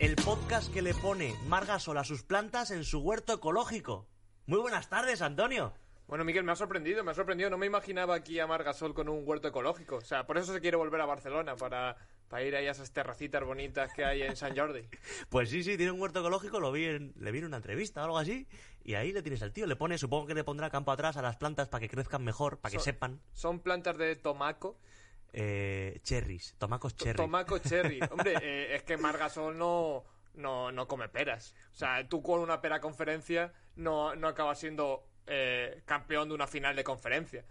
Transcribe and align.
El 0.00 0.16
podcast 0.16 0.72
que 0.72 0.82
le 0.82 0.94
pone 0.94 1.34
Margasol 1.46 1.98
a 1.98 2.04
sus 2.04 2.22
plantas 2.22 2.70
en 2.70 2.84
su 2.84 3.00
huerto 3.00 3.34
ecológico. 3.34 4.06
Muy 4.46 4.58
buenas 4.58 4.88
tardes, 4.88 5.22
Antonio. 5.22 5.72
Bueno, 6.06 6.24
Miguel, 6.24 6.42
me 6.42 6.50
ha 6.52 6.56
sorprendido, 6.56 7.04
me 7.04 7.12
ha 7.12 7.14
sorprendido. 7.14 7.50
No 7.50 7.58
me 7.58 7.66
imaginaba 7.66 8.14
aquí 8.16 8.40
a 8.40 8.46
Margasol 8.46 8.94
con 8.94 9.08
un 9.08 9.22
huerto 9.24 9.48
ecológico. 9.48 9.96
O 9.96 10.00
sea, 10.00 10.26
por 10.26 10.38
eso 10.38 10.52
se 10.52 10.60
quiere 10.60 10.76
volver 10.76 11.00
a 11.00 11.06
Barcelona, 11.06 11.54
para, 11.54 11.96
para 12.28 12.42
ir 12.42 12.56
ahí 12.56 12.66
a 12.66 12.72
esas 12.72 12.90
terracitas 12.92 13.44
bonitas 13.44 13.92
que 13.94 14.04
hay 14.04 14.22
en 14.22 14.34
San 14.36 14.56
Jordi. 14.56 14.88
Pues 15.28 15.50
sí, 15.50 15.62
sí, 15.62 15.76
tiene 15.76 15.92
un 15.92 16.00
huerto 16.00 16.20
ecológico, 16.20 16.58
lo 16.58 16.72
vi 16.72 16.86
en, 16.86 17.12
le 17.16 17.30
vi 17.30 17.38
en 17.38 17.44
una 17.44 17.58
entrevista 17.58 18.00
o 18.00 18.04
algo 18.04 18.18
así, 18.18 18.48
y 18.82 18.94
ahí 18.94 19.12
le 19.12 19.22
tienes 19.22 19.42
al 19.42 19.52
tío, 19.52 19.66
le 19.66 19.76
pone, 19.76 19.98
supongo 19.98 20.26
que 20.26 20.34
le 20.34 20.42
pondrá 20.42 20.70
campo 20.70 20.90
atrás 20.90 21.16
a 21.16 21.22
las 21.22 21.36
plantas 21.36 21.68
para 21.68 21.80
que 21.82 21.88
crezcan 21.88 22.24
mejor, 22.24 22.58
para 22.58 22.72
que 22.72 22.78
Son- 22.78 22.84
sepan. 22.84 23.20
Son 23.32 23.60
plantas 23.60 23.96
de 23.98 24.16
tomaco. 24.16 24.78
Eh, 25.32 26.00
cherries, 26.02 26.54
tomacos 26.58 26.94
to- 26.96 27.04
cherry. 27.04 27.16
Tomaco 27.16 27.58
cherry. 27.58 28.00
Hombre, 28.10 28.34
eh, 28.42 28.74
es 28.76 28.82
que 28.82 28.96
Margasol 28.96 29.56
no, 29.56 30.04
no, 30.34 30.72
no 30.72 30.86
come 30.88 31.08
peras. 31.08 31.54
O 31.72 31.76
sea, 31.76 32.08
tú 32.08 32.22
con 32.22 32.40
una 32.40 32.60
pera 32.60 32.80
conferencia 32.80 33.52
no, 33.76 34.14
no 34.16 34.28
acabas 34.28 34.58
siendo 34.58 35.06
eh, 35.26 35.82
campeón 35.86 36.28
de 36.28 36.34
una 36.34 36.46
final 36.46 36.74
de 36.76 36.84
conferencia. 36.84 37.44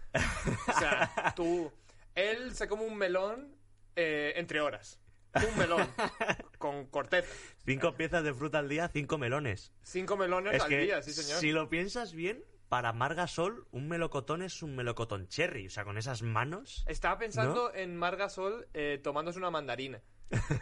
O 0.68 0.78
sea, 0.78 1.32
tú... 1.36 1.72
Él 2.14 2.54
se 2.56 2.66
come 2.68 2.82
un 2.84 2.96
melón 2.98 3.54
eh, 3.96 4.32
entre 4.36 4.60
horas. 4.60 4.98
Un 5.32 5.56
melón 5.56 5.88
con 6.58 6.86
corteza. 6.86 7.28
Cinco 7.64 7.94
piezas 7.94 8.24
de 8.24 8.34
fruta 8.34 8.58
al 8.58 8.68
día, 8.68 8.88
cinco 8.92 9.16
melones. 9.16 9.72
Cinco 9.84 10.16
melones 10.16 10.54
Es 10.54 10.62
al 10.62 10.68
que, 10.68 10.78
día, 10.80 11.00
sí 11.02 11.12
señor. 11.12 11.38
si 11.40 11.52
lo 11.52 11.68
piensas 11.70 12.12
bien, 12.12 12.42
para 12.70 12.92
Margasol, 12.94 13.66
un 13.72 13.88
melocotón 13.88 14.42
es 14.42 14.62
un 14.62 14.74
melocotón 14.76 15.26
cherry. 15.28 15.66
O 15.66 15.70
sea, 15.70 15.84
con 15.84 15.98
esas 15.98 16.22
manos. 16.22 16.84
Estaba 16.86 17.18
pensando 17.18 17.74
en 17.74 17.96
Margasol 17.96 18.68
eh, 18.72 18.98
tomándose 19.02 19.38
una 19.38 19.50
mandarina. 19.50 20.00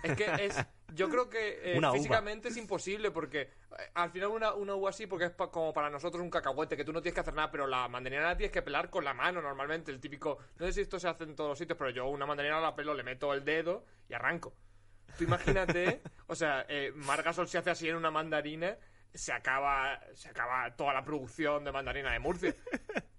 Es 0.02 0.16
que 0.16 0.24
es. 0.46 0.56
Yo 0.94 1.10
creo 1.10 1.28
que 1.28 1.60
eh, 1.62 1.76
físicamente 1.92 2.48
es 2.48 2.56
imposible 2.56 3.10
porque 3.10 3.42
eh, 3.42 3.50
al 3.92 4.10
final 4.10 4.30
una, 4.30 4.54
una 4.54 4.74
uva 4.74 4.88
así, 4.88 5.06
porque 5.06 5.26
es 5.26 5.30
pa- 5.32 5.50
como 5.50 5.74
para 5.74 5.90
nosotros 5.90 6.22
un 6.22 6.30
cacahuete, 6.30 6.74
que 6.78 6.84
tú 6.86 6.94
no 6.94 7.02
tienes 7.02 7.12
que 7.14 7.20
hacer 7.20 7.34
nada, 7.34 7.50
pero 7.50 7.66
la 7.66 7.86
mandarina 7.88 8.22
la 8.22 8.36
tienes 8.38 8.52
que 8.52 8.62
pelar 8.62 8.88
con 8.88 9.04
la 9.04 9.12
mano 9.12 9.42
normalmente. 9.42 9.92
El 9.92 10.00
típico. 10.00 10.38
No 10.56 10.64
sé 10.64 10.72
si 10.72 10.80
esto 10.80 10.98
se 10.98 11.06
hace 11.08 11.24
en 11.24 11.36
todos 11.36 11.50
los 11.50 11.58
sitios, 11.58 11.76
pero 11.78 11.90
yo 11.90 12.06
una 12.08 12.24
mandarina 12.24 12.58
la 12.58 12.74
pelo, 12.74 12.94
le 12.94 13.02
meto 13.02 13.34
el 13.34 13.44
dedo 13.44 13.84
y 14.08 14.14
arranco. 14.14 14.54
Tú 15.18 15.24
imagínate, 15.24 16.00
o 16.26 16.34
sea, 16.34 16.64
eh, 16.68 16.90
Margasol 16.94 17.48
se 17.48 17.58
hace 17.58 17.68
así 17.70 17.88
en 17.88 17.96
una 17.96 18.10
mandarina, 18.10 18.78
se 19.14 19.32
acaba, 19.32 20.00
se 20.14 20.28
acaba 20.30 20.74
toda 20.76 20.92
la 20.94 21.04
producción 21.04 21.64
de 21.64 21.72
mandarina 21.72 22.12
de 22.12 22.18
Murcia. 22.18 22.54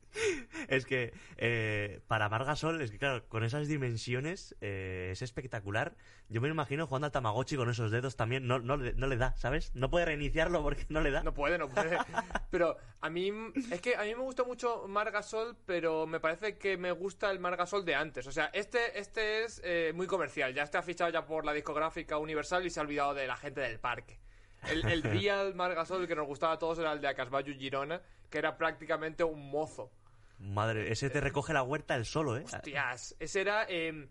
Es 0.67 0.87
que 0.87 1.13
eh, 1.37 2.01
para 2.07 2.29
Margasol, 2.29 2.81
es 2.81 2.89
que 2.89 2.97
claro, 2.97 3.27
con 3.29 3.43
esas 3.43 3.67
dimensiones 3.67 4.55
eh, 4.59 5.09
es 5.11 5.21
espectacular. 5.21 5.95
Yo 6.29 6.41
me 6.41 6.49
imagino 6.49 6.87
jugando 6.87 7.05
al 7.05 7.11
Tamagotchi 7.11 7.55
con 7.55 7.69
esos 7.69 7.91
dedos 7.91 8.15
también. 8.15 8.47
No, 8.47 8.57
no, 8.57 8.75
le- 8.77 8.93
no 8.93 9.05
le 9.05 9.17
da, 9.17 9.37
¿sabes? 9.37 9.73
No 9.75 9.91
puede 9.91 10.05
reiniciarlo 10.05 10.63
porque 10.63 10.85
no 10.89 11.01
le 11.01 11.11
da. 11.11 11.21
No 11.23 11.35
puede, 11.35 11.59
no 11.59 11.69
puede. 11.69 11.95
Pero 12.49 12.75
a 13.01 13.09
mí, 13.11 13.31
es 13.71 13.81
que 13.81 13.95
a 13.95 14.01
mí 14.01 14.15
me 14.15 14.21
gusta 14.23 14.43
mucho 14.43 14.87
Margasol, 14.87 15.55
pero 15.67 16.07
me 16.07 16.19
parece 16.19 16.57
que 16.57 16.75
me 16.75 16.91
gusta 16.91 17.29
el 17.29 17.39
Margasol 17.39 17.85
de 17.85 17.93
antes. 17.93 18.25
O 18.25 18.31
sea, 18.31 18.45
este, 18.53 18.99
este 18.99 19.43
es 19.43 19.61
eh, 19.63 19.91
muy 19.93 20.07
comercial. 20.07 20.53
Ya 20.55 20.63
está 20.63 20.81
fichado 20.81 21.11
ya 21.11 21.25
por 21.27 21.45
la 21.45 21.53
discográfica 21.53 22.17
Universal 22.17 22.65
y 22.65 22.71
se 22.71 22.79
ha 22.79 22.83
olvidado 22.83 23.13
de 23.13 23.27
la 23.27 23.37
gente 23.37 23.61
del 23.61 23.79
parque. 23.79 24.19
El, 24.69 24.85
el 24.89 25.03
real 25.03 25.55
Margasol 25.55 26.07
que 26.07 26.15
nos 26.15 26.27
gustaba 26.27 26.53
a 26.53 26.59
todos 26.59 26.79
era 26.79 26.91
el 26.93 27.01
de 27.01 27.07
Acasbayu 27.07 27.53
Girona, 27.53 28.01
que 28.29 28.37
era 28.37 28.57
prácticamente 28.57 29.23
un 29.23 29.49
mozo. 29.49 29.91
Madre, 30.39 30.91
ese 30.91 31.09
te 31.09 31.19
recoge 31.21 31.53
la 31.53 31.63
huerta 31.63 31.95
el 31.95 32.05
solo, 32.05 32.37
¿eh? 32.37 32.43
Hostias, 32.45 33.15
ese 33.19 33.41
era 33.41 33.65
eh, 33.67 34.07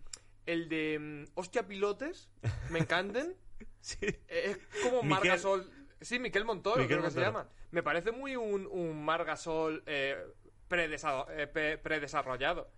el 0.47 0.69
de 0.69 0.99
mm, 0.99 1.25
Hostia 1.35 1.67
Pilotes, 1.67 2.31
me 2.71 2.79
encanten. 2.81 3.35
Sí. 3.81 3.97
Eh, 4.03 4.19
Es 4.29 4.83
como 4.85 5.03
Miquel- 5.03 5.09
Margasol. 5.09 5.71
Sí, 6.01 6.19
Miquel 6.19 6.45
Montoro, 6.45 6.77
Miquel 6.83 6.99
creo 6.99 7.09
que 7.09 7.11
se 7.15 7.21
llama. 7.21 7.49
Me 7.71 7.83
parece 7.83 8.13
muy 8.13 8.37
un, 8.37 8.67
un 8.67 9.05
Margasol 9.05 9.83
eh, 9.87 10.17
predesa- 10.69 11.27
eh, 11.31 11.79
predesarrollado. 11.83 12.71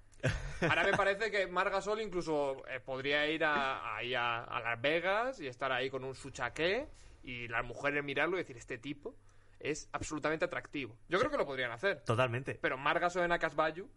Ahora 0.63 0.85
me 0.85 0.93
parece 0.93 1.31
que 1.31 1.47
Margasol 1.47 2.01
incluso 2.03 2.63
eh, 2.69 2.81
podría 2.81 3.27
ir 3.29 3.45
a, 3.45 3.97
ahí 3.97 4.15
a, 4.15 4.45
a 4.45 4.61
Las 4.61 4.81
Vegas 4.81 5.41
y 5.41 5.47
estar 5.49 5.73
ahí 5.73 5.91
con 5.91 6.05
un 6.05 6.15
suchaqué 6.15 6.87
y 7.23 7.49
las 7.49 7.65
mujeres 7.65 8.03
mirarlo 8.05 8.37
y 8.37 8.41
decir, 8.41 8.57
este 8.57 8.79
tipo 8.79 9.17
es 9.59 9.89
absolutamente 9.93 10.45
atractivo. 10.45 10.97
Yo 11.09 11.19
creo 11.19 11.31
que 11.31 11.37
lo 11.37 11.47
podrían 11.47 11.71
hacer. 11.73 12.03
Totalmente. 12.05 12.59
Pero 12.63 12.79
Margasol 12.79 13.25
en 13.25 13.33
Acasbayu, 13.33 13.89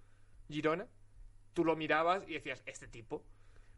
Girona, 0.49 0.87
tú 1.53 1.63
lo 1.63 1.75
mirabas 1.75 2.23
y 2.27 2.33
decías, 2.33 2.63
este 2.65 2.87
tipo. 2.87 3.25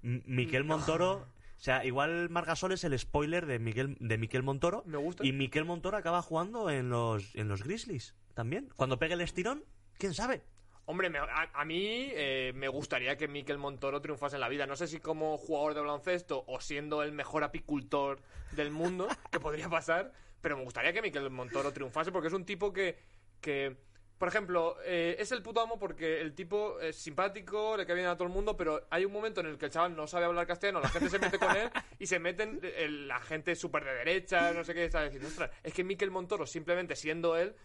M- 0.02 0.24
Miquel 0.26 0.64
Montoro. 0.64 1.28
O 1.58 1.60
sea, 1.60 1.86
igual 1.86 2.30
Margasol 2.30 2.72
es 2.74 2.84
el 2.84 2.98
spoiler 3.00 3.46
de 3.46 3.60
Miguel, 3.60 3.96
de 4.00 4.18
Miquel 4.18 4.44
Montoro. 4.44 4.84
Me 4.86 4.98
gusta. 4.98 5.26
Y 5.26 5.32
Miquel 5.32 5.64
Montoro 5.66 5.96
acaba 5.98 6.22
jugando 6.22 6.70
en 6.70 6.90
los, 6.90 7.34
en 7.36 7.48
los 7.48 7.64
Grizzlies 7.64 8.16
también. 8.34 8.70
Cuando 8.76 9.00
pegue 9.00 9.14
el 9.14 9.22
estirón, 9.22 9.64
quién 9.98 10.14
sabe. 10.14 10.44
Hombre, 10.88 11.10
me- 11.10 11.18
a, 11.20 11.50
a 11.54 11.66
mí 11.66 12.10
eh, 12.14 12.52
me 12.56 12.68
gustaría 12.68 13.18
que 13.18 13.28
Miquel 13.28 13.58
Montoro 13.58 14.02
triunfase 14.02 14.36
en 14.36 14.42
la 14.42 14.50
vida. 14.50 14.68
No 14.68 14.76
sé 14.76 14.88
si 14.88 15.00
como 15.00 15.38
jugador 15.38 15.74
de 15.74 15.82
baloncesto 15.82 16.44
o 16.48 16.60
siendo 16.62 17.02
el 17.04 17.12
mejor 17.12 17.44
apicultor 17.44 18.20
del 18.52 18.70
mundo, 18.72 19.08
que 19.32 19.40
podría 19.40 19.68
pasar, 19.70 20.12
pero 20.42 20.58
me 20.58 20.64
gustaría 20.64 20.94
que 20.94 21.02
Miquel 21.02 21.30
Montoro 21.32 21.74
triunfase 21.74 22.12
porque 22.12 22.28
es 22.28 22.34
un 22.34 22.46
tipo 22.46 22.72
que, 22.72 22.98
que 23.42 23.76
por 24.20 24.28
ejemplo, 24.30 24.78
eh, 24.86 25.16
es 25.20 25.32
el 25.34 25.42
puto 25.42 25.60
amo 25.60 25.78
porque 25.78 26.22
el 26.22 26.34
tipo 26.36 26.80
es 26.80 26.96
simpático, 26.96 27.76
le 27.76 27.86
cae 27.86 27.96
bien 27.96 28.08
a 28.08 28.16
todo 28.16 28.28
el 28.28 28.34
mundo, 28.34 28.56
pero 28.56 28.88
hay 28.90 29.04
un 29.04 29.12
momento 29.12 29.42
en 29.42 29.48
el 29.48 29.58
que 29.58 29.66
el 29.66 29.72
chaval 29.72 29.94
no 29.96 30.08
sabe 30.08 30.26
hablar 30.26 30.48
castellano, 30.48 30.80
la 30.80 30.88
gente 30.90 31.10
se 31.10 31.20
mete 31.20 31.38
con 31.38 31.54
él 31.58 31.70
y 32.00 32.06
se 32.06 32.20
meten 32.20 32.60
eh, 32.64 32.88
la 32.88 33.20
gente 33.20 33.56
súper 33.56 33.84
de 33.84 33.94
derecha, 33.94 34.54
no 34.54 34.64
sé 34.64 34.74
qué, 34.74 34.86
está 34.86 35.04
diciendo, 35.04 35.28
ostras, 35.28 35.52
es 35.64 35.74
que 35.74 35.84
Miquel 35.84 36.12
Montoro, 36.12 36.46
simplemente 36.46 36.96
siendo 36.96 37.36
él, 37.36 37.56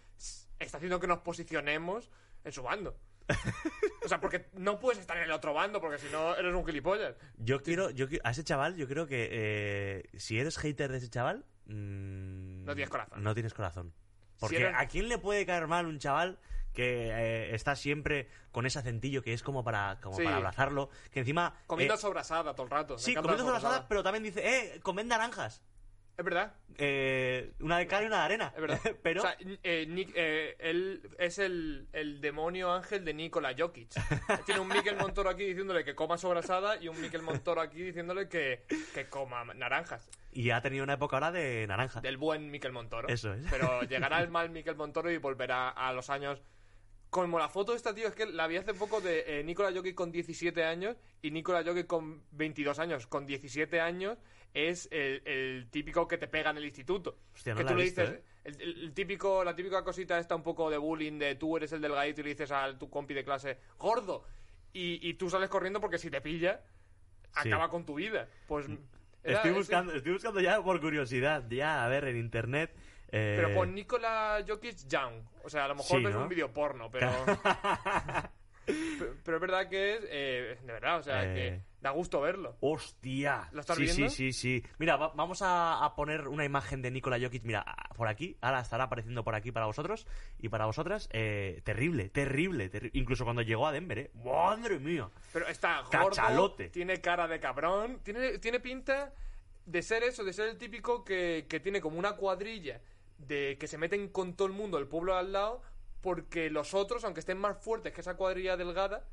está 0.59 0.77
haciendo 0.77 0.99
que 0.99 1.07
nos 1.07 1.19
posicionemos 1.19 2.11
en 2.43 2.51
su 2.51 2.63
bando. 2.63 2.97
O 4.03 4.07
sea, 4.07 4.19
porque 4.19 4.47
no 4.53 4.79
puedes 4.79 4.99
estar 4.99 5.15
en 5.17 5.23
el 5.23 5.31
otro 5.31 5.53
bando 5.53 5.79
porque 5.79 5.99
si 5.99 6.07
no 6.11 6.35
eres 6.35 6.53
un 6.55 6.65
gilipollas. 6.65 7.15
Yo 7.37 7.61
quiero, 7.61 7.91
yo 7.91 8.07
a 8.23 8.31
ese 8.31 8.43
chaval, 8.43 8.75
yo 8.75 8.87
creo 8.87 9.05
que 9.07 9.29
eh, 9.31 10.09
si 10.17 10.39
eres 10.39 10.57
hater 10.57 10.91
de 10.91 10.97
ese 10.97 11.09
chaval, 11.09 11.45
mm, 11.67 12.65
No 12.65 12.73
tienes 12.73 12.89
corazón. 12.89 13.23
No 13.23 13.33
tienes 13.33 13.53
corazón. 13.53 13.93
Porque 14.39 14.57
eres- 14.57 14.73
¿a 14.75 14.87
quién 14.87 15.07
le 15.07 15.17
puede 15.19 15.45
caer 15.45 15.67
mal 15.67 15.85
un 15.85 15.99
chaval 15.99 16.39
que 16.73 17.09
eh, 17.11 17.53
está 17.53 17.75
siempre 17.75 18.27
con 18.51 18.65
ese 18.65 18.79
acentillo 18.79 19.21
que 19.21 19.33
es 19.33 19.43
como 19.43 19.63
para, 19.63 19.99
como 20.01 20.15
Sí. 20.17 20.23
para 20.23 20.37
abrazarlo? 20.37 20.89
Que 21.11 21.19
encima... 21.19 21.53
Comiendo 21.67 21.93
eh, 21.93 21.97
sobrasada 21.97 22.53
todo 22.55 22.63
el 22.65 22.71
rato. 22.71 22.95
Me 22.95 22.99
sí, 22.99 23.11
encanta 23.11 23.29
comiendo 23.29 23.51
la 23.53 23.59
sobrasadas, 23.59 23.85
pero 23.87 24.01
también 24.01 24.23
dice, 24.23 24.41
eh, 24.43 24.79
comed 24.81 25.05
naranjas. 25.05 25.61
Es 26.21 26.25
verdad, 26.25 26.53
Eh, 26.77 27.51
una 27.61 27.79
de 27.79 27.87
cal 27.87 28.03
y 28.03 28.07
una 28.07 28.17
de 28.19 28.23
arena. 28.25 28.53
es 28.55 28.61
verdad. 28.61 28.79
pero... 29.03 29.21
O 29.21 29.25
sea, 29.25 29.35
eh, 29.63 29.85
Nick- 29.89 30.13
eh, 30.15 30.55
él 30.59 31.01
es 31.17 31.39
el, 31.39 31.87
el 31.93 32.21
demonio 32.21 32.71
ángel 32.71 33.03
de 33.03 33.13
Nikola 33.13 33.55
Jokic. 33.57 33.89
Tiene 34.45 34.61
un 34.61 34.67
Mikel 34.67 34.95
Montoro 34.97 35.29
aquí 35.29 35.43
diciéndole 35.45 35.83
que 35.83 35.95
coma 35.95 36.17
sobrasada 36.17 36.77
y 36.81 36.87
un 36.87 37.01
Mikel 37.01 37.23
Montoro 37.23 37.59
aquí 37.61 37.81
diciéndole 37.81 38.29
que, 38.29 38.63
que 38.93 39.05
coma 39.07 39.43
naranjas. 39.55 40.09
Y 40.31 40.51
ha 40.51 40.61
tenido 40.61 40.83
una 40.83 40.93
época 40.93 41.17
ahora 41.17 41.31
de 41.31 41.65
naranja. 41.67 42.01
Del 42.01 42.17
buen 42.17 42.51
Mikel 42.51 42.71
Montoro. 42.71 43.07
Eso 43.09 43.33
es. 43.33 43.45
Pero 43.49 43.81
llegará 43.89 44.21
el 44.21 44.29
mal 44.29 44.49
Mikel 44.51 44.75
Montoro 44.75 45.09
y 45.11 45.17
volverá 45.17 45.69
a 45.69 45.91
los 45.93 46.09
años. 46.11 46.41
Como 47.09 47.37
la 47.39 47.49
foto 47.49 47.73
de 47.73 47.77
esta, 47.77 47.93
tío, 47.93 48.07
es 48.07 48.15
que 48.15 48.25
la 48.25 48.47
vi 48.47 48.55
hace 48.55 48.73
poco 48.73 49.01
de 49.01 49.43
Nikola 49.43 49.73
Jokic 49.75 49.95
con 49.95 50.11
17 50.13 50.63
años 50.63 50.95
y 51.21 51.31
Nikola 51.31 51.61
Jokic 51.65 51.85
con 51.85 52.23
22 52.31 52.79
años. 52.79 53.05
Con 53.07 53.25
17 53.25 53.81
años 53.81 54.17
es 54.53 54.87
el, 54.91 55.21
el 55.25 55.67
típico 55.69 56.07
que 56.07 56.17
te 56.17 56.27
pega 56.27 56.49
en 56.51 56.57
el 56.57 56.65
instituto. 56.65 57.17
Hostia, 57.33 57.53
no 57.53 57.59
que 57.59 57.65
tú 57.65 57.75
le 57.75 57.83
visto, 57.83 58.01
dices, 58.01 58.17
¿eh? 58.17 58.23
el, 58.43 58.93
típico, 58.93 59.43
la 59.43 59.55
típica 59.55 59.83
cosita 59.83 60.17
esta 60.19 60.35
un 60.35 60.43
poco 60.43 60.69
de 60.69 60.77
bullying 60.77 61.17
de 61.19 61.35
tú 61.35 61.55
eres 61.57 61.71
el 61.73 61.81
delgadito 61.81 62.21
y 62.21 62.23
le 62.25 62.29
dices 62.31 62.51
a 62.51 62.77
tu 62.77 62.89
compi 62.89 63.13
de 63.13 63.23
clase, 63.23 63.57
gordo. 63.77 64.25
Y, 64.73 64.99
y 65.07 65.13
tú 65.15 65.29
sales 65.29 65.49
corriendo 65.49 65.79
porque 65.81 65.97
si 65.97 66.09
te 66.09 66.21
pilla, 66.21 66.61
Sí. 67.41 67.47
acaba 67.47 67.69
con 67.69 67.85
tu 67.85 67.95
vida. 67.95 68.27
Pues 68.47 68.67
era 69.23 69.37
Estoy 69.37 69.51
buscando, 69.51 69.93
estoy 69.93 70.13
buscando 70.13 70.39
ya 70.41 70.61
por 70.61 70.81
curiosidad, 70.81 71.45
ya, 71.49 71.85
a 71.85 71.87
ver, 71.87 72.05
en 72.05 72.17
internet. 72.17 72.73
Eh, 73.13 73.35
Pero 73.37 73.53
pon 73.53 73.73
Nikola 73.75 74.43
Jokic 74.47 74.87
Young. 74.87 75.21
O 75.43 75.49
sea, 75.49 75.65
a 75.65 75.67
lo 75.69 75.75
mejor 75.75 75.99
Sí, 75.99 76.03
ves 76.05 76.13
¿no? 76.15 76.23
un 76.23 76.29
vídeo 76.29 76.51
porno, 76.51 76.89
pero... 76.91 77.09
pero... 77.25 77.39
pero 79.23 79.37
es 79.37 79.41
verdad 79.41 79.69
que 79.69 79.95
es... 79.95 80.01
eh, 80.09 80.57
de 80.61 80.73
verdad, 80.73 80.99
o 80.99 81.03
sea, 81.03 81.23
Eh. 81.23 81.35
que 81.35 81.70
da 81.81 81.89
gusto 81.91 82.21
verlo. 82.21 82.55
¡Hostia! 82.61 83.49
¿Lo 83.51 83.61
estás 83.61 83.75
sí, 83.77 83.83
viendo? 83.83 84.09
sí, 84.09 84.31
sí, 84.31 84.61
sí. 84.61 84.63
Mira, 84.77 84.97
va- 84.97 85.11
vamos 85.15 85.41
a, 85.41 85.83
a 85.83 85.95
poner 85.95 86.27
una 86.27 86.45
imagen 86.45 86.81
de 86.81 86.91
Nikola 86.91 87.19
Jokic, 87.19 87.43
mira, 87.43 87.63
a- 87.65 87.93
por 87.95 88.07
aquí. 88.07 88.37
Ahora 88.41 88.61
estará 88.61 88.83
apareciendo 88.85 89.23
por 89.23 89.35
aquí 89.35 89.51
para 89.51 89.65
vosotros 89.65 90.07
y 90.39 90.49
para 90.49 90.65
vosotras. 90.67 91.09
Eh, 91.11 91.61
terrible, 91.63 92.09
terrible, 92.09 92.71
terri- 92.71 92.91
Incluso 92.93 93.23
cuando 93.23 93.41
llegó 93.41 93.67
a 93.67 93.71
Denver, 93.71 93.97
¿eh? 93.99 94.11
¡Madre 94.23 94.79
mía! 94.79 95.09
Pero 95.33 95.47
está 95.47 95.81
gordo, 95.81 96.09
Cachalote. 96.09 96.69
tiene 96.69 97.01
cara 97.01 97.27
de 97.27 97.39
cabrón, 97.39 97.99
tiene, 98.03 98.37
tiene 98.37 98.59
pinta 98.59 99.13
de 99.65 99.81
ser 99.81 100.03
eso, 100.03 100.23
de 100.23 100.33
ser 100.33 100.49
el 100.49 100.57
típico 100.57 101.03
que, 101.03 101.45
que 101.49 101.59
tiene 101.59 101.81
como 101.81 101.97
una 101.99 102.13
cuadrilla 102.13 102.81
de 103.17 103.57
que 103.59 103.67
se 103.67 103.77
meten 103.77 104.07
con 104.09 104.35
todo 104.35 104.47
el 104.47 104.53
mundo, 104.53 104.77
el 104.77 104.87
pueblo 104.87 105.15
al 105.15 105.31
lado, 105.31 105.61
porque 106.01 106.49
los 106.49 106.73
otros, 106.73 107.03
aunque 107.03 107.19
estén 107.19 107.37
más 107.37 107.57
fuertes 107.63 107.93
que 107.93 108.01
esa 108.01 108.15
cuadrilla 108.17 108.57
delgada, 108.57 109.05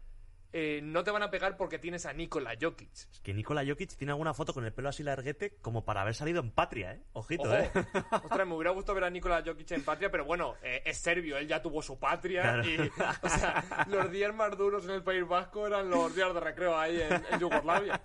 eh, 0.53 0.81
no 0.83 1.05
te 1.05 1.11
van 1.11 1.23
a 1.23 1.31
pegar 1.31 1.56
porque 1.56 1.79
tienes 1.79 2.06
a 2.06 2.12
Nikola 2.12 2.55
Jokic. 2.61 2.91
Es 2.93 3.21
que 3.23 3.35
Nikola 3.35 3.65
Jokic 3.67 3.97
tiene 3.97 4.12
alguna 4.12 4.33
foto 4.35 4.55
con 4.55 4.65
el 4.65 4.73
pelo 4.73 4.89
así 4.89 5.03
larguete 5.03 5.56
como 5.61 5.85
para 5.85 6.03
haber 6.03 6.15
salido 6.15 6.41
en 6.41 6.50
patria, 6.50 6.93
¿eh? 6.95 7.03
Ojito, 7.12 7.45
Ojo. 7.45 7.55
¿eh? 7.55 7.71
Ostras, 8.25 8.47
me 8.47 8.55
hubiera 8.55 8.71
gustado 8.71 8.95
ver 8.95 9.05
a 9.05 9.11
Nikola 9.11 9.43
Jokic 9.45 9.71
en 9.73 9.85
patria, 9.85 10.11
pero 10.11 10.25
bueno, 10.25 10.55
eh, 10.62 10.83
es 10.85 10.99
serbio, 10.99 11.37
él 11.37 11.47
ya 11.47 11.61
tuvo 11.62 11.83
su 11.83 11.99
patria 11.99 12.43
Claro. 12.43 12.65
y, 12.69 12.79
o 13.23 13.29
sea, 13.29 13.87
los 13.89 14.11
días 14.11 14.35
más 14.35 14.56
duros 14.56 14.85
en 14.85 14.91
el 14.93 15.03
País 15.03 15.27
Vasco 15.27 15.67
eran 15.67 15.91
los 15.91 16.15
días 16.15 16.33
de 16.33 16.41
recreo 16.41 16.79
ahí 16.79 17.00
en, 17.00 17.23
en 17.31 17.41
Yugoslavia. 17.41 18.00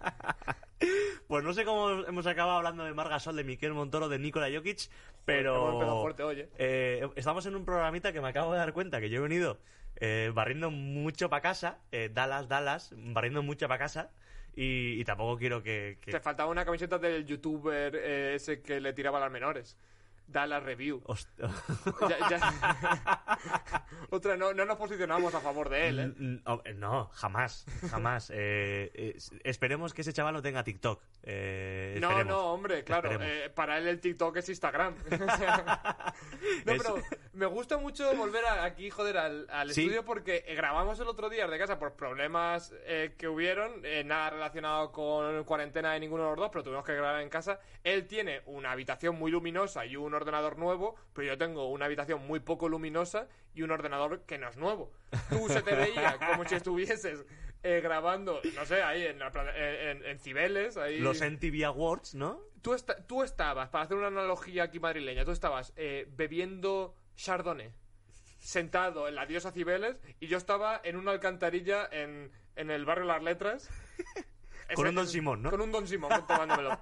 Pues 1.27 1.43
no 1.43 1.53
sé 1.53 1.65
cómo 1.65 2.03
hemos 2.05 2.27
acabado 2.27 2.57
hablando 2.57 2.83
de 2.83 2.93
Margasol, 2.93 3.35
de 3.35 3.43
Miquel 3.43 3.73
Montoro, 3.73 4.09
de 4.09 4.19
Nikola 4.19 4.49
Jokic, 4.53 4.89
pero... 5.25 5.81
Hemos 5.81 6.01
fuerte 6.01 6.23
hoy, 6.23 6.39
¿eh? 6.41 6.49
Eh, 6.57 7.09
estamos 7.15 7.45
en 7.45 7.55
un 7.55 7.65
programita 7.65 8.11
que 8.13 8.21
me 8.21 8.27
acabo 8.29 8.51
de 8.51 8.59
dar 8.59 8.73
cuenta 8.73 8.99
que 8.99 9.09
yo 9.09 9.19
he 9.19 9.23
venido 9.27 9.57
eh, 9.97 10.31
barriendo 10.33 10.69
mucho 10.71 11.29
para 11.29 11.41
casa, 11.41 11.79
eh, 11.91 12.09
Dallas, 12.13 12.47
Dallas, 12.49 12.91
barriendo 12.95 13.41
mucho 13.41 13.67
para 13.67 13.79
casa, 13.79 14.11
y, 14.55 14.99
y 14.99 15.03
tampoco 15.05 15.37
quiero 15.37 15.63
que... 15.63 15.97
que- 16.01 16.11
Te 16.11 16.19
faltaba 16.19 16.49
una 16.51 16.65
camiseta 16.65 16.97
del 16.99 17.25
youtuber 17.25 17.95
eh, 17.95 18.35
ese 18.35 18.61
que 18.61 18.79
le 18.79 18.93
tiraba 18.93 19.17
a 19.17 19.21
las 19.21 19.31
menores. 19.31 19.77
Da 20.27 20.47
la 20.47 20.59
review. 20.59 21.03
Ya- 22.09 22.29
ya- 22.29 23.39
Otra, 24.09 24.37
no, 24.37 24.53
no 24.53 24.65
nos 24.65 24.77
posicionamos 24.77 25.33
a 25.35 25.39
favor 25.41 25.69
de 25.69 25.87
él, 25.89 25.99
¿eh? 25.99 26.03
N- 26.03 26.41
No, 26.45 26.61
no, 26.75 27.09
jamás, 27.13 27.65
jamás. 27.89 28.29
Eh, 28.33 28.91
eh, 28.93 29.17
esperemos 29.43 29.93
que 29.93 30.01
ese 30.01 30.13
chaval 30.13 30.33
no 30.33 30.41
tenga 30.41 30.63
TikTok. 30.63 31.01
Eh, 31.23 31.97
No, 31.99 32.23
no, 32.23 32.53
hombre, 32.53 32.83
claro. 32.83 33.09
Eh, 33.21 33.49
para 33.53 33.77
él 33.77 33.87
el 33.87 33.99
TikTok 33.99 34.37
es 34.37 34.49
Instagram. 34.49 34.95
No, 36.65 36.73
pero 36.77 36.95
me 37.33 37.45
gusta 37.45 37.77
mucho 37.77 38.13
volver 38.15 38.43
a- 38.45 38.63
aquí, 38.65 38.89
joder, 38.89 39.17
al, 39.17 39.47
al 39.49 39.71
Sí. 39.71 39.81
estudio 39.81 40.03
porque 40.03 40.43
eh, 40.47 40.55
grabamos 40.55 40.99
el 40.99 41.07
otro 41.07 41.29
día 41.29 41.47
de 41.47 41.57
casa 41.57 41.79
por 41.79 41.93
problemas 41.93 42.73
eh, 42.85 43.15
que 43.17 43.27
hubieron, 43.27 43.81
eh, 43.83 44.03
nada 44.03 44.29
relacionado 44.31 44.91
con 44.91 45.43
cuarentena 45.45 45.93
de 45.93 45.99
ninguno 46.01 46.23
de 46.23 46.29
los 46.31 46.37
dos, 46.37 46.49
pero 46.51 46.63
tuvimos 46.63 46.85
que 46.85 46.95
grabar 46.95 47.21
en 47.21 47.29
casa. 47.29 47.59
Él 47.83 48.07
tiene 48.07 48.41
una 48.45 48.71
habitación 48.71 49.15
muy 49.17 49.31
luminosa 49.31 49.85
y 49.85 49.95
un 49.95 50.12
ordenador 50.15 50.57
nuevo, 50.57 50.95
pero 51.13 51.27
yo 51.27 51.37
tengo 51.37 51.69
una 51.69 51.85
habitación 51.85 52.25
muy 52.25 52.39
poco 52.39 52.69
luminosa 52.69 53.27
y 53.53 53.61
un 53.61 53.71
ordenador 53.71 54.21
que 54.25 54.37
no 54.37 54.49
es 54.49 54.57
nuevo. 54.57 54.91
Tú 55.29 55.47
se 55.49 55.61
te 55.61 55.75
veía 55.75 56.17
como 56.17 56.45
si 56.47 56.55
estuvieses 56.55 57.25
eh, 57.63 57.79
grabando, 57.81 58.41
no 58.55 58.65
sé, 58.65 58.81
ahí 58.83 59.05
en, 59.05 59.19
la 59.19 59.31
pla- 59.31 59.55
en, 59.55 60.03
en- 60.05 60.19
Cibeles, 60.19 60.75
ahí... 60.77 60.99
Los 60.99 61.21
MTV 61.21 61.63
Awards, 61.65 62.15
¿no? 62.15 62.39
Tú, 62.61 62.73
esta- 62.73 63.05
tú 63.07 63.23
estabas, 63.23 63.69
para 63.69 63.85
hacer 63.85 63.97
una 63.97 64.07
analogía 64.07 64.63
aquí 64.63 64.79
madrileña, 64.79 65.23
tú 65.25 65.31
estabas 65.31 65.71
eh, 65.75 66.07
bebiendo 66.11 66.95
Chardonnay, 67.15 67.71
sentado 68.39 69.07
en 69.07 69.15
la 69.15 69.25
diosa 69.25 69.51
Cibeles, 69.51 69.97
y 70.19 70.27
yo 70.27 70.37
estaba 70.37 70.81
en 70.83 70.95
una 70.97 71.11
alcantarilla 71.11 71.87
en, 71.91 72.31
en 72.55 72.71
el 72.71 72.85
barrio 72.85 73.05
Las 73.05 73.23
Letras. 73.23 73.69
Con 74.75 74.85
Ese- 74.87 74.89
un 74.89 74.95
Don 74.95 75.07
Simón, 75.07 75.41
¿no? 75.43 75.51
Con 75.51 75.61
un 75.61 75.71
Don 75.71 75.87
Simón 75.87 76.11
tomándomelo. 76.27 76.79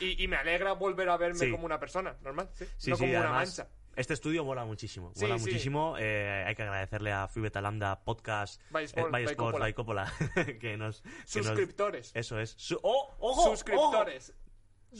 Y, 0.00 0.22
y 0.22 0.28
me 0.28 0.36
alegra 0.36 0.72
volver 0.72 1.08
a 1.08 1.16
verme 1.16 1.38
Sí. 1.38 1.50
como 1.50 1.64
una 1.66 1.78
persona, 1.80 2.16
normal, 2.22 2.48
sí. 2.54 2.64
Sí, 2.76 2.90
no 2.90 2.96
como 2.98 3.10
una 3.10 3.20
además, 3.20 3.58
mancha. 3.58 3.70
Este 3.96 4.14
estudio 4.14 4.44
mola 4.44 4.64
muchísimo. 4.64 5.12
Mola 5.20 5.36
muchísimo. 5.36 5.96
Eh, 5.98 6.44
hay 6.46 6.54
que 6.54 6.62
agradecerle 6.62 7.12
a 7.12 7.26
Fibeta 7.28 7.60
Lambda 7.60 8.02
Podcast, 8.04 8.62
By 8.70 8.84
Sport, 8.84 9.08
eh, 9.08 9.10
by 9.10 9.24
by 9.24 9.32
Sport, 9.32 9.46
Coppola. 9.52 9.64
by 9.64 9.74
Coppola, 9.74 10.12
que 10.60 10.76
nos... 10.76 11.02
que 11.02 11.08
nos- 11.08 11.46
Suscriptores. 11.46 12.12
Eso 12.14 12.38
es. 12.38 12.54
Su- 12.56 12.78
¡Oh! 12.82 13.14
¡Ojo! 13.18 13.50
Suscriptores. 13.50 14.32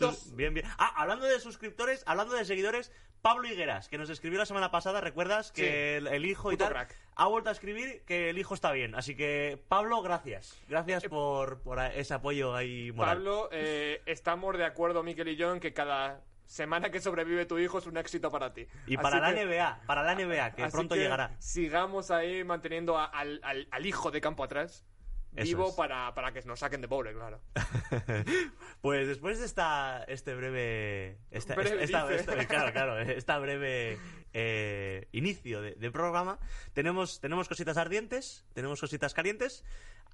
¡Ojo! 0.01 0.13
Sus-. 0.13 0.35
Bien, 0.37 0.53
bien. 0.55 0.67
Ah, 0.79 0.93
hablando 0.97 1.25
de 1.27 1.39
suscriptores, 1.41 2.03
hablando 2.07 2.35
de 2.35 2.45
seguidores, 2.45 2.93
Pablo 3.23 3.49
Higueras, 3.49 3.89
que 3.89 3.97
nos 3.99 4.09
escribió 4.11 4.39
la 4.39 4.47
semana 4.47 4.71
pasada, 4.71 5.01
¿recuerdas? 5.01 5.53
Que 5.53 5.63
Sí. 5.63 5.69
el, 5.69 6.07
el 6.09 6.27
hijo 6.27 6.51
y 6.53 6.55
Puto 6.57 6.65
tal. 6.65 6.73
crack. 6.73 6.97
Ha 7.23 7.27
vuelto 7.27 7.51
a 7.51 7.53
escribir 7.53 8.03
que 8.07 8.31
el 8.31 8.39
hijo 8.39 8.55
está 8.55 8.73
bien. 8.73 8.95
Así 8.95 9.15
que, 9.15 9.63
Pablo, 9.69 10.01
gracias. 10.01 10.59
Gracias 10.71 11.05
por, 11.05 11.61
por 11.61 11.79
ese 11.79 12.15
apoyo 12.15 12.55
ahí 12.57 12.93
moral. 12.93 13.19
Pablo, 13.19 13.49
eh, 13.53 14.01
estamos 14.07 14.57
de 14.57 14.65
acuerdo, 14.65 15.03
Miquel 15.03 15.29
y 15.29 15.37
yo, 15.37 15.53
en 15.53 15.61
que 15.61 15.75
cada 15.75 16.23
semana 16.47 16.91
que 16.91 16.99
sobrevive 16.99 17.45
tu 17.45 17.59
hijo 17.59 17.77
es 17.77 17.87
un 17.87 17.99
éxito 17.99 18.31
para 18.31 18.55
ti. 18.55 18.63
Y 18.87 18.95
Así 18.95 18.97
para 18.97 19.21
la 19.21 19.33
NBA, 19.33 19.83
para 19.87 20.03
la 20.03 20.15
NBA, 20.15 20.53
que 20.55 20.67
pronto 20.73 20.95
que 20.95 21.03
llegará. 21.03 21.37
Sigamos 21.41 22.11
ahí 22.11 22.43
manteniendo 22.43 22.97
a- 22.97 23.05
al, 23.05 23.39
al- 23.43 23.69
al 23.71 23.85
hijo 23.87 24.11
de 24.11 24.23
campo 24.23 24.43
atrás 24.43 24.87
vivo 25.33 25.69
es. 25.69 25.75
para, 25.75 26.15
para 26.15 26.33
que 26.33 26.43
nos 26.43 26.59
saquen 26.61 26.81
de 26.81 26.89
pobre, 26.89 27.13
claro. 27.15 27.41
Pues 28.81 29.07
después 29.07 29.39
de 29.39 29.45
esta 29.45 30.05
este 30.09 30.35
breve 30.35 31.19
esta, 31.31 31.55
Breve, 31.55 31.85
esta- 31.85 32.09
dice. 32.09 32.21
esta- 32.21 32.47
claro 32.47 32.73
claro 32.73 32.99
esta 32.99 33.39
breve 33.39 33.99
eh, 34.33 35.07
inicio 35.13 35.61
de, 35.61 35.73
de 35.75 35.91
programa 35.91 36.39
tenemos 36.73 37.21
tenemos 37.21 37.47
cositas 37.49 37.77
ardientes 37.77 38.47
tenemos 38.55 38.81
cositas 38.81 39.13
calientes 39.15 39.65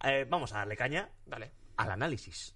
Eh, 0.04 0.26
vamos 0.28 0.52
a 0.52 0.58
darle 0.58 0.76
caña 0.76 1.08
Dale. 1.26 1.52
al 1.76 1.90
análisis 1.92 2.54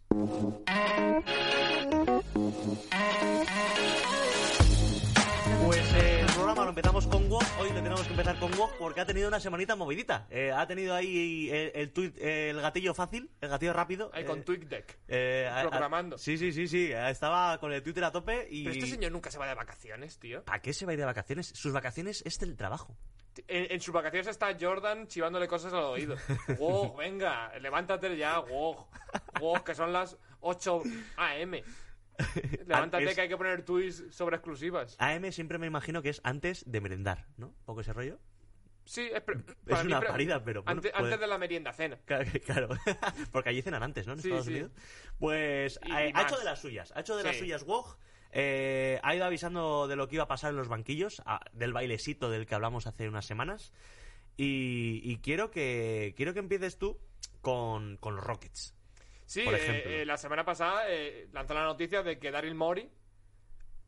eh, 6.71 6.73
el 6.73 6.79
empezamos 6.79 7.07
con 7.07 7.29
WoW, 7.29 7.41
hoy 7.61 7.69
lo 7.69 7.75
tenemos 7.77 8.03
que 8.03 8.11
empezar 8.11 8.39
con 8.39 8.51
WoW 8.53 8.71
porque 8.79 9.01
ha 9.01 9.07
tenido 9.07 9.29
una 9.29 9.41
semanita 9.41 9.77
movidita. 9.77 10.27
Eh, 10.31 10.53
ha 10.53 10.67
tenido 10.67 10.95
ahí 10.95 11.51
el, 11.51 11.73
el, 11.75 11.93
tuit- 11.95 12.17
el 12.21 12.61
gatillo 12.61 12.95
fácil, 12.95 13.31
el 13.41 13.49
gatillo 13.49 13.73
rápido. 13.73 14.11
Ahí 14.13 14.23
eh, 14.23 14.27
con 14.27 14.45
eh, 15.09 15.49
a- 15.51 15.61
a- 15.61 15.63
Programando. 15.63 16.19
sí, 16.19 16.39
sí, 16.39 16.53
sí, 16.53 16.67
sí. 16.69 16.91
eh, 16.93 17.11
Estaba 17.11 17.59
con 17.59 17.73
el 17.73 17.83
Twitter 17.83 18.05
a 18.05 18.13
tope 18.13 18.47
y. 18.51 18.65
Pero 18.65 18.75
este 18.75 18.87
señor 18.91 19.13
nunca 19.13 19.31
se 19.31 19.39
va 19.39 19.47
de 19.47 19.55
vacaciones, 19.55 20.19
tío. 20.19 20.45
¿Para 20.45 20.61
qué 20.61 20.73
se 20.73 20.87
va 20.87 20.93
a 20.93 20.95
ir 20.95 21.01
de 21.01 21.07
vacaciones? 21.07 21.49
Sus 21.49 21.73
vacaciones 21.73 22.23
es 22.25 22.39
del 22.39 22.57
trabajo. 22.57 22.97
En, 23.47 23.73
en 23.73 23.81
sus 23.81 23.95
vacaciones 23.95 24.27
está 24.27 24.57
Jordan 24.61 25.07
chivándole 25.07 25.47
cosas 25.49 25.73
al 25.73 25.85
oído. 25.85 26.17
¡Wow! 26.59 26.97
Venga, 26.97 27.57
levántate 27.59 28.17
ya, 28.17 28.39
wow. 28.41 28.87
Wow, 29.41 29.63
que 29.65 29.75
son 29.75 29.93
las 29.93 30.17
8 30.41 30.83
AM. 31.17 31.55
Levántate 32.67 33.15
que 33.15 33.21
hay 33.21 33.29
que 33.29 33.37
poner 33.37 33.65
tweets 33.65 34.05
sobre 34.11 34.37
exclusivas. 34.37 34.97
AM 34.99 35.31
siempre 35.33 35.59
me 35.59 35.67
imagino 35.67 36.03
que 36.03 36.09
es 36.11 36.21
antes 36.25 36.65
de 36.71 36.81
merendar, 36.81 37.27
¿no? 37.37 37.49
Un 37.49 37.65
poco 37.65 37.81
ese 37.83 37.93
rollo. 37.93 38.19
Sí, 38.85 39.09
es, 39.13 39.23
Es 39.67 39.85
una 39.85 40.01
parida, 40.01 40.43
pero 40.43 40.63
bueno, 40.63 40.79
antes, 40.79 40.91
puede- 40.93 41.05
antes 41.05 41.21
de 41.21 41.27
la 41.27 41.39
merienda 41.39 41.73
cena. 41.73 41.99
Claro, 42.07 42.31
claro. 42.45 42.69
porque 43.33 43.51
allí 43.51 43.63
cenan 43.63 43.83
antes, 43.83 44.07
¿no? 44.07 44.15
En 44.15 44.21
Sí, 44.21 44.29
Estados 44.29 44.47
sí. 44.47 44.53
Unidos. 44.53 44.73
Pues 45.19 45.79
Y- 45.85 45.93
eh, 45.93 46.11
y 46.15 46.19
ha 46.19 46.23
hecho 46.23 46.39
de 46.39 46.45
las 46.45 46.61
suyas. 46.61 46.93
Ha 46.97 47.01
hecho 47.01 47.17
de 47.17 47.23
las 47.23 47.37
suyas 47.37 47.65
WOG. 47.65 47.99
eh, 48.33 48.99
ha 49.03 49.15
ido 49.15 49.25
avisando 49.25 49.87
de 49.89 49.97
lo 49.97 50.09
que 50.09 50.17
iba 50.17 50.25
a 50.25 50.29
pasar 50.29 50.51
en 50.51 50.57
los 50.57 50.69
banquillos, 50.69 51.23
a- 51.27 51.41
del 51.53 51.73
bailecito 51.73 52.31
del 52.31 52.47
que 52.47 52.55
hablamos 52.55 52.87
hace 52.87 53.09
unas 53.09 53.27
semanas. 53.27 53.73
Y, 54.37 55.01
y 55.05 55.19
quiero 55.19 55.51
que 55.51 56.15
quiero 56.17 56.33
que 56.33 56.39
empieces 56.41 56.79
tú 56.79 56.99
con, 57.43 57.97
con 57.99 58.17
los 58.17 58.25
Rockets. 58.25 58.75
Sí, 59.31 59.45
por 59.45 59.55
eh, 59.55 59.59
ejemplo. 59.59 59.91
eh, 59.93 60.05
la 60.05 60.17
semana 60.17 60.45
pasada 60.45 60.87
eh, 60.89 61.29
lanzó 61.33 61.55
la 61.55 61.63
noticia 61.63 62.03
de 62.03 62.19
que 62.19 62.33
Daryl 62.33 62.57
Morey 62.57 62.91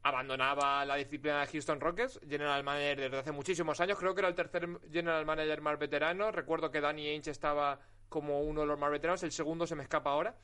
abandonaba 0.04 0.84
la 0.84 0.94
disciplina 0.96 1.40
de 1.40 1.46
Houston 1.48 1.80
Rockets, 1.80 2.20
general 2.28 2.62
manager 2.62 3.00
desde 3.00 3.18
hace 3.18 3.32
muchísimos 3.32 3.80
años. 3.80 3.98
Creo 3.98 4.14
que 4.14 4.20
era 4.20 4.28
el 4.28 4.36
tercer 4.36 4.68
general 4.92 5.26
manager 5.26 5.60
más 5.60 5.78
veterano. 5.80 6.30
Recuerdo 6.30 6.70
que 6.70 6.80
Danny 6.80 7.08
Ainge 7.08 7.30
estaba 7.30 7.80
como 8.08 8.40
uno 8.42 8.60
de 8.60 8.66
los 8.68 8.78
más 8.78 8.90
veteranos. 8.92 9.22
El 9.24 9.32
segundo 9.32 9.66
se 9.66 9.74
me 9.74 9.82
escapa 9.82 10.10
ahora. 10.10 10.38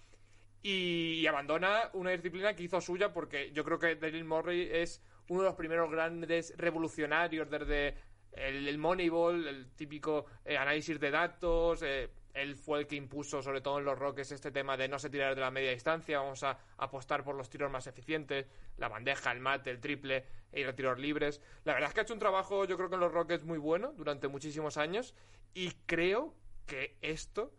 Y, 0.63 1.21
y 1.21 1.27
abandona 1.29 1.91
una 1.93 2.11
disciplina 2.11 2.55
que 2.55 2.65
hizo 2.65 2.81
suya 2.81 3.13
porque 3.13 3.53
yo 3.53 3.65
creo 3.65 3.79
que 3.79 3.95
Daryl 3.95 4.25
Morey 4.25 4.69
es 4.73 5.01
uno 5.29 5.43
de 5.43 5.49
los 5.49 5.55
primeros 5.57 5.91
grandes 5.93 6.55
revolucionarios 6.57 7.49
desde 7.49 7.97
el, 8.33 8.67
el 8.67 8.79
Moneyball, 8.79 9.47
el 9.47 9.71
típico 9.77 10.27
eh, 10.45 10.57
análisis 10.57 10.99
de 10.99 11.11
datos. 11.13 11.83
eh, 11.83 12.11
él 12.35 12.57
fue 12.57 12.81
el 12.81 12.87
que 12.87 12.97
impuso, 12.97 13.43
sobre 13.43 13.61
todo 13.61 13.79
en 13.79 13.85
los 13.85 13.99
Rockets, 13.99 14.33
este 14.33 14.51
tema 14.51 14.77
de 14.77 14.89
no 14.89 14.99
se 14.99 15.11
tirar 15.11 15.35
de 15.35 15.41
la 15.41 15.51
media 15.51 15.71
distancia, 15.71 16.21
vamos 16.21 16.43
a 16.43 16.59
apostar 16.77 17.25
por 17.25 17.35
los 17.35 17.51
tiros 17.51 17.71
más 17.71 17.87
eficientes, 17.87 18.47
la 18.77 18.89
bandeja, 18.89 19.33
el 19.33 19.41
mate, 19.41 19.71
el 19.71 19.81
triple 19.81 20.25
y 20.53 20.63
los 20.63 20.75
tiros 20.75 20.99
libres. 20.99 21.41
La 21.65 21.75
verdad 21.75 21.89
es 21.89 21.95
que 21.95 22.01
ha 22.01 22.03
hecho 22.05 22.15
un 22.15 22.21
trabajo, 22.21 22.65
yo 22.65 22.77
creo 22.77 22.89
que 22.89 22.95
en 22.95 23.01
los 23.01 23.13
Rockets 23.13 23.45
muy 23.45 23.59
bueno 23.59 23.93
durante 23.97 24.29
muchísimos 24.29 24.77
años 24.77 25.15
y 25.55 25.73
creo 25.87 26.35
que 26.67 26.97
esto, 27.01 27.53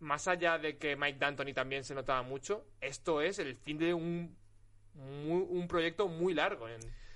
más 0.00 0.26
allá 0.26 0.58
de 0.58 0.78
que 0.78 0.96
Mike 0.96 1.18
D'Antoni 1.18 1.52
también 1.52 1.84
se 1.84 1.94
notaba 1.94 2.22
mucho, 2.22 2.66
esto 2.80 3.20
es 3.20 3.38
el 3.38 3.56
fin 3.56 3.78
de 3.78 3.94
un, 3.94 4.36
un 4.94 5.68
proyecto 5.68 6.08
muy 6.08 6.34
largo 6.34 6.66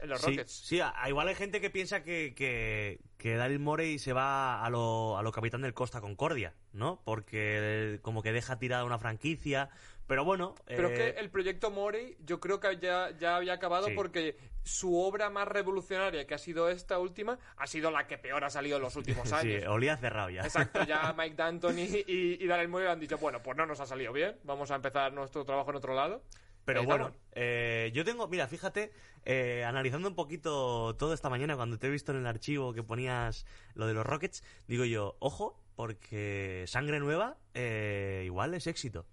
en 0.00 0.08
los 0.08 0.20
Sí, 0.20 0.26
Rockets. 0.30 0.52
sí, 0.52 0.80
a- 0.80 0.92
a- 0.96 1.08
igual 1.08 1.28
hay 1.28 1.34
gente 1.34 1.60
que 1.60 1.70
piensa 1.70 2.02
que, 2.02 2.34
que, 2.36 3.00
que 3.18 3.34
Daryl 3.36 3.58
Morey 3.58 3.98
se 3.98 4.12
va 4.12 4.64
a 4.64 4.70
lo, 4.70 5.18
a 5.18 5.22
lo 5.22 5.32
capitán 5.32 5.62
del 5.62 5.74
Costa 5.74 6.00
Concordia, 6.00 6.54
¿no? 6.72 7.00
Porque 7.04 7.58
eh, 7.94 7.98
como 8.02 8.22
que 8.22 8.32
deja 8.32 8.58
tirada 8.58 8.84
una 8.84 8.98
franquicia. 8.98 9.70
Pero 10.06 10.24
bueno. 10.24 10.54
Pero 10.66 10.88
eh, 10.88 10.92
es 10.92 10.98
que 11.14 11.20
el 11.20 11.28
proyecto 11.30 11.70
Morey 11.70 12.16
yo 12.20 12.40
creo 12.40 12.60
que 12.60 12.78
ya, 12.78 13.10
ya 13.18 13.36
había 13.36 13.52
acabado 13.52 13.88
Sí. 13.88 13.92
porque 13.94 14.38
su 14.64 14.98
obra 14.98 15.28
más 15.30 15.46
revolucionaria, 15.48 16.26
que 16.26 16.34
ha 16.34 16.38
sido 16.38 16.70
esta 16.70 16.98
última, 16.98 17.38
ha 17.56 17.66
sido 17.66 17.90
la 17.90 18.06
que 18.06 18.16
peor 18.16 18.42
ha 18.44 18.50
salido 18.50 18.76
en 18.76 18.82
los 18.84 18.96
últimos 18.96 19.28
sí, 19.28 19.34
años. 19.34 19.64
olía 19.68 19.96
cerrado 19.98 20.30
ya. 20.30 20.42
Exacto, 20.42 20.82
ya 20.84 21.12
Mike 21.18 21.34
Danton 21.36 21.78
y, 21.78 21.82
y, 22.06 22.38
y 22.40 22.46
Daryl 22.46 22.68
Morey 22.68 22.88
han 22.88 23.00
dicho, 23.00 23.18
bueno, 23.18 23.42
pues 23.42 23.56
no 23.58 23.66
nos 23.66 23.80
ha 23.80 23.86
salido 23.86 24.12
bien, 24.12 24.36
vamos 24.44 24.70
a 24.70 24.76
empezar 24.76 25.12
nuestro 25.12 25.44
trabajo 25.44 25.70
en 25.70 25.76
otro 25.76 25.94
lado. 25.94 26.22
Pero 26.68 26.84
bueno, 26.84 27.12
eh, 27.32 27.90
yo 27.94 28.04
tengo, 28.04 28.28
mira, 28.28 28.46
fíjate, 28.46 28.92
eh, 29.24 29.64
analizando 29.64 30.06
un 30.08 30.14
poquito 30.14 30.94
todo 30.96 31.14
esta 31.14 31.30
mañana, 31.30 31.56
cuando 31.56 31.78
te 31.78 31.86
he 31.86 31.90
visto 31.90 32.12
en 32.12 32.18
el 32.18 32.26
archivo 32.26 32.74
que 32.74 32.82
ponías 32.82 33.46
lo 33.74 33.86
de 33.86 33.94
los 33.94 34.04
Rockets, 34.04 34.44
digo 34.66 34.84
yo, 34.84 35.16
ojo, 35.20 35.58
porque 35.76 36.64
sangre 36.66 37.00
nueva 37.00 37.38
eh, 37.54 38.22
igual 38.26 38.52
es 38.54 38.66
éxito. 38.66 39.06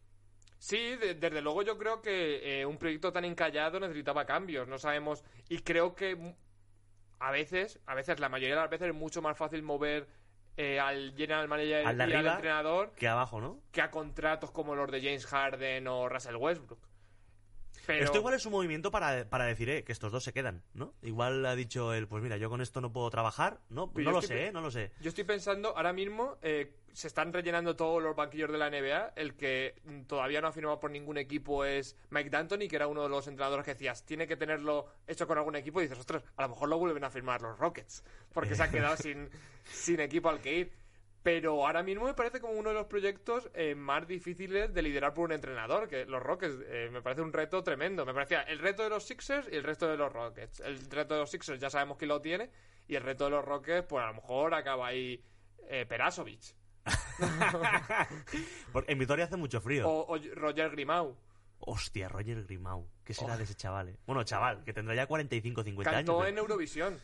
Sí, 0.57 0.95
de- 0.97 1.13
desde 1.15 1.41
luego 1.41 1.61
yo 1.61 1.77
creo 1.77 2.01
que 2.01 2.65
un 2.67 2.77
proyecto 2.77 3.11
tan 3.13 3.23
encallado 3.25 3.79
necesitaba 3.79 4.25
cambios, 4.25 4.67
no 4.67 4.77
sabemos, 4.77 5.23
y 5.47 5.59
creo 5.59 5.95
que 5.95 6.33
a 7.19 7.31
veces, 7.31 7.79
a 7.85 7.95
veces, 7.95 8.19
la 8.19 8.29
mayoría 8.29 8.55
de 8.55 8.61
las 8.61 8.69
veces 8.69 8.89
es 8.89 8.93
mucho 8.95 9.21
más 9.21 9.37
fácil 9.37 9.63
mover 9.63 10.07
eh, 10.57 10.79
al 10.79 11.13
general 11.15 11.47
manager 11.47 11.85
Al 11.85 11.97
y 11.97 12.01
al 12.13 12.25
entrenador 12.27 12.91
Que 12.95 13.07
abajo, 13.07 13.39
¿no? 13.41 13.59
que 13.71 13.81
a 13.81 13.91
contratos 13.91 14.51
como 14.51 14.75
los 14.75 14.89
de 14.91 15.01
James 15.01 15.25
Harden 15.25 15.87
o 15.87 16.09
Russell 16.09 16.35
Westbrook. 16.35 16.79
Pero 17.85 18.05
Esto 18.05 18.17
igual 18.17 18.33
es 18.33 18.45
un 18.45 18.51
movimiento 18.51 18.91
para, 18.91 19.29
para 19.29 19.45
decir 19.45 19.69
eh, 19.69 19.83
que 19.83 19.91
estos 19.91 20.11
dos 20.11 20.23
se 20.23 20.33
quedan, 20.33 20.63
¿no? 20.73 20.93
Igual 21.01 21.45
ha 21.45 21.55
dicho 21.55 21.93
él, 21.93 22.07
pues 22.07 22.23
mira, 22.23 22.37
yo 22.37 22.49
con 22.49 22.61
esto 22.61 22.81
no 22.81 22.91
puedo 22.91 23.09
trabajar, 23.09 23.59
¿no? 23.69 23.91
Pero 23.91 24.05
no 24.05 24.11
lo 24.11 24.19
estoy 24.19 24.37
sé, 24.37 24.47
¿eh? 24.47 24.51
No 24.51 24.61
lo 24.61 24.71
sé. 24.71 24.91
yo 25.01 25.09
estoy 25.09 25.23
pensando, 25.23 25.75
ahora 25.75 25.93
mismo 25.93 26.37
eh, 26.41 26.73
se 26.95 27.07
están 27.07 27.33
rellenando 27.33 27.75
todos 27.75 28.01
los 28.01 28.15
banquillos 28.15 28.49
de 28.51 28.57
la 28.57 28.69
NBA. 28.69 29.13
El 29.17 29.35
que 29.35 29.75
mm, 29.83 30.03
todavía 30.03 30.39
no 30.39 30.47
ha 30.47 30.51
firmado 30.53 30.79
por 30.79 30.89
ningún 30.89 31.17
equipo 31.17 31.65
es 31.65 31.97
Mike 32.09 32.29
D'Antoni, 32.29 32.69
que 32.69 32.77
era 32.77 32.87
uno 32.87 33.03
de 33.03 33.09
los 33.09 33.27
entrenadores 33.27 33.65
que 33.65 33.73
decías, 33.73 34.05
tiene 34.05 34.25
que 34.25 34.37
tenerlo 34.37 34.87
hecho 35.05 35.27
con 35.27 35.37
algún 35.37 35.57
equipo. 35.57 35.81
Y 35.81 35.83
dices, 35.83 35.99
ostras, 35.99 36.23
a 36.37 36.43
lo 36.43 36.49
mejor 36.49 36.69
lo 36.69 36.77
vuelven 36.77 37.03
a 37.03 37.09
firmar 37.09 37.41
los 37.41 37.59
Rockets, 37.59 38.01
porque 38.33 38.55
se 38.55 38.63
ha 38.63 38.71
quedado 38.71 38.95
sin, 38.95 39.29
sin 39.65 39.99
equipo 39.99 40.29
al 40.29 40.39
que 40.39 40.57
ir. 40.57 40.84
Pero 41.25 41.65
ahora 41.65 41.81
mismo 41.81 42.05
me 42.05 42.13
parece 42.13 42.39
como 42.39 42.53
uno 42.53 42.69
de 42.69 42.75
los 42.75 42.85
proyectos 42.85 43.49
eh, 43.55 43.73
más 43.73 44.07
difíciles 44.07 44.71
de 44.71 44.81
liderar 44.83 45.15
por 45.15 45.25
un 45.25 45.31
entrenador, 45.31 45.87
que 45.87 46.05
los 46.05 46.21
Rockets 46.21 46.57
eh, 46.67 46.89
me 46.91 47.01
parece 47.01 47.23
un 47.23 47.33
reto 47.33 47.63
tremendo. 47.63 48.05
Me 48.05 48.13
parecía 48.13 48.43
el 48.43 48.59
reto 48.59 48.83
de 48.83 48.89
los 48.91 49.05
Sixers 49.05 49.47
y 49.51 49.55
el 49.55 49.63
resto 49.63 49.87
de 49.89 49.97
los 49.97 50.13
Rockets. 50.13 50.59
El 50.59 50.77
reto 50.91 51.15
de 51.15 51.21
los 51.21 51.31
Sixers 51.31 51.59
ya 51.59 51.71
sabemos 51.71 51.97
quién 51.97 52.09
lo 52.09 52.21
tiene, 52.21 52.51
y 52.87 52.93
el 52.93 53.01
reto 53.01 53.23
de 53.23 53.31
los 53.31 53.43
Rockets, 53.43 53.87
pues 53.87 54.03
a 54.03 54.07
lo 54.09 54.13
mejor 54.13 54.53
acaba 54.53 54.85
ahí 54.85 55.19
eh, 55.67 55.87
Perasovic 55.89 56.41
en 58.87 58.99
Vitoria 58.99 59.25
hace 59.25 59.35
mucho 59.37 59.59
frío. 59.61 59.89
o, 59.89 60.15
o 60.15 60.19
Roger 60.35 60.69
Grimau. 60.69 61.17
Hostia, 61.59 62.07
Roger 62.07 62.43
Grimau. 62.43 62.87
¿Qué 63.03 63.15
será 63.15 63.33
Oh. 63.33 63.37
de 63.37 63.45
ese 63.45 63.55
chaval? 63.55 63.89
eh? 63.89 63.97
Bueno, 64.05 64.23
chaval, 64.23 64.63
que 64.63 64.73
tendrá 64.73 64.93
ya 64.93 65.07
45 65.07 65.63
50 65.63 65.91
Cantó 65.91 66.19
años. 66.21 66.29
en. 66.29 66.37
Eurovisión. 66.37 66.99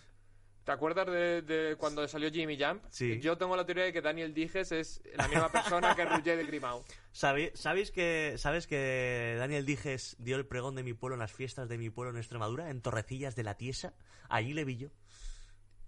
¿Te 0.63 0.71
acuerdas 0.71 1.07
de, 1.07 1.41
de 1.41 1.75
cuando 1.75 2.07
salió 2.07 2.29
Jimmy 2.31 2.55
Jump? 2.57 2.83
Sí. 2.91 3.19
Yo 3.19 3.37
tengo 3.37 3.55
la 3.55 3.65
teoría 3.65 3.85
de 3.85 3.91
que 3.93 4.01
Daniel 4.01 4.33
Dijes 4.33 4.71
es 4.71 5.01
la 5.15 5.27
misma 5.27 5.51
persona 5.51 5.95
que 5.95 6.05
Roger 6.05 6.45
Grimau. 6.45 6.83
¿Sabe- 7.11 7.51
¿Sabéis 7.55 7.89
que, 7.91 8.35
¿Sabes 8.37 8.67
que 8.67 9.35
Daniel 9.39 9.65
Dijes 9.65 10.15
dio 10.19 10.37
el 10.37 10.45
pregón 10.45 10.75
de 10.75 10.83
mi 10.83 10.93
pueblo 10.93 11.15
en 11.15 11.19
las 11.19 11.31
fiestas 11.33 11.67
de 11.67 11.77
mi 11.79 11.89
pueblo 11.89 12.11
en 12.11 12.17
Extremadura, 12.17 12.69
en 12.69 12.79
Torrecillas 12.81 13.35
de 13.35 13.43
la 13.43 13.55
Tiesa? 13.57 13.93
Allí 14.29 14.53
le 14.53 14.63
vi 14.63 14.77
yo. 14.77 14.89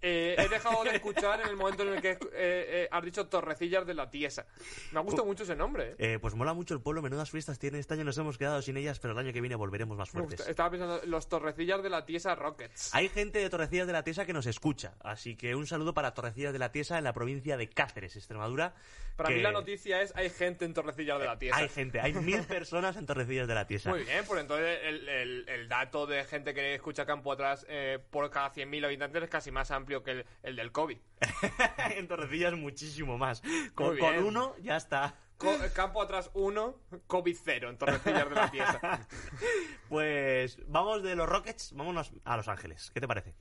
Eh, 0.06 0.34
he 0.38 0.48
dejado 0.50 0.84
de 0.84 0.90
escuchar 0.90 1.40
en 1.40 1.48
el 1.48 1.56
momento 1.56 1.82
en 1.82 1.94
el 1.94 2.02
que 2.02 2.10
eh, 2.10 2.18
eh, 2.34 2.88
has 2.90 3.02
dicho 3.02 3.26
Torrecillas 3.26 3.86
de 3.86 3.94
la 3.94 4.10
Tiesa. 4.10 4.44
Me 4.92 4.98
ha 4.98 5.02
gustado 5.02 5.24
mucho 5.24 5.44
ese 5.44 5.56
nombre. 5.56 5.96
pues 6.20 6.34
mola 6.34 6.52
mucho 6.52 6.74
el 6.74 6.82
pueblo, 6.82 7.00
menudas 7.00 7.30
fiestas 7.30 7.58
tiene. 7.58 7.78
Este 7.78 7.94
año 7.94 8.04
nos 8.04 8.18
hemos 8.18 8.36
quedado 8.36 8.60
sin 8.60 8.76
ellas, 8.76 8.98
pero 8.98 9.12
el 9.14 9.18
año 9.18 9.32
que 9.32 9.40
viene 9.40 9.56
volveremos 9.56 9.96
más 9.96 10.10
fuertes. 10.10 10.46
Estaba 10.46 10.70
pensando, 10.70 11.00
los 11.06 11.26
Torrecillas 11.28 11.82
de 11.82 11.88
la 11.88 12.04
Tiesa 12.04 12.34
Rockets. 12.34 12.94
Hay 12.94 13.08
gente 13.08 13.38
de 13.38 13.48
Torrecillas 13.48 13.86
de 13.86 13.94
la 13.94 14.02
Tiesa 14.04 14.26
que 14.26 14.34
nos 14.34 14.44
escucha, 14.44 14.92
así 15.00 15.36
que 15.36 15.54
un 15.54 15.66
saludo 15.66 15.94
para 15.94 16.12
Torrecillas 16.12 16.52
de 16.52 16.58
la 16.58 16.70
Tiesa 16.70 16.98
en 16.98 17.04
la 17.04 17.14
provincia 17.14 17.56
de 17.56 17.70
Cáceres, 17.70 18.14
Extremadura. 18.16 18.74
Para 19.16 19.30
que 19.30 19.36
mí 19.36 19.42
la 19.42 19.52
noticia 19.52 20.02
es, 20.02 20.14
hay 20.16 20.28
gente 20.28 20.64
en 20.66 20.74
Torrecillas 20.74 21.18
de 21.18 21.24
la 21.24 21.38
Tiesa. 21.38 21.56
Hay 21.56 21.68
gente, 21.70 22.00
hay 22.00 22.12
mil 22.12 22.42
personas 22.46 22.96
en 22.96 23.06
Torrecillas 23.06 23.48
de 23.48 23.54
la 23.54 23.66
Tiesa. 23.66 23.88
Muy 23.88 24.02
bien, 24.04 24.24
pues 24.26 24.40
entonces 24.42 24.78
el, 24.82 25.08
el- 25.08 25.48
el 25.48 25.68
dato 25.68 26.06
de 26.06 26.24
gente 26.24 26.52
que 26.52 26.74
escucha 26.74 27.06
Campo 27.06 27.32
Atrás 27.32 27.66
por 28.10 28.28
cada 28.30 28.52
100.000 28.52 28.84
habitantes 28.84 29.22
es 29.22 29.30
casi 29.30 29.50
más 29.50 29.70
amplio 29.70 29.93
que 30.02 30.10
el, 30.12 30.26
el 30.42 30.56
del 30.56 30.72
COVID. 30.72 30.98
en 31.96 32.08
Torrecillas 32.08 32.54
muchísimo 32.54 33.16
más. 33.18 33.42
Con, 33.74 33.98
uno 34.24 34.54
ya 34.60 34.76
está. 34.76 35.14
Co- 35.36 35.52
eh, 35.52 35.70
campo 35.74 36.00
Atrás 36.02 36.30
1, 36.34 36.74
COVID 37.06 37.36
0 37.44 37.70
en 37.70 37.78
Torrecillas 37.78 38.28
de 38.28 38.34
la 38.34 38.50
Tiesa. 38.50 39.06
Pues 39.88 40.58
vamos 40.68 41.02
de 41.02 41.14
los 41.16 41.28
Rockets, 41.28 41.72
vámonos 41.74 42.12
a 42.24 42.36
Los 42.36 42.48
Ángeles. 42.48 42.90
¿Qué 42.92 43.00
te 43.00 43.08
parece? 43.08 43.34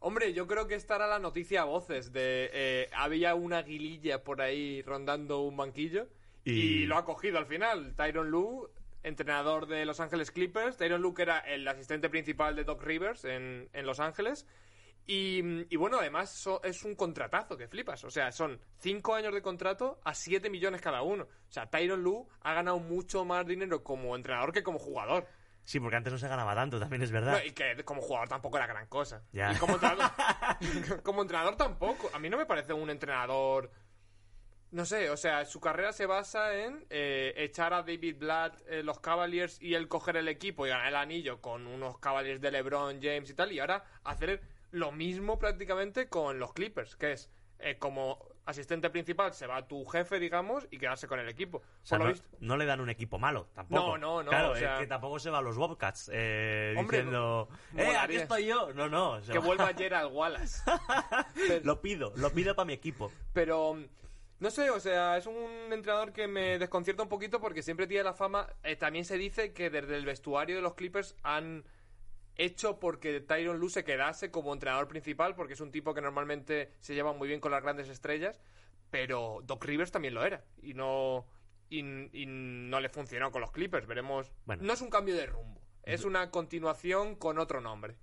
Hombre, 0.00 0.32
yo 0.32 0.46
creo 0.46 0.68
que 0.68 0.74
esta 0.76 0.96
era 0.96 1.06
la 1.08 1.18
noticia 1.18 1.62
a 1.62 1.64
voces 1.64 2.12
de... 2.12 2.50
eh, 2.52 2.90
había 2.94 3.34
una 3.34 3.62
guililla 3.62 4.22
por 4.22 4.40
ahí 4.40 4.82
rondando 4.82 5.40
un 5.40 5.56
banquillo 5.56 6.08
y, 6.44 6.52
Y- 6.52 6.86
lo 6.86 6.96
ha 6.96 7.04
cogido 7.04 7.38
al 7.38 7.46
final. 7.46 7.94
Tyron 7.96 8.30
Lue, 8.30 8.70
entrenador 9.02 9.66
de 9.66 9.84
Los 9.84 9.98
Ángeles 10.00 10.30
Clippers. 10.30 10.76
Tyron 10.76 11.02
Lue 11.02 11.14
que 11.14 11.22
era 11.22 11.40
el 11.40 11.66
asistente 11.66 12.08
principal 12.08 12.54
de 12.54 12.62
Doc 12.64 12.80
Rivers 12.82 13.24
en, 13.24 13.68
en 13.72 13.86
Los 13.86 13.98
Ángeles. 13.98 14.46
Y, 15.10 15.40
y 15.72 15.76
bueno, 15.76 15.98
además 15.98 16.30
so- 16.30 16.62
es 16.62 16.84
un 16.84 16.94
contratazo 16.94 17.56
que 17.56 17.66
flipas. 17.66 18.04
O 18.04 18.10
sea, 18.10 18.30
son 18.30 18.60
5 18.80 19.14
años 19.14 19.32
de 19.32 19.40
contrato 19.40 19.98
a 20.04 20.12
7 20.12 20.50
millones 20.50 20.82
cada 20.82 21.00
uno. 21.00 21.24
O 21.24 21.50
sea, 21.50 21.70
Tyron 21.70 22.02
Lue 22.02 22.26
ha 22.42 22.52
ganado 22.52 22.78
mucho 22.78 23.24
más 23.24 23.46
dinero 23.46 23.82
como 23.82 24.14
entrenador 24.14 24.52
que 24.52 24.62
como 24.62 24.78
jugador. 24.78 25.26
Sí, 25.64 25.80
porque 25.80 25.96
antes 25.96 26.12
no 26.12 26.18
se 26.18 26.28
ganaba 26.28 26.54
tanto, 26.54 26.78
también 26.78 27.00
es 27.02 27.10
verdad. 27.10 27.32
No, 27.32 27.44
y 27.44 27.52
que 27.52 27.82
como 27.84 28.02
jugador 28.02 28.28
tampoco 28.28 28.58
era 28.58 28.66
gran 28.66 28.86
cosa. 28.86 29.22
Ya. 29.32 29.50
Y 29.50 29.56
como 29.56 29.74
entrenador, 29.74 30.10
como 31.02 31.22
entrenador 31.22 31.56
tampoco. 31.56 32.10
A 32.12 32.18
mí 32.18 32.28
no 32.28 32.36
me 32.36 32.44
parece 32.46 32.74
un 32.74 32.90
entrenador. 32.90 33.70
No 34.70 34.84
sé, 34.84 35.08
o 35.08 35.16
sea, 35.16 35.46
su 35.46 35.58
carrera 35.60 35.92
se 35.94 36.04
basa 36.04 36.54
en 36.54 36.84
eh, 36.90 37.32
echar 37.38 37.72
a 37.72 37.82
David 37.82 38.16
Blatt 38.18 38.60
eh, 38.68 38.82
los 38.82 39.00
Cavaliers 39.00 39.58
y 39.62 39.72
él 39.72 39.88
coger 39.88 40.18
el 40.18 40.28
equipo 40.28 40.66
y 40.66 40.68
ganar 40.68 40.88
el 40.88 40.96
anillo 40.96 41.40
con 41.40 41.66
unos 41.66 41.98
Cavaliers 41.98 42.42
de 42.42 42.50
LeBron 42.50 43.00
James 43.00 43.30
y 43.30 43.34
tal, 43.34 43.50
y 43.52 43.60
ahora 43.60 43.82
hacer 44.04 44.42
lo 44.70 44.92
mismo 44.92 45.38
prácticamente 45.38 46.08
con 46.08 46.38
los 46.38 46.52
Clippers, 46.52 46.96
que 46.96 47.12
es 47.12 47.30
eh, 47.60 47.76
como 47.78 48.24
asistente 48.44 48.88
principal 48.88 49.34
se 49.34 49.46
va 49.46 49.66
tu 49.68 49.84
jefe, 49.84 50.18
digamos, 50.18 50.66
y 50.70 50.78
quedarse 50.78 51.06
con 51.06 51.18
el 51.20 51.28
equipo. 51.28 51.58
O 51.58 51.62
sea, 51.86 51.98
no, 51.98 52.12
no 52.40 52.56
le 52.56 52.64
dan 52.64 52.80
un 52.80 52.88
equipo 52.88 53.18
malo, 53.18 53.48
tampoco. 53.52 53.98
No, 53.98 53.98
no, 53.98 54.22
no, 54.22 54.30
Claro, 54.30 54.52
o 54.52 54.56
sea- 54.56 54.74
es 54.74 54.80
que 54.80 54.86
tampoco 54.86 55.18
se 55.18 55.28
va 55.28 55.38
a 55.38 55.42
los 55.42 55.56
Bobcats 55.58 56.10
eh, 56.14 56.74
Hombre, 56.78 56.98
diciendo, 56.98 57.48
¡eh, 57.76 57.94
aquí 57.96 58.16
estoy 58.16 58.46
yo! 58.46 58.72
No, 58.72 58.88
no. 58.88 59.20
que 59.30 59.38
va- 59.38 59.44
vuelva 59.44 59.66
Gerald 59.76 60.10
Wallace. 60.14 60.62
lo 61.64 61.80
pido, 61.82 62.12
lo 62.16 62.30
pido 62.32 62.54
para 62.54 62.64
mi 62.66 62.72
equipo. 62.72 63.12
Pero 63.34 63.76
no 64.40 64.50
sé, 64.50 64.70
o 64.70 64.80
sea, 64.80 65.16
es 65.18 65.26
un 65.26 65.70
entrenador 65.72 66.12
que 66.12 66.26
me 66.26 66.58
desconcierta 66.58 67.02
un 67.02 67.08
poquito 67.08 67.40
porque 67.40 67.62
siempre 67.62 67.86
tiene 67.86 68.04
la 68.04 68.14
fama. 68.14 68.46
eh, 68.62 68.76
también 68.76 69.04
se 69.04 69.18
dice 69.18 69.52
que 69.52 69.68
desde 69.68 69.96
el 69.96 70.06
vestuario 70.06 70.56
de 70.56 70.62
los 70.62 70.74
Clippers 70.74 71.16
han 71.22 71.64
hecho 72.38 72.78
porque 72.80 73.20
Tyron 73.20 73.58
Lue 73.58 73.68
se 73.70 73.84
quedase 73.84 74.30
como 74.30 74.52
entrenador 74.52 74.88
principal, 74.88 75.34
porque 75.34 75.52
es 75.54 75.60
un 75.60 75.70
tipo 75.70 75.92
que 75.92 76.00
normalmente 76.00 76.72
se 76.80 76.94
lleva 76.94 77.12
muy 77.12 77.28
bien 77.28 77.40
con 77.40 77.52
las 77.52 77.62
grandes 77.62 77.88
estrellas, 77.88 78.40
pero 78.90 79.40
Doc 79.44 79.64
Rivers 79.64 79.90
también 79.92 80.14
lo 80.14 80.24
era 80.24 80.44
y 80.62 80.72
no 80.74 81.26
y, 81.68 81.80
y 81.80 82.24
no 82.26 82.80
le 82.80 82.88
funcionó 82.88 83.30
con 83.30 83.42
los 83.42 83.50
Clippers. 83.52 83.86
Veremos. 83.86 84.32
Bueno. 84.46 84.62
No 84.64 84.72
es 84.72 84.80
un 84.80 84.88
cambio 84.88 85.14
de 85.14 85.26
rumbo, 85.26 85.60
es 85.82 86.04
una 86.04 86.30
continuación 86.30 87.16
con 87.16 87.38
otro 87.38 87.60
nombre. 87.60 87.98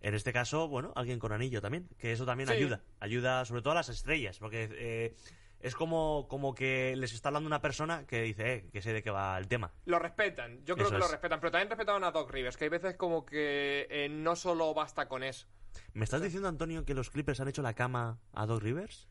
En 0.00 0.14
este 0.14 0.32
caso, 0.32 0.66
bueno, 0.68 0.92
alguien 0.96 1.20
con 1.20 1.30
anillo 1.32 1.62
también, 1.62 1.88
que 1.96 2.10
eso 2.10 2.26
también 2.26 2.48
Sí. 2.48 2.54
ayuda. 2.56 2.82
Ayuda 2.98 3.44
sobre 3.44 3.62
todo 3.62 3.70
a 3.70 3.76
las 3.76 3.88
estrellas, 3.88 4.38
porque 4.40 4.68
eh, 4.72 5.14
es 5.62 5.74
como, 5.74 6.26
como 6.28 6.54
que 6.54 6.94
les 6.96 7.12
está 7.14 7.28
hablando 7.28 7.46
una 7.46 7.60
persona 7.60 8.06
que 8.06 8.22
dice, 8.22 8.54
eh, 8.54 8.70
que 8.72 8.82
sé 8.82 8.92
de 8.92 9.02
qué 9.02 9.10
va 9.10 9.38
el 9.38 9.48
tema. 9.48 9.72
Lo 9.86 9.98
respetan, 9.98 10.64
yo 10.64 10.74
creo 10.74 10.88
Eso 10.88 10.94
que 10.96 10.98
lo 10.98 11.04
es. 11.06 11.10
respetan, 11.12 11.40
pero 11.40 11.52
también 11.52 11.70
respetaban 11.70 12.04
a 12.04 12.10
Doc 12.10 12.30
Rivers, 12.30 12.56
que 12.56 12.64
hay 12.64 12.70
veces 12.70 12.96
como 12.96 13.24
que 13.24 13.86
eh, 13.88 14.08
no 14.10 14.36
solo 14.36 14.74
basta 14.74 15.08
con 15.08 15.22
eso. 15.22 15.46
¿Me 15.94 16.04
estás 16.04 16.20
diciendo, 16.20 16.48
Antonio, 16.48 16.84
que 16.84 16.94
los 16.94 17.10
Clippers 17.10 17.40
han 17.40 17.48
hecho 17.48 17.62
la 17.62 17.74
cama 17.74 18.18
a 18.32 18.44
Doc 18.44 18.60
Rivers? 18.62 19.08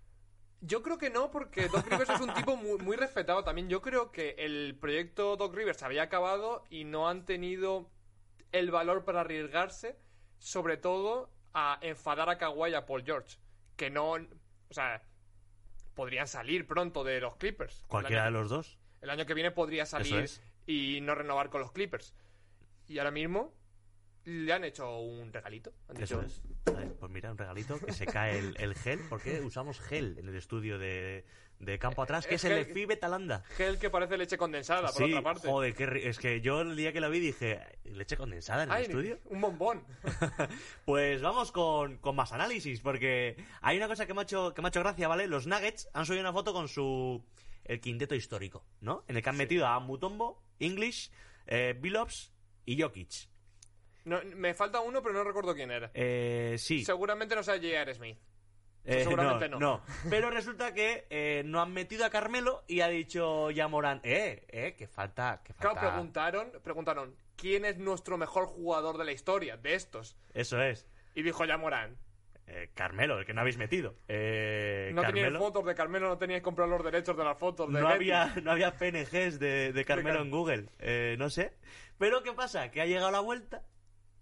Yo 0.60 0.84
creo 0.84 1.00
que 1.00 1.10
no, 1.10 1.32
porque 1.32 1.68
Doc 1.70 1.88
Rivers 1.90 2.12
es 2.12 2.22
un 2.22 2.34
tipo 2.36 2.56
muy, 2.56 2.78
muy 2.80 2.96
respetado 2.96 3.44
también. 3.44 3.68
Yo 3.68 3.82
creo 3.82 4.12
que 4.12 4.36
el 4.38 4.78
proyecto 4.80 5.36
Doc 5.38 5.56
Rivers 5.56 5.82
había 5.82 6.04
acabado 6.04 6.66
y 6.70 6.84
no 6.84 7.10
han 7.10 7.26
tenido 7.26 7.90
el 8.52 8.70
valor 8.70 9.04
para 9.04 9.22
arriesgarse, 9.22 9.98
sobre 10.38 10.78
todo 10.78 11.32
a 11.54 11.80
enfadar 11.82 12.30
a 12.30 12.38
Kawhi 12.38 12.72
y 12.72 12.74
a 12.76 12.86
Paul 12.86 13.04
George. 13.04 13.38
Que 13.76 13.90
no. 13.90 14.12
O 14.12 14.74
sea, 14.74 15.02
podrían 15.94 16.28
salir 16.28 16.66
pronto 16.68 17.04
de 17.04 17.20
los 17.20 17.36
Clippers. 17.38 17.84
Cualquiera 17.88 18.26
de 18.26 18.32
los 18.32 18.50
dos. 18.50 18.78
el 19.02 19.10
año 19.10 19.26
que 19.26 19.34
viene 19.34 19.52
podría 19.52 19.86
salir 19.86 20.16
es. 20.16 20.42
y 20.66 21.00
no 21.02 21.16
renovar 21.16 21.50
con 21.50 21.62
los 21.62 21.72
Clippers. 21.72 22.14
Y 22.88 22.98
ahora 23.00 23.12
mismo 23.12 23.54
le 24.26 24.54
han 24.54 24.64
hecho 24.64 25.00
un 25.00 25.34
regalito. 25.34 25.74
Han 25.88 25.98
Eso 26.02 26.22
dicho, 26.22 26.28
es. 26.28 26.42
Pues 27.00 27.12
mira, 27.12 27.32
un 27.32 27.38
regalito 27.38 27.80
que 27.80 27.94
se 27.94 28.06
cae 28.06 28.38
el, 28.38 28.56
el 28.60 28.76
gel. 28.76 29.00
¿Por 29.10 29.22
qué 29.22 29.42
usamos 29.42 29.80
gel 29.80 30.18
en 30.20 30.28
el 30.28 30.36
estudio 30.36 30.78
de, 30.78 31.26
de 31.62 31.78
campo 31.80 32.02
atrás? 32.02 32.26
Que 32.28 32.36
es 32.36 32.44
es 32.44 32.52
el 32.52 32.66
de 32.66 32.74
Fibe 32.74 32.98
Talanda. 32.98 33.44
Gel 33.56 33.78
que 33.78 33.90
parece 33.90 34.18
leche 34.18 34.38
condensada, 34.38 34.88
por 34.88 34.98
Sí, 34.98 35.04
otra 35.06 35.22
parte. 35.22 35.48
joder, 35.48 35.74
qué 35.76 36.10
es 36.10 36.18
que 36.18 36.42
yo 36.42 36.62
el 36.62 36.76
día 36.76 36.92
que 36.92 37.00
la 37.00 37.08
vi 37.08 37.20
dije, 37.20 37.60
¿leche 37.86 38.18
condensada 38.18 38.64
en 38.64 38.72
el 38.72 38.82
estudio? 38.82 39.20
un 39.26 39.42
bombón. 39.42 39.84
Pues 40.86 41.22
vamos 41.22 41.52
con, 41.52 41.98
con 41.98 42.16
más 42.16 42.32
análisis, 42.34 42.82
porque 42.82 43.36
hay 43.62 43.78
una 43.78 43.88
cosa 43.88 44.06
que 44.06 44.14
me, 44.14 44.22
ha 44.22 44.24
hecho, 44.24 44.54
que 44.54 44.62
me 44.62 44.68
ha 44.68 44.70
hecho 44.70 44.80
gracia, 44.82 45.08
¿vale? 45.08 45.28
Los 45.28 45.48
Nuggets 45.48 45.90
han 45.94 46.06
subido 46.06 46.22
una 46.22 46.34
foto 46.34 46.54
con 46.54 46.68
su... 46.68 47.24
el 47.64 47.80
quinteto 47.80 48.16
histórico, 48.16 48.66
¿no? 48.82 49.04
En 49.08 49.16
el 49.18 49.24
que 49.24 49.30
han 49.30 49.38
metido 49.38 49.68
a 49.68 49.80
Mutombo, 49.80 50.44
English, 50.60 51.12
eh, 51.48 51.76
Billups 51.80 52.34
y 52.66 52.82
Jokic. 52.82 53.30
No, 54.04 54.20
me 54.36 54.54
falta 54.56 54.80
uno, 54.80 55.02
pero 55.04 55.14
no 55.14 55.24
recuerdo 55.24 55.54
quién 55.54 55.70
era. 55.70 55.92
Eh, 55.94 56.56
sí. 56.58 56.84
Seguramente 56.84 57.36
no 57.36 57.44
sea 57.44 57.56
J.R. 57.56 57.94
Smith. 57.94 58.18
Eh, 58.84 59.04
seguramente 59.04 59.48
no. 59.50 59.82
Pero 60.10 60.30
resulta 60.32 60.74
que 60.74 61.06
eh, 61.10 61.44
no 61.46 61.62
han 61.62 61.72
metido 61.72 62.04
a 62.06 62.10
Carmelo 62.10 62.64
y 62.68 62.82
ha 62.82 62.88
dicho 62.88 63.52
ya 63.52 63.68
Morán, 63.68 64.00
eh, 64.04 64.46
eh, 64.50 64.76
que 64.78 64.88
falta, 64.88 65.42
que 65.44 65.54
Claro, 65.54 65.76
falta. 65.76 65.92
preguntaron, 65.92 66.52
preguntaron, 66.64 67.16
¿quién 67.36 67.66
es 67.66 67.78
nuestro 67.78 68.18
mejor 68.18 68.46
jugador 68.48 68.98
de 68.98 69.06
la 69.06 69.12
historia 69.12 69.58
de 69.58 69.76
estos? 69.76 70.18
Eso 70.34 70.62
es. 70.62 70.88
Y 71.14 71.22
dijo 71.24 71.46
ya 71.46 71.58
Morán. 71.58 71.98
Eh, 72.48 72.70
Carmelo, 72.74 73.18
el 73.20 73.26
que 73.26 73.34
no 73.34 73.42
habéis 73.42 73.58
metido. 73.58 73.96
Eh, 74.10 74.92
No 74.94 75.04
teníais 75.04 75.28
Carmelo. 75.28 75.40
fotos 75.40 75.66
de 75.66 75.76
Carmelo, 75.76 76.10
no 76.10 76.18
teníais 76.18 76.42
que 76.42 76.44
comprar 76.44 76.68
los 76.68 76.84
derechos 76.84 77.16
de 77.16 77.24
las 77.24 77.38
fotos 77.38 77.72
de 77.72 77.80
no 77.80 77.88
había, 77.88 78.34
no 78.44 78.52
había 78.52 78.72
PNGs 78.76 79.40
de, 79.40 79.72
de 79.72 79.86
Carmelo 79.86 80.18
Car- 80.18 80.26
en 80.26 80.32
Google. 80.32 80.66
Eh, 80.80 81.16
no 81.18 81.30
sé. 81.30 81.54
Pero 81.98 82.24
¿qué 82.24 82.34
pasa? 82.34 82.70
Que 82.72 82.82
ha 82.82 82.86
llegado 82.86 83.12
la 83.12 83.22
vuelta 83.22 83.64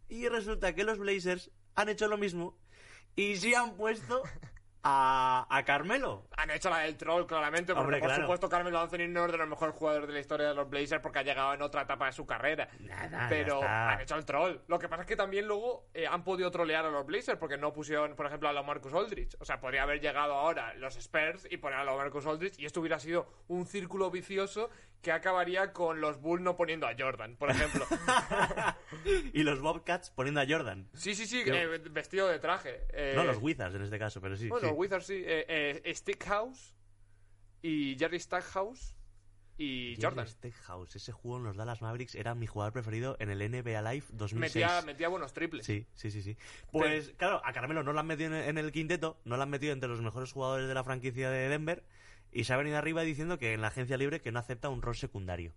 y 0.09 0.27
resulta 0.27 0.75
que 0.75 0.83
los 0.83 0.99
Blazers 0.99 1.49
han 1.75 1.89
hecho 1.89 2.07
lo 2.07 2.17
mismo 2.17 2.55
y 3.15 3.35
sí 3.35 3.53
han 3.53 3.75
puesto 3.75 4.23
a, 4.83 5.45
a 5.50 5.63
Carmelo. 5.65 6.27
Han 6.38 6.51
hecho 6.51 6.69
la 6.69 6.79
del 6.79 6.95
troll, 6.98 7.25
claramente, 7.25 7.74
porque 7.74 7.81
Hombre, 7.83 8.00
por 8.00 8.07
claro. 8.09 8.24
supuesto 8.24 8.50
Carmelo 8.50 8.79
Anthony 8.79 9.07
no 9.09 9.25
es 9.25 9.31
de 9.31 9.38
los 9.38 9.48
mejores 9.48 9.75
jugadores 9.75 10.07
de 10.07 10.13
la 10.13 10.19
historia 10.19 10.48
de 10.48 10.53
los 10.55 10.69
Blazers 10.69 11.01
porque 11.01 11.19
ha 11.19 11.24
llegado 11.24 11.53
en 11.53 11.62
otra 11.62 11.81
etapa 11.81 12.05
de 12.05 12.13
su 12.13 12.25
carrera. 12.25 12.69
Nada, 12.79 13.27
Pero 13.29 13.62
han 13.63 14.01
hecho 14.01 14.15
el 14.15 14.25
troll. 14.25 14.57
Lo 14.67 14.79
que 14.79 14.88
pasa 14.88 15.01
es 15.03 15.07
que 15.07 15.15
también 15.15 15.48
luego 15.48 15.89
eh, 15.93 16.07
han 16.07 16.24
podido 16.24 16.50
trolear 16.51 16.86
a 16.86 16.89
los 16.89 17.05
Blazers 17.05 17.38
porque 17.38 17.57
no 17.57 17.74
pusieron, 17.74 18.15
por 18.15 18.25
ejemplo, 18.25 18.48
a 18.50 18.53
los 18.53 18.65
Marcus 18.65 18.93
Aldridge. 18.93 19.36
O 19.39 19.45
sea, 19.45 19.59
podría 19.59 19.83
haber 19.83 20.00
llegado 20.00 20.33
ahora 20.33 20.74
los 20.75 20.95
Spurs 20.95 21.48
y 21.50 21.57
poner 21.57 21.79
a 21.79 21.83
los 21.83 21.98
Marcus 21.98 22.25
Aldridge 22.25 22.57
y 22.59 22.65
esto 22.65 22.79
hubiera 22.79 23.00
sido 23.00 23.27
un 23.48 23.65
círculo 23.65 24.09
vicioso 24.12 24.69
que 25.01 25.12
acabaría 25.13 25.71
con 25.71 26.01
los 26.01 26.19
Bulls 26.19 26.41
no 26.43 26.57
poniendo 26.57 26.86
a 26.86 26.91
Jordan, 26.98 27.38
por 27.38 27.50
ejemplo. 27.51 27.86
y 29.33 29.43
los 29.43 29.62
Bobcats 29.62 30.09
poniendo 30.09 30.41
a 30.41 30.45
Jordan. 30.48 30.89
sí, 30.93 31.15
sí, 31.15 31.25
sí, 31.25 31.41
eh, 31.45 31.79
vestido 31.91 32.27
de 32.27 32.39
traje. 32.39 32.86
Eh, 32.89 33.13
No, 33.15 33.24
los 33.24 33.38
Wizards 33.38 33.75
en 33.75 33.83
este 33.83 33.98
caso, 33.98 34.19
pero 34.21 34.36
sí. 34.36 34.50
Bueno, 34.50 34.68
sí. 34.68 34.68
Los 34.69 34.77
Wizards 34.77 35.05
sí. 35.07 35.21
Eh, 35.25 35.81
eh, 35.83 35.95
Stickhouse 35.95 36.75
y 37.61 37.95
Jerry 37.99 38.19
Stackhouse 38.19 38.95
y 39.57 39.95
Jerry 39.95 40.01
Jordan. 40.15 40.27
Stackhouse, 40.27 40.95
ese 40.95 41.11
juego 41.11 41.38
en 41.38 41.43
los 41.43 41.57
Dallas 41.57 41.81
Mavericks 41.81 42.15
era 42.15 42.33
mi 42.33 42.47
jugador 42.47 42.71
preferido 42.71 43.17
en 43.19 43.29
el 43.29 43.39
NBA 43.39 43.81
Live 43.91 44.05
2006. 44.11 44.55
Metía, 44.65 44.81
metía 44.83 45.09
buenos 45.09 45.33
triples. 45.33 45.65
Sí, 45.65 45.85
sí, 45.93 46.11
sí, 46.11 46.21
sí. 46.21 46.38
Pues 46.71 47.11
claro, 47.17 47.41
a 47.43 47.51
Carmelo 47.51 47.83
no 47.83 47.91
lo 47.91 47.99
han 47.99 48.07
metido 48.07 48.33
en- 48.33 48.47
en 48.49 48.57
el 48.57 48.71
quinteto, 48.71 49.19
no 49.25 49.35
lo 49.35 49.43
han 49.43 49.49
metido 49.49 49.73
entre 49.73 49.89
los 49.89 50.01
mejores 50.01 50.31
jugadores 50.31 50.67
de 50.69 50.73
la 50.73 50.83
franquicia 50.85 51.29
de 51.29 51.49
Denver 51.49 51.83
y 52.31 52.45
se 52.45 52.53
ha 52.53 52.57
venido 52.57 52.77
arriba 52.77 53.01
diciendo 53.01 53.38
que 53.38 53.53
en 53.53 53.61
la 53.61 53.67
agencia 53.67 53.97
libre 53.97 54.21
que 54.21 54.31
no 54.31 54.39
acepta 54.39 54.69
un 54.69 54.81
rol 54.81 54.95
secundario. 54.95 55.53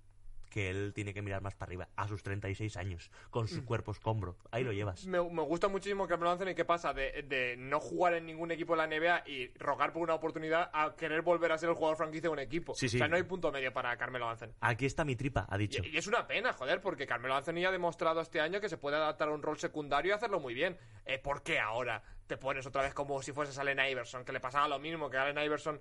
Que 0.52 0.68
él 0.68 0.92
tiene 0.94 1.14
que 1.14 1.22
mirar 1.22 1.40
más 1.40 1.54
para 1.54 1.70
arriba, 1.70 1.88
a 1.96 2.06
sus 2.06 2.22
36 2.22 2.76
años, 2.76 3.10
con 3.30 3.44
Mm. 3.46 3.48
su 3.48 3.64
cuerpo 3.64 3.92
escombro. 3.92 4.36
Ahí 4.50 4.62
lo 4.64 4.72
llevas. 4.72 5.06
Me, 5.06 5.18
me 5.30 5.42
gusta 5.42 5.68
muchísimo 5.68 6.06
Carmelo 6.06 6.30
Anthony 6.30 6.54
que 6.54 6.66
pasa 6.66 6.92
de, 6.92 7.22
de 7.22 7.56
no 7.56 7.80
jugar 7.80 8.12
en 8.14 8.26
ningún 8.26 8.50
equipo 8.50 8.74
de 8.76 8.76
la 8.76 8.86
NBA 8.86 9.22
y 9.26 9.48
rogar 9.58 9.94
por 9.94 10.02
una 10.02 10.14
oportunidad 10.14 10.68
a 10.74 10.94
querer 10.94 11.22
volver 11.22 11.50
a 11.52 11.56
ser 11.58 11.70
el 11.70 11.74
jugador 11.74 11.96
franquicia 11.96 12.28
de 12.28 12.32
un 12.34 12.38
equipo. 12.38 12.74
Sí, 12.74 12.88
sí. 12.90 12.96
O 12.96 12.98
sea, 12.98 13.08
no 13.08 13.16
hay 13.16 13.22
punto 13.22 13.50
medio 13.50 13.72
para 13.72 13.96
Carmelo 13.96 14.28
Anthony. 14.28 14.50
Aquí 14.60 14.84
está 14.84 15.04
mi 15.06 15.16
tripa, 15.16 15.46
ha 15.48 15.56
dicho. 15.56 15.82
Y, 15.82 15.88
y 15.94 15.96
es 15.96 16.06
una 16.06 16.26
pena, 16.26 16.52
joder, 16.52 16.82
porque 16.82 17.06
Carmelo 17.06 17.34
Anthony 17.34 17.64
ha 17.66 17.70
demostrado 17.70 18.20
este 18.20 18.40
año 18.40 18.60
que 18.60 18.68
se 18.68 18.76
puede 18.76 18.96
adaptar 18.96 19.28
a 19.28 19.32
un 19.32 19.42
rol 19.42 19.58
secundario 19.58 20.10
y 20.10 20.14
hacerlo 20.14 20.38
muy 20.38 20.52
bien. 20.52 20.76
Eh, 21.06 21.18
¿Por 21.18 21.42
qué 21.42 21.58
ahora 21.60 22.02
te 22.26 22.36
pones 22.36 22.66
otra 22.66 22.82
vez 22.82 22.92
como 22.92 23.22
si 23.22 23.32
fueses 23.32 23.56
Allen 23.58 23.80
Iverson? 23.90 24.24
Que 24.26 24.32
le 24.32 24.40
pasaba 24.40 24.68
lo 24.68 24.78
mismo, 24.78 25.08
que 25.08 25.16
Allen 25.16 25.42
Iverson, 25.42 25.80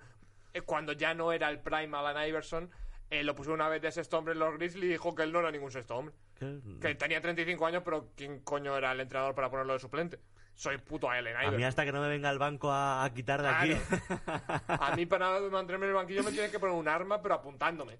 eh, 0.53 0.61
cuando 0.61 0.93
ya 0.93 1.13
no 1.13 1.33
era 1.33 1.49
el 1.49 1.59
prime 1.59 1.97
Allen 1.97 2.29
Iverson, 2.29 2.69
eh, 3.11 3.23
lo 3.23 3.35
puso 3.35 3.53
una 3.53 3.69
vez 3.69 3.81
de 3.83 3.91
sexto 3.91 4.17
hombre 4.17 4.33
en 4.33 4.39
los 4.39 4.53
Grizzlies 4.57 4.85
y 4.85 4.87
dijo 4.93 5.13
que 5.13 5.21
él 5.23 5.31
no 5.31 5.39
era 5.39 5.51
ningún 5.51 5.69
sexto 5.71 5.95
hombre. 5.95 6.15
¿Qué? 6.39 6.59
Que 6.81 6.95
tenía 6.95 7.21
35 7.21 7.65
años, 7.67 7.83
pero 7.85 8.09
¿quién 8.15 8.39
coño 8.39 8.75
era 8.75 8.91
el 8.93 8.99
entrenador 9.01 9.35
para 9.35 9.49
ponerlo 9.51 9.73
de 9.73 9.79
suplente? 9.79 10.17
Soy 10.55 10.77
puto 10.79 11.09
Allen 11.09 11.35
A 11.37 11.51
mí 11.51 11.63
hasta 11.63 11.85
que 11.85 11.91
no 11.91 12.01
me 12.01 12.09
venga 12.09 12.29
el 12.29 12.37
banco 12.39 12.71
a, 12.71 13.03
a 13.03 13.13
quitar 13.13 13.41
de 13.41 13.47
aquí. 13.47 13.75
A 14.67 14.95
mí 14.95 15.05
para 15.05 15.39
mantenerme 15.39 15.85
en 15.85 15.91
el 15.91 15.95
banquillo 15.95 16.23
me 16.23 16.31
tienes 16.31 16.51
que 16.51 16.59
poner 16.59 16.75
un 16.75 16.87
arma, 16.87 17.21
pero 17.21 17.35
apuntándome. 17.35 17.99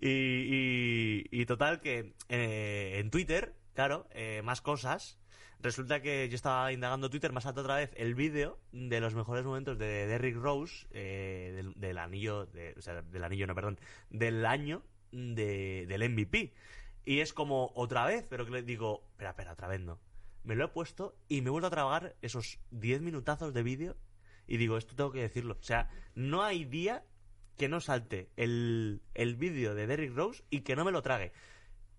Y, 0.00 0.08
y- 0.10 1.24
y 1.30 1.46
total 1.46 1.80
que 1.80 2.12
eh, 2.28 2.98
en 2.98 3.10
Twitter, 3.10 3.54
claro, 3.74 4.06
eh, 4.12 4.42
más 4.44 4.60
cosas. 4.60 5.18
Resulta 5.60 6.00
que 6.00 6.28
yo 6.28 6.36
estaba 6.36 6.72
indagando 6.72 7.10
Twitter 7.10 7.32
más 7.32 7.44
alto 7.46 7.62
otra 7.62 7.76
vez 7.76 7.90
el 7.96 8.14
vídeo 8.14 8.60
de 8.70 9.00
los 9.00 9.14
mejores 9.14 9.44
momentos 9.44 9.76
de 9.76 10.06
Derrick 10.06 10.36
Rose 10.36 10.86
eh, 10.92 11.52
del, 11.56 11.74
del 11.74 11.98
anillo, 11.98 12.46
de- 12.46 12.74
o 12.78 12.80
sea, 12.80 13.02
del 13.02 13.24
anillo, 13.24 13.46
no, 13.48 13.54
perdón, 13.56 13.78
del 14.08 14.46
año 14.46 14.84
de- 15.10 15.86
del 15.88 16.02
MVP. 16.08 16.54
Y 17.04 17.20
es 17.20 17.32
como 17.32 17.72
otra 17.74 18.06
vez, 18.06 18.26
pero 18.30 18.44
que 18.44 18.52
le 18.52 18.62
digo, 18.62 19.02
espera, 19.10 19.30
espera, 19.30 19.52
otra 19.52 19.66
vez 19.66 19.80
no. 19.80 19.98
Me 20.44 20.54
lo 20.54 20.64
he 20.66 20.68
puesto 20.68 21.16
y 21.28 21.40
me 21.42 21.48
he 21.48 21.50
vuelto 21.50 21.66
a 21.66 21.70
trabajar 21.70 22.14
esos 22.22 22.60
10 22.70 23.00
minutazos 23.02 23.52
de 23.52 23.62
vídeo 23.64 23.96
y 24.46 24.58
digo, 24.58 24.76
esto 24.76 24.94
tengo 24.94 25.10
que 25.10 25.20
decirlo. 25.22 25.56
O 25.60 25.62
sea, 25.64 25.90
no 26.14 26.44
hay 26.44 26.64
día 26.66 27.04
que 27.56 27.68
no 27.68 27.80
salte 27.80 28.30
el, 28.36 29.02
el 29.14 29.34
vídeo 29.34 29.74
de 29.74 29.88
Derrick 29.88 30.14
Rose 30.14 30.44
y 30.50 30.60
que 30.60 30.76
no 30.76 30.84
me 30.84 30.92
lo 30.92 31.02
trague. 31.02 31.32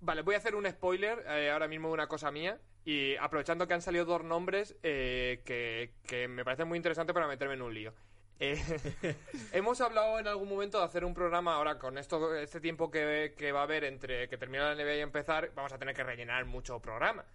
Vale, 0.02 0.22
voy 0.22 0.36
a 0.36 0.38
hacer 0.38 0.56
un 0.56 0.70
spoiler 0.70 1.26
eh, 1.28 1.52
ahora 1.52 1.68
mismo 1.68 1.90
de 1.90 1.94
una 1.96 2.08
cosa 2.08 2.32
mía. 2.32 2.60
Y 2.86 3.16
aprovechando 3.18 3.68
que 3.68 3.74
han 3.74 3.82
salido 3.82 4.06
dos 4.06 4.24
nombres 4.24 4.76
eh, 4.84 5.42
que, 5.46 5.94
que 6.08 6.28
me 6.28 6.46
parecen 6.46 6.68
muy 6.68 6.78
interesantes 6.78 7.14
para 7.14 7.28
meterme 7.28 7.56
en 7.56 7.62
un 7.62 7.74
lío. 7.74 7.94
Eh, 8.40 8.56
hemos 9.52 9.82
hablado 9.82 10.18
en 10.18 10.28
algún 10.28 10.48
momento 10.48 10.80
de 10.80 10.86
hacer 10.86 11.04
un 11.04 11.14
programa 11.14 11.56
ahora 11.56 11.78
con 11.78 11.98
esto 11.98 12.34
este 12.36 12.62
tiempo 12.62 12.90
que, 12.90 13.34
que 13.38 13.52
va 13.52 13.60
a 13.60 13.64
haber 13.64 13.84
entre 13.84 14.30
que 14.30 14.38
termina 14.38 14.74
la 14.74 14.82
NBA 14.82 14.96
y 14.96 15.02
empezar, 15.02 15.52
vamos 15.56 15.74
a 15.74 15.78
tener 15.78 15.94
que 15.94 16.04
rellenar 16.04 16.46
mucho 16.46 16.80
programa. 16.80 17.26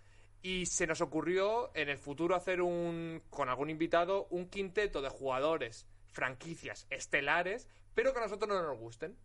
Y 0.40 0.66
se 0.66 0.86
nos 0.86 1.02
ocurrió 1.02 1.70
en 1.74 1.90
el 1.90 1.98
futuro 1.98 2.34
hacer 2.34 2.62
un 2.62 3.22
con 3.28 3.48
algún 3.48 3.68
invitado 3.68 4.26
un 4.30 4.48
quinteto 4.48 5.02
de 5.02 5.10
jugadores, 5.10 5.86
franquicias 6.06 6.86
estelares, 6.90 7.68
pero 7.94 8.12
que 8.12 8.18
a 8.18 8.22
nosotros 8.22 8.48
no 8.48 8.62
nos 8.62 8.78
gusten. 8.78 9.16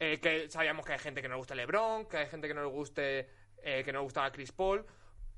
Eh, 0.00 0.18
que 0.20 0.50
sabíamos 0.50 0.84
que 0.84 0.92
hay 0.92 0.98
gente 0.98 1.22
que 1.22 1.28
no 1.28 1.34
le 1.34 1.38
gusta 1.38 1.54
LeBron, 1.54 2.06
que 2.06 2.16
hay 2.18 2.26
gente 2.26 2.48
que 2.48 2.54
no 2.54 2.62
le 2.62 2.68
guste 2.68 3.30
eh, 3.62 3.82
que 3.84 3.92
no 3.92 4.00
le 4.00 4.04
gustaba 4.04 4.30
Chris 4.32 4.52
Paul. 4.52 4.84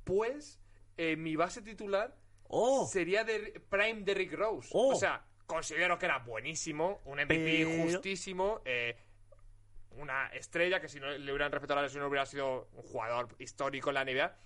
Pues 0.05 0.61
eh, 0.97 1.17
mi 1.17 1.37
base 1.37 1.63
titular 1.63 2.15
¡Oh! 2.49 2.87
sería 2.87 3.25
de 3.25 3.61
Prime 3.69 4.03
de 4.03 4.15
Rick 4.15 4.33
Rose. 4.33 4.69
Oh. 4.73 4.95
O 4.95 4.97
sea, 4.97 5.25
considero 5.47 5.99
que 5.99 6.07
era 6.07 6.19
buenísimo, 6.19 7.01
un 7.05 7.19
MVP 7.19 7.65
Pero- 7.67 7.83
justísimo, 7.85 8.63
eh, 8.65 8.97
una 9.93 10.29
estrella 10.29 10.81
que 10.81 10.89
si 10.89 11.01
no 11.01 11.11
le 11.11 11.33
hubieran 11.33 11.53
respetado 11.53 11.79
a 11.79 11.83
la 11.83 11.89
lesión 11.89 12.05
hubiera 12.05 12.27
sido 12.27 12.69
un 12.73 12.83
jugador 12.83 13.29
histórico 13.39 13.91
en 13.91 13.95
la 13.95 14.05
NBA, 14.05 14.37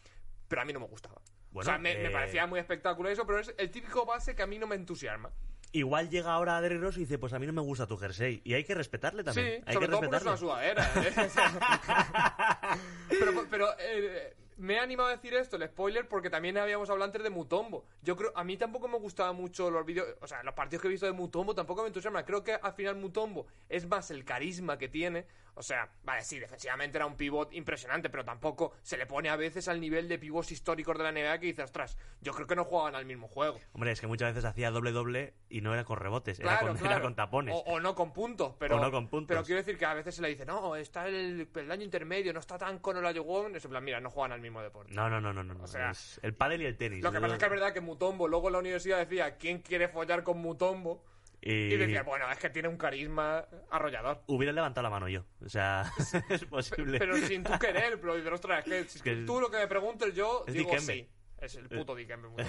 pero 0.49 0.63
a 0.63 0.65
mí 0.65 0.73
no 0.73 0.81
me 0.81 0.87
gustaba. 0.87 1.21
Bueno, 1.51 1.69
o 1.69 1.73
sea, 1.73 1.79
me, 1.79 1.97
me 1.97 2.11
parecía 2.11 2.47
muy 2.47 2.61
espectacular 2.61 3.13
eso, 3.13 3.27
pero 3.27 3.41
es 3.41 3.53
el 3.59 3.71
típico 3.71 4.05
base 4.07 4.37
que 4.37 4.43
a 4.43 4.47
mí 4.47 4.59
no 4.59 4.69
me 4.69 4.77
entusiasma. 4.77 5.33
Igual 5.73 6.11
llega 6.11 6.33
ahora 6.33 6.61
Derrick 6.61 6.81
Rose 6.81 6.99
y 6.99 7.05
dice, 7.05 7.19
pues 7.19 7.33
a 7.33 7.39
mí 7.39 7.47
no 7.47 7.53
me 7.53 7.61
gusta 7.61 7.87
tu 7.87 7.97
jersey. 7.97 8.41
Y 8.45 8.55
hay 8.55 8.65
que 8.65 8.75
respetarle 8.75 9.23
también. 9.23 9.47
Sí, 9.47 9.63
hay 9.67 9.75
sobre 9.75 9.87
que 9.87 9.91
todo 9.93 10.01
porque 10.01 10.17
es 10.17 10.23
una 10.23 10.33
respetarle. 10.33 10.85
sudadera. 10.85 10.93
¿eh? 10.97 12.77
pero 13.09 13.47
pero 13.49 13.69
eh, 13.79 14.35
me 14.57 14.75
he 14.75 14.79
animado 14.79 15.09
a 15.09 15.13
decir 15.13 15.33
esto, 15.35 15.57
el 15.57 15.67
spoiler, 15.69 16.07
porque 16.09 16.29
también 16.29 16.59
habíamos 16.59 16.91
hablado 16.91 17.07
antes 17.07 17.23
de 17.23 17.31
Mutombo. 17.31 17.87
Yo 18.03 18.17
creo, 18.17 18.33
a 18.35 18.45
mí 18.45 18.57
tampoco 18.57 18.89
me 18.89 18.99
gustaban 18.99 19.37
mucho 19.37 19.71
los 19.71 19.87
vídeos, 19.87 20.07
o 20.21 20.27
sea, 20.27 20.43
los 20.43 20.55
partidos 20.55 20.83
que 20.83 20.89
he 20.89 20.91
visto 20.91 21.07
de 21.07 21.13
Mutombo 21.13 21.55
tampoco 21.55 21.83
me 21.83 21.89
entusiasman. 21.89 22.25
Creo 22.25 22.45
que 22.45 22.55
al 22.55 22.73
final 22.75 22.97
Mutombo 22.97 23.47
es 23.69 23.87
más 23.87 24.11
el 24.11 24.25
carisma 24.25 24.77
que 24.77 24.89
tiene. 24.89 25.27
O 25.55 25.63
sea, 25.63 25.89
vale, 26.05 26.23
sí, 26.23 26.39
defensivamente 26.39 26.99
era 26.99 27.07
un 27.07 27.17
pivot 27.17 27.53
impresionante, 27.53 28.11
pero 28.11 28.25
tampoco 28.25 28.73
se 28.83 28.97
le 28.97 29.07
pone 29.07 29.29
a 29.29 29.37
veces 29.37 29.69
al 29.69 29.81
nivel 29.81 30.09
de 30.09 30.19
pivots 30.19 30.53
históricos 30.53 30.97
de 30.97 31.05
la 31.05 31.13
NBA 31.13 31.39
que 31.39 31.47
dices, 31.47 31.65
ostras, 31.65 31.97
yo 32.21 32.33
creo 32.33 32.47
que 32.47 32.57
no 32.57 32.65
juegan 32.65 32.95
al 32.95 33.05
mismo 33.05 33.29
juego. 33.29 33.59
Hombre, 33.73 33.93
es 33.93 34.01
que 34.01 34.07
muchas 34.07 34.35
veces 34.35 34.45
hacía 34.45 34.71
doble-doble 34.71 35.35
y 35.49 35.61
no 35.61 35.73
era 35.73 35.85
con 35.85 35.99
rebotes, 35.99 36.41
era, 36.41 36.59
con, 36.61 36.77
claro. 36.77 36.95
era 36.95 37.03
con 37.03 37.15
tapones. 37.15 37.55
O, 37.55 37.59
o 37.73 37.81
no 37.81 37.95
con 37.95 38.13
puntos, 38.13 38.55
pero. 38.59 38.77
O 38.77 38.81
no 38.81 38.91
con 38.91 39.09
puntos. 39.09 39.29
Pero 39.29 39.45
quiero 39.45 39.61
decir 39.61 39.79
que 39.79 39.85
a 39.85 39.95
veces 39.95 40.15
se 40.15 40.23
le 40.23 40.29
dice, 40.29 40.45
no, 40.45 40.77
está 40.77 41.07
el 41.07 41.47
peldaño 41.47 41.85
intermedio, 41.85 42.33
no 42.33 42.41
está 42.41 42.59
tan 42.59 42.79
con 42.79 42.97
el 42.97 43.07
Ayogón. 43.07 43.57
Es 43.57 43.65
en 43.65 43.71
plan, 43.71 43.85
mira, 43.85 44.01
no 44.01 44.11
juegan 44.11 44.33
al 44.33 44.41
mismo 44.41 44.63
deporte. 44.63 44.93
No, 44.95 45.09
no, 45.09 45.21
no, 45.21 45.33
no, 45.33 45.43
no. 45.43 45.55
no. 45.55 45.65
O 45.65 45.67
sea, 45.67 45.91
es 45.91 46.21
el 46.23 46.35
pádel 46.35 46.63
y 46.63 46.67
el 46.67 46.77
tenis. 46.77 47.03
Lo 47.03 47.13
que 47.13 47.21
pasa 47.21 47.35
es 47.35 47.39
que 47.39 47.45
es 47.45 47.51
verdad 47.51 47.73
que 47.73 47.81
Mutombo, 47.81 48.29
luego 48.29 48.49
en 48.49 48.53
la 48.53 48.59
universidad 48.59 48.99
decía, 48.99 49.37
¿quién 49.37 49.61
quiere 49.61 49.89
follar 49.89 50.23
con 50.23 50.39
Mutombo? 50.39 51.03
Y, 51.43 51.53
Y 51.73 51.77
decías, 51.79 52.05
bueno, 52.05 52.31
es 52.31 52.39
que 52.39 52.51
tiene 52.51 52.69
un 52.69 52.77
carisma 52.77 53.47
arrollador. 53.71 54.23
hubiera 54.27 54.53
levantado 54.53 54.83
la 54.83 54.91
mano 54.91 55.09
yo. 55.09 55.25
O 55.45 55.49
sea, 55.49 55.85
es 56.29 56.45
posible. 56.45 56.99
Pero 56.99 57.17
sin 57.17 57.43
tú 57.43 57.59
querer, 57.59 57.99
pero 58.01 58.17
dices, 58.17 58.33
ostras, 58.33 58.67
es 58.67 58.71
que 58.85 58.89
si 58.91 59.01
que- 59.01 59.17
tú 59.25 59.41
lo 59.41 59.51
que 59.51 59.57
me 59.59 59.67
preguntes 59.67 60.15
yo, 60.15 60.45
Es 60.47 60.53
digo 60.55 60.71
Dikembe. 60.71 60.93
sí. 60.95 61.09
Es 61.39 61.55
el 61.55 61.69
puto 61.71 61.95
Dikembe. 61.95 62.29
muy 62.29 62.37
bien. 62.45 62.47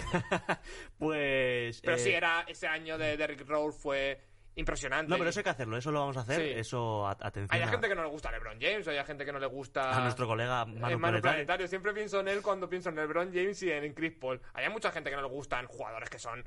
pues. 0.97 1.81
Pero 1.81 1.95
eh, 1.95 1.99
sí, 1.99 2.11
era 2.11 2.41
ese 2.47 2.67
año 2.67 2.97
de 2.97 3.15
Derrick 3.17 3.47
Rose 3.47 3.77
fue 3.79 4.21
impresionante. 4.55 5.09
No, 5.09 5.17
pero 5.17 5.29
eso 5.29 5.39
hay 5.39 5.43
que 5.45 5.49
hacerlo, 5.49 5.77
eso 5.77 5.91
lo 5.91 6.01
vamos 6.01 6.17
a 6.17 6.21
hacer. 6.21 6.41
Sí. 6.41 6.59
Eso, 6.59 7.07
atención. 7.07 7.47
Hay 7.51 7.61
a, 7.61 7.67
gente 7.69 7.87
que 7.87 7.95
no 7.95 8.03
le 8.03 8.09
gusta 8.09 8.29
LeBron 8.31 8.59
James, 8.59 8.85
hay 8.89 9.01
gente 9.05 9.23
que 9.23 9.31
no 9.31 9.39
le 9.39 9.45
gusta... 9.47 9.97
a 9.97 10.01
nuestro 10.01 10.27
colega 10.27 10.63
eh, 10.63 10.65
Manu 10.65 10.79
Manu 10.79 10.99
Planetario. 10.99 11.21
Planetario. 11.21 11.67
Siempre 11.69 11.93
pienso 11.93 12.19
en 12.19 12.27
él 12.27 12.41
cuando 12.41 12.67
pienso 12.69 12.89
en 12.89 12.95
LeBron 12.97 13.29
James 13.33 13.63
y 13.63 13.71
en 13.71 13.93
Chris 13.93 14.11
Paul. 14.19 14.41
Hay 14.53 14.67
mucha 14.69 14.91
gente 14.91 15.09
que 15.09 15.15
no 15.15 15.21
le 15.21 15.29
gustan 15.29 15.67
jugadores 15.67 16.09
que 16.09 16.19
son 16.19 16.43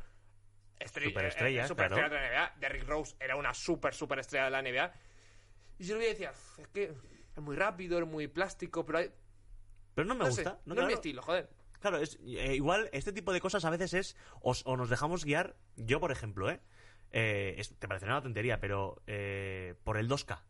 estre- 0.84 1.04
Superestrellas, 1.04 1.64
eh, 1.64 1.68
superestrellas 1.68 2.10
claro. 2.10 2.24
de 2.24 2.30
la 2.30 2.44
NBA. 2.50 2.54
Derrick 2.60 2.86
Rose 2.88 3.16
era 3.20 3.36
una 3.36 3.54
super, 3.54 3.94
super 3.94 4.18
estrella 4.18 4.44
de 4.46 4.50
la 4.50 4.58
NBA. 4.62 4.92
Y 5.78 5.84
yo 5.86 5.98
le 5.98 6.06
decía, 6.08 6.30
"Uf, 6.30 6.58
es 6.60 6.68
que 6.68 6.92
es 7.36 7.42
muy 7.42 7.56
rápido, 7.56 7.98
es 7.98 8.06
muy 8.06 8.28
plástico, 8.28 8.84
pero 8.84 8.98
hay- 8.98 9.10
Pero 9.94 10.06
no 10.06 10.14
me 10.14 10.24
no, 10.24 10.30
sé, 10.32 10.42
gusta. 10.42 10.60
no, 10.64 10.74
claro. 10.74 10.82
es 10.82 10.86
mi 10.88 10.94
estilo, 10.94 11.22
joder. 11.22 11.48
Claro, 11.80 11.98
es, 11.98 12.18
eh, 12.24 12.54
igual 12.54 12.88
este 12.92 13.12
tipo 13.12 13.32
de 13.32 13.40
cosas 13.40 13.64
a 13.64 13.70
veces 13.70 13.92
es. 13.94 14.16
os- 14.40 14.62
o 14.66 14.76
nos 14.76 14.88
dejamos 14.88 15.24
guiar. 15.24 15.56
Yo, 15.76 16.00
por 16.00 16.12
ejemplo, 16.12 16.50
¿eh? 16.50 16.60
Eh, 17.10 17.54
es- 17.58 17.76
te 17.78 17.86
parecerá 17.86 18.12
una 18.12 18.22
tontería, 18.22 18.58
pero. 18.60 19.02
eh, 19.06 19.74
por 19.84 19.98
el 19.98 20.08
2K. 20.08 20.44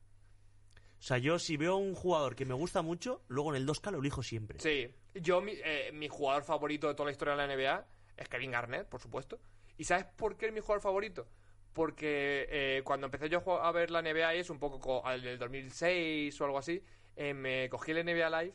O 0.99 1.03
sea, 1.07 1.19
yo 1.19 1.39
si 1.39 1.57
veo 1.59 1.77
un 1.77 1.95
jugador 1.95 2.35
que 2.35 2.47
me 2.47 2.55
gusta 2.55 2.81
mucho, 2.81 3.23
luego 3.29 3.51
en 3.51 3.57
el 3.57 3.67
2K 3.67 3.91
lo 3.91 3.99
elijo 3.99 4.23
siempre. 4.23 4.59
Sí, 4.61 4.89
yo, 5.15 5.41
mi, 5.43 5.55
mi 5.93 6.09
jugador 6.09 6.45
favorito 6.45 6.89
de 6.89 6.95
toda 6.95 7.07
la 7.07 7.13
historia 7.13 7.35
de 7.35 7.47
la 7.47 7.53
NBA 7.55 7.87
es 8.17 8.29
Kevin 8.29 8.53
Garnett, 8.53 8.89
por 8.89 9.01
supuesto. 9.01 9.39
¿Y 9.77 9.85
sabes 9.85 10.05
por 10.17 10.37
qué 10.37 10.47
es 10.47 10.53
mi 10.53 10.61
jugador 10.61 10.81
favorito? 10.83 11.27
Porque 11.73 12.47
eh, 12.51 12.83
cuando 12.85 13.07
empecé 13.07 13.29
yo 13.29 13.43
a 13.61 13.73
ver 13.73 13.91
la 13.91 14.01
NBA, 14.01 14.37
y 14.37 14.39
es 14.41 14.51
un 14.51 14.59
poco 14.61 14.79
co- 14.79 15.05
al 15.07 15.23
del 15.23 15.39
2006 15.39 16.41
o 16.41 16.45
algo 16.45 16.59
así, 16.59 16.83
eh, 17.17 17.35
me 17.35 17.69
cogí 17.69 17.91
el 17.91 18.05
NBA 18.05 18.31
Live 18.43 18.55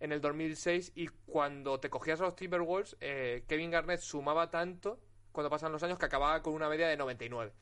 en 0.00 0.10
el 0.12 0.20
2006 0.20 0.92
y 0.96 1.06
cuando 1.26 1.78
te 1.78 1.88
cogías 1.88 2.20
a 2.20 2.24
los 2.24 2.34
Timberwolves, 2.34 2.96
eh, 3.00 3.44
Kevin 3.46 3.70
Garnett 3.70 4.00
sumaba 4.00 4.50
tanto 4.50 4.98
cuando 5.30 5.48
pasan 5.50 5.70
los 5.70 5.82
años 5.84 5.98
que 5.98 6.06
acababa 6.06 6.42
con 6.42 6.54
una 6.54 6.68
media 6.68 6.88
de 6.88 6.96
99. 6.96 7.52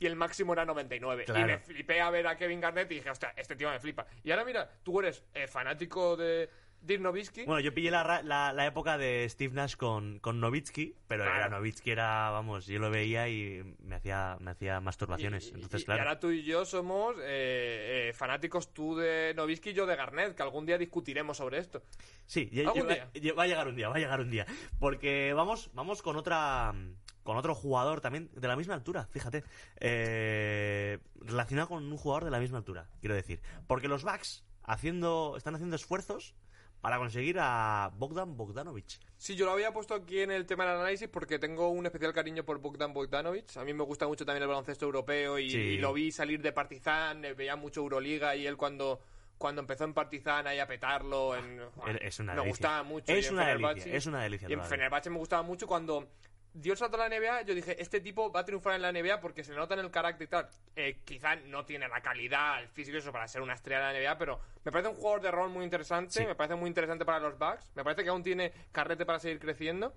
Y 0.00 0.06
el 0.06 0.14
máximo 0.14 0.52
era 0.52 0.64
99. 0.64 1.24
Claro. 1.24 1.40
Y 1.40 1.44
me 1.46 1.58
flipé 1.58 2.00
a 2.00 2.08
ver 2.10 2.28
a 2.28 2.36
Kevin 2.36 2.60
Garnett 2.60 2.90
y 2.92 2.96
dije, 2.96 3.10
hostia, 3.10 3.32
este 3.36 3.56
tío 3.56 3.68
me 3.68 3.80
flipa. 3.80 4.06
Y 4.22 4.30
ahora 4.30 4.44
mira, 4.44 4.70
tú 4.84 5.00
eres 5.00 5.24
eh, 5.34 5.48
fanático 5.48 6.16
de 6.16 6.48
Dirk 6.80 7.00
Nowitzki. 7.02 7.44
Bueno, 7.44 7.60
yo 7.60 7.74
pillé 7.74 7.90
la, 7.90 8.22
la, 8.22 8.52
la 8.52 8.66
época 8.66 8.96
de 8.96 9.28
Steve 9.28 9.52
Nash 9.54 9.76
con, 9.76 10.18
con 10.20 10.40
Nowitzki, 10.40 10.94
pero 11.06 11.24
Claro. 11.24 11.38
era 11.38 11.48
Nowitzki 11.50 11.90
era, 11.90 12.30
vamos, 12.30 12.66
yo 12.66 12.78
lo 12.78 12.90
veía 12.90 13.28
y 13.28 13.62
me 13.80 13.96
hacía, 13.96 14.36
me 14.40 14.52
hacía 14.52 14.80
masturbaciones. 14.80 15.48
Y- 15.48 15.54
Entonces, 15.54 15.82
y- 15.82 15.84
claro. 15.84 15.98
Y 16.02 16.06
ahora 16.06 16.20
tú 16.20 16.30
y 16.30 16.42
yo 16.44 16.64
somos 16.64 17.14
eh, 17.18 18.08
eh, 18.08 18.12
fanáticos, 18.14 18.72
tú 18.72 18.96
de 18.96 19.34
Nowitzki 19.36 19.70
y 19.70 19.74
yo 19.74 19.86
de 19.86 19.96
Garnett, 19.96 20.34
que 20.34 20.42
algún 20.42 20.64
día 20.64 20.78
discutiremos 20.78 21.36
sobre 21.36 21.58
esto. 21.58 21.82
Sí, 22.26 22.48
ya- 22.52 22.68
¿Algún 22.68 22.88
ya- 22.88 23.10
ya- 23.12 23.34
va 23.34 23.42
a 23.42 23.46
llegar 23.46 23.68
un 23.68 23.76
día, 23.76 23.88
va 23.88 23.96
a 23.96 23.98
llegar 23.98 24.20
un 24.20 24.30
día. 24.30 24.46
Porque 24.78 25.32
vamos, 25.34 25.70
vamos 25.74 26.00
con 26.02 26.16
otra. 26.16 26.74
Con 27.22 27.36
otro 27.36 27.54
jugador 27.54 28.00
también 28.00 28.30
de 28.32 28.48
la 28.48 28.56
misma 28.56 28.72
altura, 28.72 29.06
fíjate. 29.10 29.44
Eh, 29.80 30.98
relacionado 31.20 31.68
con 31.68 31.84
un 31.84 31.96
jugador 31.98 32.24
de 32.24 32.30
la 32.30 32.38
misma 32.40 32.56
altura, 32.58 32.88
quiero 33.00 33.14
decir. 33.14 33.42
Porque 33.66 33.86
los 33.88 34.02
Bucks 34.02 34.44
haciendo, 34.64 35.34
están 35.36 35.54
haciendo 35.54 35.76
esfuerzos 35.76 36.34
para 36.80 36.98
conseguir 36.98 37.36
a 37.40 37.90
Bogdan 37.96 38.36
Bogdanovic. 38.36 38.98
Sí, 39.16 39.34
yo 39.34 39.46
lo 39.46 39.52
había 39.52 39.72
puesto 39.72 39.94
aquí 39.94 40.20
en 40.20 40.30
el 40.30 40.46
tema 40.46 40.64
del 40.64 40.76
análisis 40.80 41.08
porque 41.08 41.38
tengo 41.38 41.70
un 41.70 41.84
especial 41.86 42.12
cariño 42.12 42.44
por 42.44 42.58
Bogdan 42.58 42.92
Bogdanovic. 42.92 43.56
A 43.56 43.64
mí 43.64 43.74
me 43.74 43.82
gusta 43.84 44.06
mucho 44.06 44.24
también 44.24 44.42
el 44.42 44.48
baloncesto 44.48 44.84
europeo 44.84 45.38
y, 45.38 45.50
Sí. 45.50 45.58
y 45.58 45.78
lo 45.78 45.92
vi 45.92 46.12
salir 46.12 46.40
de 46.40 46.52
Partizan, 46.52 47.24
eh, 47.24 47.34
veía 47.34 47.56
mucho 47.56 47.80
Euroliga 47.80 48.36
y 48.36 48.46
él 48.46 48.56
cuando, 48.56 49.00
cuando 49.38 49.60
empezó 49.60 49.84
en 49.84 49.94
Partizan 49.94 50.46
ahí 50.46 50.60
a 50.60 50.68
petarlo, 50.68 51.34
en, 51.36 51.60
Es 52.00 52.20
una 52.20 52.34
me 52.34 52.40
delicia. 52.42 52.48
gustaba 52.50 52.82
mucho. 52.84 53.12
Es 53.12 53.30
una 53.30 53.46
delicia, 53.48 53.92
es 53.94 54.06
una 54.06 54.22
delicia 54.22 54.48
Y 54.48 54.52
en. 54.52 54.62
Fenerbahce 54.64 55.10
me 55.10 55.18
gustaba 55.18 55.42
mucho 55.42 55.66
cuando 55.66 56.08
dio 56.54 56.72
el 56.72 56.78
salto 56.78 57.00
a 57.00 57.08
la 57.08 57.18
NBA, 57.18 57.42
yo 57.42 57.54
dije, 57.54 57.80
este 57.80 58.00
tipo 58.00 58.32
va 58.32 58.40
a 58.40 58.44
triunfar 58.44 58.74
en 58.74 58.82
la 58.82 58.92
NBA 58.92 59.20
porque 59.20 59.44
se 59.44 59.54
nota 59.54 59.74
en 59.74 59.80
el 59.80 59.90
carácter 59.90 60.26
y 60.26 60.30
tal. 60.30 60.48
Eh, 60.76 61.00
quizá 61.04 61.36
no 61.36 61.64
tiene 61.64 61.88
la 61.88 62.00
calidad, 62.00 62.60
el 62.62 62.68
físico 62.68 62.96
y 62.96 63.00
eso 63.00 63.12
para 63.12 63.28
ser 63.28 63.42
una 63.42 63.54
estrella 63.54 63.88
de 63.88 63.94
la 63.94 64.00
NBA, 64.10 64.18
pero 64.18 64.40
me 64.64 64.72
parece 64.72 64.88
un 64.90 64.96
jugador 64.96 65.20
de 65.20 65.30
rol 65.30 65.50
muy 65.50 65.64
interesante, 65.64 66.12
Sí. 66.12 66.26
me 66.26 66.34
parece 66.34 66.54
muy 66.56 66.68
interesante 66.68 67.04
para 67.04 67.20
los 67.20 67.38
Bucks, 67.38 67.70
me 67.74 67.84
parece 67.84 68.02
que 68.04 68.10
aún 68.10 68.22
tiene 68.22 68.52
carrete 68.72 69.04
para 69.06 69.18
seguir 69.18 69.38
creciendo. 69.38 69.94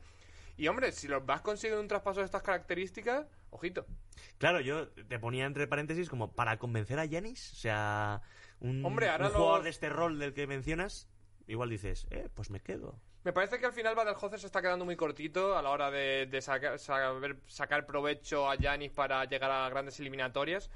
Y 0.58 0.68
hombre, 0.68 0.92
si 0.92 1.08
los 1.08 1.26
Bucks 1.26 1.42
consiguen 1.42 1.80
un 1.80 1.88
traspaso 1.88 2.20
de 2.20 2.26
estas 2.26 2.44
características, 2.44 3.26
ojito. 3.50 3.86
Claro, 4.38 4.60
yo 4.60 4.90
te 4.90 5.18
ponía 5.18 5.46
entre 5.46 5.66
paréntesis 5.68 6.10
como 6.10 6.34
para 6.34 6.58
convencer 6.58 7.00
a 7.00 7.06
Yanis, 7.06 7.54
o 7.54 7.56
sea, 7.56 8.22
un, 8.60 8.86
Hombre, 8.86 9.10
ahora 9.10 9.28
un 9.28 9.34
jugador 9.34 9.64
de 9.64 9.70
este 9.70 9.90
rol 9.90 10.20
del 10.20 10.34
que 10.34 10.46
mencionas, 10.46 11.08
igual 11.48 11.70
dices, 11.70 12.06
eh, 12.12 12.30
pues 12.36 12.52
me 12.52 12.60
quedo. 12.60 13.00
Me 13.24 13.34
parece 13.34 13.60
que 13.60 13.68
al 13.68 13.74
final 13.74 13.94
Badelhofer 13.94 14.40
se 14.40 14.48
está 14.48 14.62
quedando 14.64 14.84
muy 14.84 14.96
cortito 14.96 15.56
a 15.56 15.62
la 15.62 15.70
hora 15.70 15.92
de, 15.92 16.26
de 16.26 16.42
saber 16.42 17.38
sacar 17.46 17.86
provecho 17.86 18.50
a 18.50 18.56
Yanis 18.56 18.92
para 18.92 19.26
llegar 19.26 19.52
a 19.52 19.70
grandes 19.70 20.00
eliminatorias. 20.00 20.72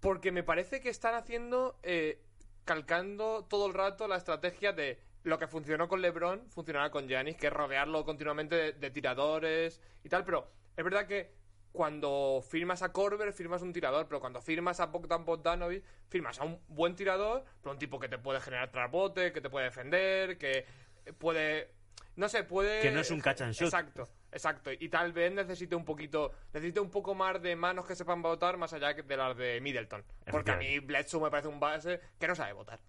Porque 0.00 0.32
me 0.32 0.42
parece 0.42 0.80
que 0.80 0.88
están 0.88 1.14
haciendo, 1.14 1.78
eh, 1.84 2.20
calcando 2.64 3.44
todo 3.48 3.68
el 3.68 3.74
rato 3.74 4.08
la 4.08 4.16
estrategia 4.16 4.72
de 4.72 4.98
lo 5.22 5.38
que 5.38 5.46
funcionó 5.46 5.88
con 5.88 6.02
LeBron, 6.02 6.50
funcionará 6.50 6.90
con 6.90 7.06
Yanis, 7.06 7.36
que 7.36 7.50
rodearlo 7.50 8.04
continuamente 8.04 8.72
de, 8.72 8.90
tiradores 8.90 9.80
y 10.02 10.08
tal. 10.08 10.24
Pero 10.24 10.48
es 10.76 10.84
verdad 10.84 11.06
que 11.06 11.32
cuando 11.72 12.44
firmas 12.46 12.82
a 12.82 12.92
Corber, 12.92 13.32
firmas 13.32 13.62
un 13.62 13.72
tirador, 13.72 14.06
pero 14.06 14.20
cuando 14.20 14.40
firmas 14.40 14.80
a 14.80 14.86
Bogdan 14.86 15.24
Bogdanovic, 15.24 15.84
firmas 16.08 16.38
a 16.40 16.44
un 16.44 16.60
buen 16.68 16.96
tirador, 16.96 17.44
pero 17.62 17.72
un 17.72 17.78
tipo 17.78 17.98
que 17.98 18.08
te 18.08 18.18
puede 18.18 18.40
generar 18.40 18.70
trasbote, 18.70 19.32
que 19.32 19.40
te 19.40 19.50
puede 19.50 19.66
defender, 19.66 20.36
que 20.36 20.66
puede... 21.12 21.70
No 22.16 22.28
sé, 22.28 22.44
puede... 22.44 22.80
Que 22.80 22.90
no 22.90 23.00
es 23.00 23.10
un 23.10 23.20
catch 23.20 23.40
and 23.42 23.52
shoot. 23.52 23.66
Exacto, 23.66 24.08
exacto. 24.30 24.70
Y 24.72 24.88
tal 24.88 25.12
vez 25.12 25.32
necesite 25.32 25.74
un 25.74 25.84
poquito, 25.84 26.32
necesite 26.52 26.78
un 26.80 26.90
poco 26.90 27.14
más 27.14 27.42
de 27.42 27.56
manos 27.56 27.86
que 27.86 27.96
sepan 27.96 28.22
votar 28.22 28.56
más 28.56 28.72
allá 28.72 28.94
que 28.94 29.02
de 29.02 29.16
las 29.16 29.36
de 29.36 29.60
Middleton. 29.60 30.04
Porque 30.30 30.52
a 30.52 30.56
mí. 30.56 30.78
Bledsoe 30.78 31.20
me 31.22 31.30
parece 31.30 31.48
un 31.48 31.58
base 31.58 32.00
que 32.18 32.28
no 32.28 32.34
sabe 32.36 32.52
votar. 32.52 32.80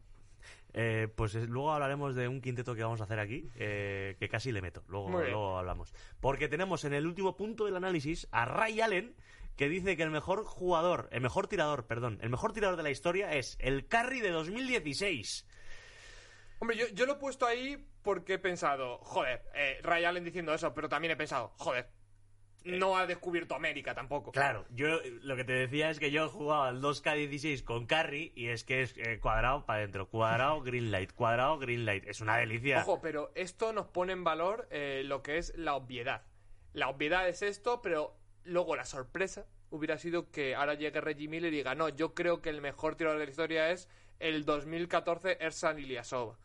Eh, 0.73 1.07
pues 1.15 1.33
es- 1.35 1.47
luego 1.47 1.71
hablaremos 1.71 2.15
de 2.15 2.27
un 2.27 2.41
quinteto 2.41 2.75
que 2.75 2.83
vamos 2.83 2.99
a 3.01 3.05
hacer 3.05 3.19
aquí, 3.19 3.49
eh, 3.55 4.15
que 4.19 4.27
casi 4.29 4.51
le 4.51 4.61
meto. 4.61 4.83
Luego, 4.89 5.09
luego 5.09 5.57
hablamos. 5.57 5.93
Porque 6.19 6.47
tenemos 6.47 6.83
en 6.83 6.93
el 6.93 7.07
último 7.07 7.35
punto 7.35 7.65
del 7.65 7.77
análisis 7.77 8.27
a 8.31 8.45
Ray 8.45 8.81
Allen, 8.81 9.15
que 9.55 9.69
dice 9.69 9.95
que 9.95 10.03
el 10.03 10.11
mejor 10.11 10.43
jugador, 10.43 11.07
el 11.11 11.21
mejor 11.21 11.47
tirador, 11.47 11.87
perdón, 11.87 12.19
el 12.21 12.29
mejor 12.29 12.51
tirador 12.51 12.75
de 12.75 12.83
la 12.83 12.91
historia 12.91 13.33
es 13.33 13.55
el 13.59 13.87
Curry 13.87 14.19
de 14.19 14.31
2016. 14.31 15.47
Hombre, 16.59 16.75
yo, 16.77 16.87
yo 16.89 17.05
lo 17.05 17.13
he 17.13 17.17
puesto 17.17 17.45
ahí 17.45 17.87
porque 18.05 18.35
he 18.35 18.39
pensado, 18.39 18.99
joder, 18.99 19.41
eh, 19.55 19.79
Ray 19.81 20.05
Allen 20.05 20.23
diciendo 20.23 20.53
eso, 20.53 20.73
pero 20.73 20.87
también 20.87 21.11
he 21.11 21.15
pensado, 21.17 21.51
joder, 21.57 21.89
no 22.63 22.97
ha 22.97 23.07
descubierto 23.07 23.55
América 23.55 23.93
tampoco. 23.95 24.31
Claro, 24.31 24.65
yo 24.69 24.99
lo 25.23 25.35
que 25.35 25.43
te 25.43 25.53
decía 25.53 25.89
es 25.89 25.99
que 25.99 26.11
yo 26.11 26.25
he 26.25 26.29
jugado 26.29 26.63
al 26.63 26.81
2K16 26.81 27.63
con 27.63 27.87
Curry 27.87 28.31
y 28.35 28.49
es 28.49 28.63
que 28.63 28.83
es 28.83 28.95
eh, 28.97 29.19
cuadrado 29.19 29.65
para 29.65 29.79
adentro, 29.79 30.07
cuadrado, 30.07 30.61
green 30.63 30.91
light, 30.91 31.13
cuadrado, 31.13 31.57
green 31.57 31.85
light. 31.85 32.05
Es 32.07 32.21
una 32.21 32.37
delicia. 32.37 32.81
Ojo, 32.81 33.01
pero 33.01 33.31
esto 33.35 33.73
nos 33.73 33.87
pone 33.87 34.13
en 34.13 34.23
valor 34.23 34.67
eh, 34.69 35.01
lo 35.03 35.23
que 35.23 35.39
es 35.39 35.57
la 35.57 35.75
obviedad. 35.75 36.21
La 36.73 36.89
obviedad 36.89 37.27
es 37.27 37.41
esto, 37.41 37.81
pero 37.81 38.15
luego 38.43 38.75
la 38.75 38.85
sorpresa 38.85 39.47
hubiera 39.71 39.97
sido 39.97 40.29
que 40.29 40.53
ahora 40.53 40.75
llegue 40.75 41.01
Reggie 41.01 41.27
Miller 41.27 41.51
y 41.51 41.57
diga, 41.57 41.73
no, 41.73 41.89
yo 41.89 42.13
creo 42.13 42.41
que 42.41 42.49
el 42.49 42.61
mejor 42.61 42.95
tirador 42.95 43.19
de 43.19 43.25
la 43.25 43.31
historia 43.31 43.71
es 43.71 43.89
el 44.19 44.45
2014 44.45 45.37
Ersan 45.39 45.79
Ilyasova. 45.79 46.37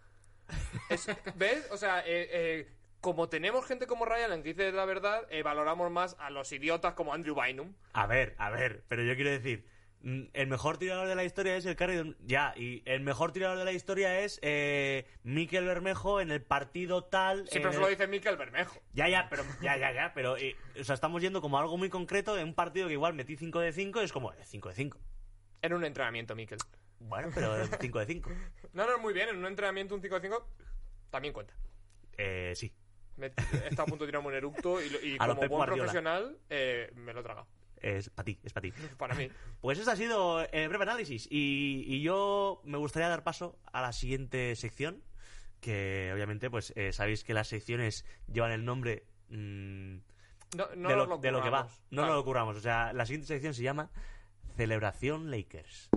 Es- 0.89 1.07
¿Ves? 1.37 1.69
O 1.71 1.77
sea, 1.77 2.01
eh, 2.01 2.29
eh, 2.33 2.69
como 3.01 3.29
tenemos 3.29 3.65
gente 3.67 3.87
como 3.87 4.05
Ryan 4.05 4.43
que 4.43 4.51
dice 4.51 4.73
la 4.73 4.85
verdad, 4.85 5.23
eh, 5.31 5.43
valoramos 5.43 5.91
más 5.91 6.17
a 6.19 6.31
los 6.31 6.51
idiotas 6.53 6.95
como 6.95 7.13
Andrew 7.15 7.35
Bynum. 7.41 7.75
A 7.93 8.07
ver, 8.07 8.35
a 8.39 8.51
ver, 8.51 8.85
pero 8.89 9.03
yo 9.03 9.15
quiero 9.15 9.31
decir, 9.31 9.65
mm, 10.03 10.25
el 10.35 10.47
mejor 10.49 10.77
tirador 10.79 11.09
de 11.09 11.15
la 11.15 11.25
historia 11.25 11.57
es 11.57 11.65
el 11.65 11.77
Curry. 11.77 11.97
de- 11.97 12.17
Ya, 12.21 12.53
y 12.57 12.83
el 12.85 13.01
mejor 13.01 13.33
tirador 13.33 13.57
de 13.59 13.65
la 13.65 13.73
historia 13.73 14.21
es 14.21 14.39
eh, 14.43 15.07
Miquel 15.23 15.65
Bermejo 15.65 16.21
en 16.21 16.31
el 16.31 16.43
partido 16.43 17.05
tal. 17.05 17.49
Se 17.49 17.59
lo 17.61 17.71
el- 17.71 17.91
dice 17.91 18.07
Mikel 18.07 18.37
Bermejo. 18.37 18.79
Ya, 18.93 19.09
ya, 19.09 19.29
pero 19.31 19.45
ya, 19.63 19.77
ya, 19.79 19.93
ya, 19.93 20.13
pero 20.15 20.37
eh, 20.37 20.57
o 20.79 20.85
sea, 20.85 20.95
estamos 20.95 21.23
yendo 21.23 21.41
como 21.41 21.57
a 21.59 21.63
algo 21.63 21.79
muy 21.79 21.89
concreto 21.89 22.37
en 22.39 22.49
un 22.49 22.55
partido 22.55 22.87
que 22.89 22.95
igual 22.95 23.15
metí 23.15 23.37
5 23.37 23.61
de 23.61 23.73
5 23.73 24.03
y 24.03 24.05
es 24.05 24.13
como 24.13 24.33
eh, 24.33 24.37
5 24.45 24.69
de 24.69 24.75
5. 24.75 24.99
En 25.63 25.73
un 25.75 25.85
entrenamiento, 25.85 26.35
Mikel. 26.35 26.59
Bueno, 27.01 27.29
pero 27.35 27.67
5 27.67 27.99
de 28.01 28.07
5. 28.07 28.31
No, 28.75 28.87
no, 28.87 28.99
muy 28.99 29.13
bien, 29.13 29.29
en 29.31 29.37
un 29.39 29.47
entrenamiento 29.47 29.95
un 29.95 30.03
5 30.03 30.21
de 30.21 30.29
5 30.29 30.49
también 31.11 31.35
cuenta. 31.35 31.55
Eh, 32.17 32.53
sí. 32.55 32.73
Me 33.17 33.27
he 33.27 33.69
estado 33.69 33.83
a 33.83 33.87
punto 33.87 34.05
de 34.05 34.09
tirarme 34.11 34.29
un 34.29 34.35
eructo 34.35 34.81
y, 34.81 34.89
lo- 34.91 35.01
y 35.01 35.17
A 35.19 35.27
lo 35.27 35.33
como 35.35 35.41
Pep 35.41 35.51
buen 35.51 35.59
Guardiola. 35.59 35.83
profesional 35.85 36.39
eh, 36.49 36.91
me 36.95 37.13
lo 37.13 37.21
he 37.21 37.23
tragado. 37.23 37.47
Es 37.83 38.11
para 38.11 38.25
ti, 38.27 38.39
es 38.45 38.53
para 38.53 38.63
ti. 38.63 38.73
Para 38.99 39.15
mí. 39.15 39.31
Pues 39.61 39.79
ese 39.79 39.91
ha 39.91 39.97
sido 39.97 40.41
el 40.53 40.69
breve 40.69 40.83
análisis. 40.85 41.27
Y, 41.31 41.85
y 41.87 42.03
yo 42.03 42.61
me 42.65 42.77
gustaría 42.79 43.09
dar 43.09 43.25
paso 43.25 43.59
a 43.73 43.81
la 43.81 43.93
siguiente 43.93 44.55
sección. 44.57 45.03
Que 45.61 46.11
obviamente, 46.15 46.51
pues 46.51 46.73
eh, 46.77 46.93
sabéis 46.93 47.25
que 47.25 47.35
las 47.35 47.49
secciones 47.49 48.05
llevan 48.33 48.53
el 48.53 48.65
nombre 48.65 49.05
mm, 49.29 49.97
No, 50.57 50.67
no 50.77 50.89
de, 50.89 50.97
nos 50.97 50.97
lo, 50.97 51.07
lo 51.07 51.19
de 51.19 51.31
lo 51.33 51.43
que 51.43 51.51
va. 51.51 51.63
curramos. 51.65 51.83
No 51.91 52.03
Claro. 52.03 52.15
lo 52.17 52.25
curramos. 52.25 52.57
O 52.57 52.61
sea, 52.61 52.93
la 52.95 53.05
siguiente 53.07 53.27
sección 53.27 53.53
se 53.55 53.63
llama 53.63 53.91
Celebración 54.65 55.31
Lakers. 55.31 55.89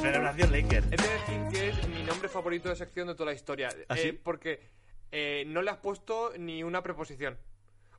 Celebración 0.00 0.52
Lakers. 0.52 0.86
He 0.86 0.96
de 0.96 1.08
decir 1.08 1.40
que 1.50 1.68
es 1.70 1.88
mi 1.88 2.02
nombre 2.02 2.28
favorito 2.28 2.68
de 2.68 2.76
sección 2.76 3.08
de 3.08 3.14
toda 3.14 3.26
la 3.26 3.34
historia. 3.34 3.70
¿Ah, 3.88 3.94
Eh, 3.96 4.02
sí? 4.02 4.12
porque 4.12 4.60
eh, 5.12 5.44
no 5.46 5.62
le 5.62 5.70
has 5.70 5.78
puesto 5.78 6.32
ni 6.38 6.62
una 6.62 6.82
preposición. 6.82 7.38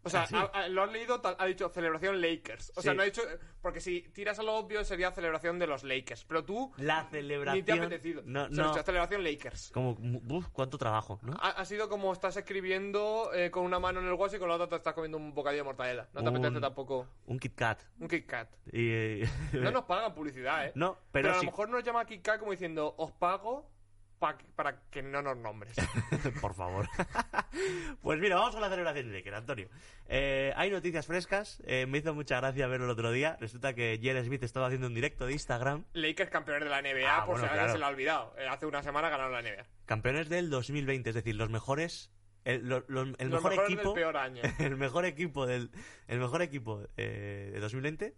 O 0.04 0.10
sea, 0.10 0.22
¿Ah, 0.24 0.28
sí? 0.28 0.36
ha- 0.36 0.52
ha- 0.54 0.68
lo 0.70 0.84
has 0.84 0.92
leído, 0.92 1.22
ha 1.24 1.46
dicho 1.46 1.70
celebración 1.70 2.22
Lakers. 2.22 2.72
O 2.76 2.82
sea, 2.82 2.94
no 2.94 3.02
ha 3.02 3.06
dicho. 3.06 3.22
Porque 3.62 3.82
si 3.82 4.02
tiras 4.14 4.40
a 4.40 4.44
lo 4.44 4.56
obvio 4.56 4.84
sería 4.86 5.12
celebración 5.12 5.60
de 5.60 5.68
los 5.68 5.84
Lakers. 5.84 6.24
Pero 6.26 6.46
tú 6.46 6.72
La 6.78 7.04
ni 7.04 7.10
te 7.10 7.18
ha 7.18 7.22
celebración. 7.22 7.80
apetecido. 7.80 8.22
No, 8.26 8.46
Se 8.48 8.56
lo 8.56 8.64
no. 8.64 8.70
dicho, 8.74 8.84
celebración 8.84 9.24
Lakers. 9.24 9.72
Como, 9.74 9.92
uf, 10.30 10.48
cuánto 10.54 10.78
trabajo, 10.78 11.20
¿no? 11.24 11.34
Ha, 11.42 11.50
ha 11.50 11.66
sido 11.66 11.90
como 11.90 12.14
estás 12.14 12.38
escribiendo 12.38 13.32
eh, 13.34 13.52
con 13.52 13.64
una 13.64 13.80
mano 13.80 14.00
en 14.00 14.08
el 14.08 14.14
hueso 14.14 14.36
y 14.36 14.40
con 14.40 14.50
la 14.50 14.56
otra 14.56 14.68
te 14.70 14.76
estás 14.76 14.94
comiendo 14.94 15.18
un 15.18 15.34
bocadillo 15.34 15.62
de 15.64 15.66
mortadela. 15.66 16.08
No 16.14 16.22
te 16.24 16.30
Un- 16.30 16.36
apetece 16.38 16.62
tampoco 16.62 17.08
Un 17.26 17.40
Kit 17.40 17.56
Kat. 17.56 17.82
un 18.00 18.08
Kit 18.08 18.26
Kat. 18.26 18.50
Y, 18.72 18.90
eh, 18.92 19.30
No 19.54 19.72
nos 19.72 19.84
pagan 19.86 20.14
publicidad, 20.14 20.68
¿eh? 20.68 20.72
No, 20.76 20.94
pero, 21.12 21.30
pero, 21.30 21.34
a 21.34 21.38
lo 21.38 21.44
mejor 21.44 21.70
nos 21.70 21.84
llama 21.84 22.06
Kit 22.06 22.22
Kat 22.22 22.40
como 22.40 22.52
diciendo, 22.52 22.94
os 22.98 23.12
pago 23.12 23.70
pa- 24.20 24.38
para 24.56 24.82
que 24.90 25.02
no 25.04 25.22
nos 25.22 25.38
nombres. 25.38 25.76
Por 26.42 26.54
favor. 26.54 26.88
pues 28.02 28.20
mira, 28.20 28.36
vamos 28.36 28.52
con 28.54 28.62
la 28.62 28.70
celebración 28.70 29.08
de 29.12 29.18
Lakers, 29.18 29.38
Antonio. 29.38 29.70
Eh, 30.08 30.54
hay 30.56 30.70
noticias 30.72 31.06
frescas. 31.06 31.62
eh, 31.66 31.86
me 31.88 32.00
hizo 32.00 32.14
mucha 32.14 32.38
gracia 32.38 32.68
verlo 32.68 32.86
el 32.86 32.92
otro 32.92 33.12
día. 33.12 33.38
Resulta 33.40 33.74
que 33.74 34.00
Jerry 34.02 34.26
Smith 34.26 34.44
estaba 34.44 34.68
haciendo 34.68 34.88
un 34.88 34.94
directo 34.94 35.26
de 35.26 35.34
Instagram. 35.34 35.86
Lakers 35.94 36.30
campeones 36.30 36.64
de 36.64 36.70
la 36.70 36.82
NBA, 36.82 37.08
Ah, 37.18 37.26
por 37.26 37.36
bueno, 37.36 37.48
si 37.48 37.50
a 37.50 37.54
claro. 37.54 37.72
se 37.74 37.78
lo 37.80 37.86
ha 37.86 37.90
olvidado. 37.90 38.36
Eh, 38.38 38.48
hace 38.48 38.66
una 38.66 38.84
semana 38.84 39.10
ganaron 39.10 39.32
la 39.34 39.42
NBA. 39.42 39.66
Campeones 39.86 40.30
del 40.30 40.50
2020, 40.50 41.10
es 41.10 41.16
decir, 41.16 41.36
los 41.36 41.50
mejores. 41.50 42.12
El, 42.46 42.68
lo- 42.70 42.86
lo- 42.88 43.02
el 43.18 43.30
Los 43.30 43.44
mejor 43.44 43.66
equipo. 43.66 43.94
del 43.94 44.02
peor 44.04 44.18
año. 44.18 44.42
El 44.60 44.78
mejor 44.78 45.06
equipo 45.06 45.46
del. 45.46 45.70
El 46.08 46.20
mejor 46.20 46.42
equipo 46.42 46.84
eh, 46.96 47.50
de 47.54 47.60
2020. 47.60 48.16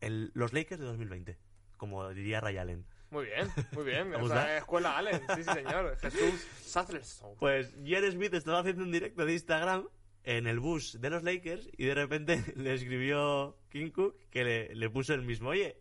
el- 0.00 0.30
los 0.34 0.52
Lakers 0.52 0.80
de 0.80 0.86
2020. 0.86 1.38
Como 1.76 2.08
diría 2.10 2.40
Ray 2.40 2.58
Allen. 2.58 2.86
Muy 3.10 3.26
bien, 3.26 3.48
muy 3.72 3.84
bien. 3.84 4.10
¿Te 4.10 4.16
O 4.16 4.28
sea, 4.28 4.58
escuela 4.58 4.96
Allen, 4.98 5.20
sí, 5.36 5.42
sí, 5.44 5.52
señor. 5.52 5.96
Jesús 6.00 6.46
Sutherland. 6.64 7.38
Pues 7.38 7.72
Jerry 7.84 8.10
Smith 8.12 8.34
estaba 8.34 8.60
haciendo 8.60 8.82
un 8.82 8.90
directo 8.92 9.24
de 9.24 9.32
Instagram 9.32 9.86
en 10.24 10.46
el 10.48 10.58
bus 10.58 11.00
de 11.00 11.08
los 11.10 11.22
Lakers 11.22 11.68
y 11.76 11.84
de 11.86 11.94
repente 11.94 12.42
le 12.56 12.74
escribió 12.74 13.56
King 13.70 13.90
Cook 13.90 14.16
que 14.30 14.44
le, 14.44 14.74
le 14.74 14.90
puso 14.90 15.14
el 15.14 15.22
mismo, 15.22 15.50
oye, 15.50 15.76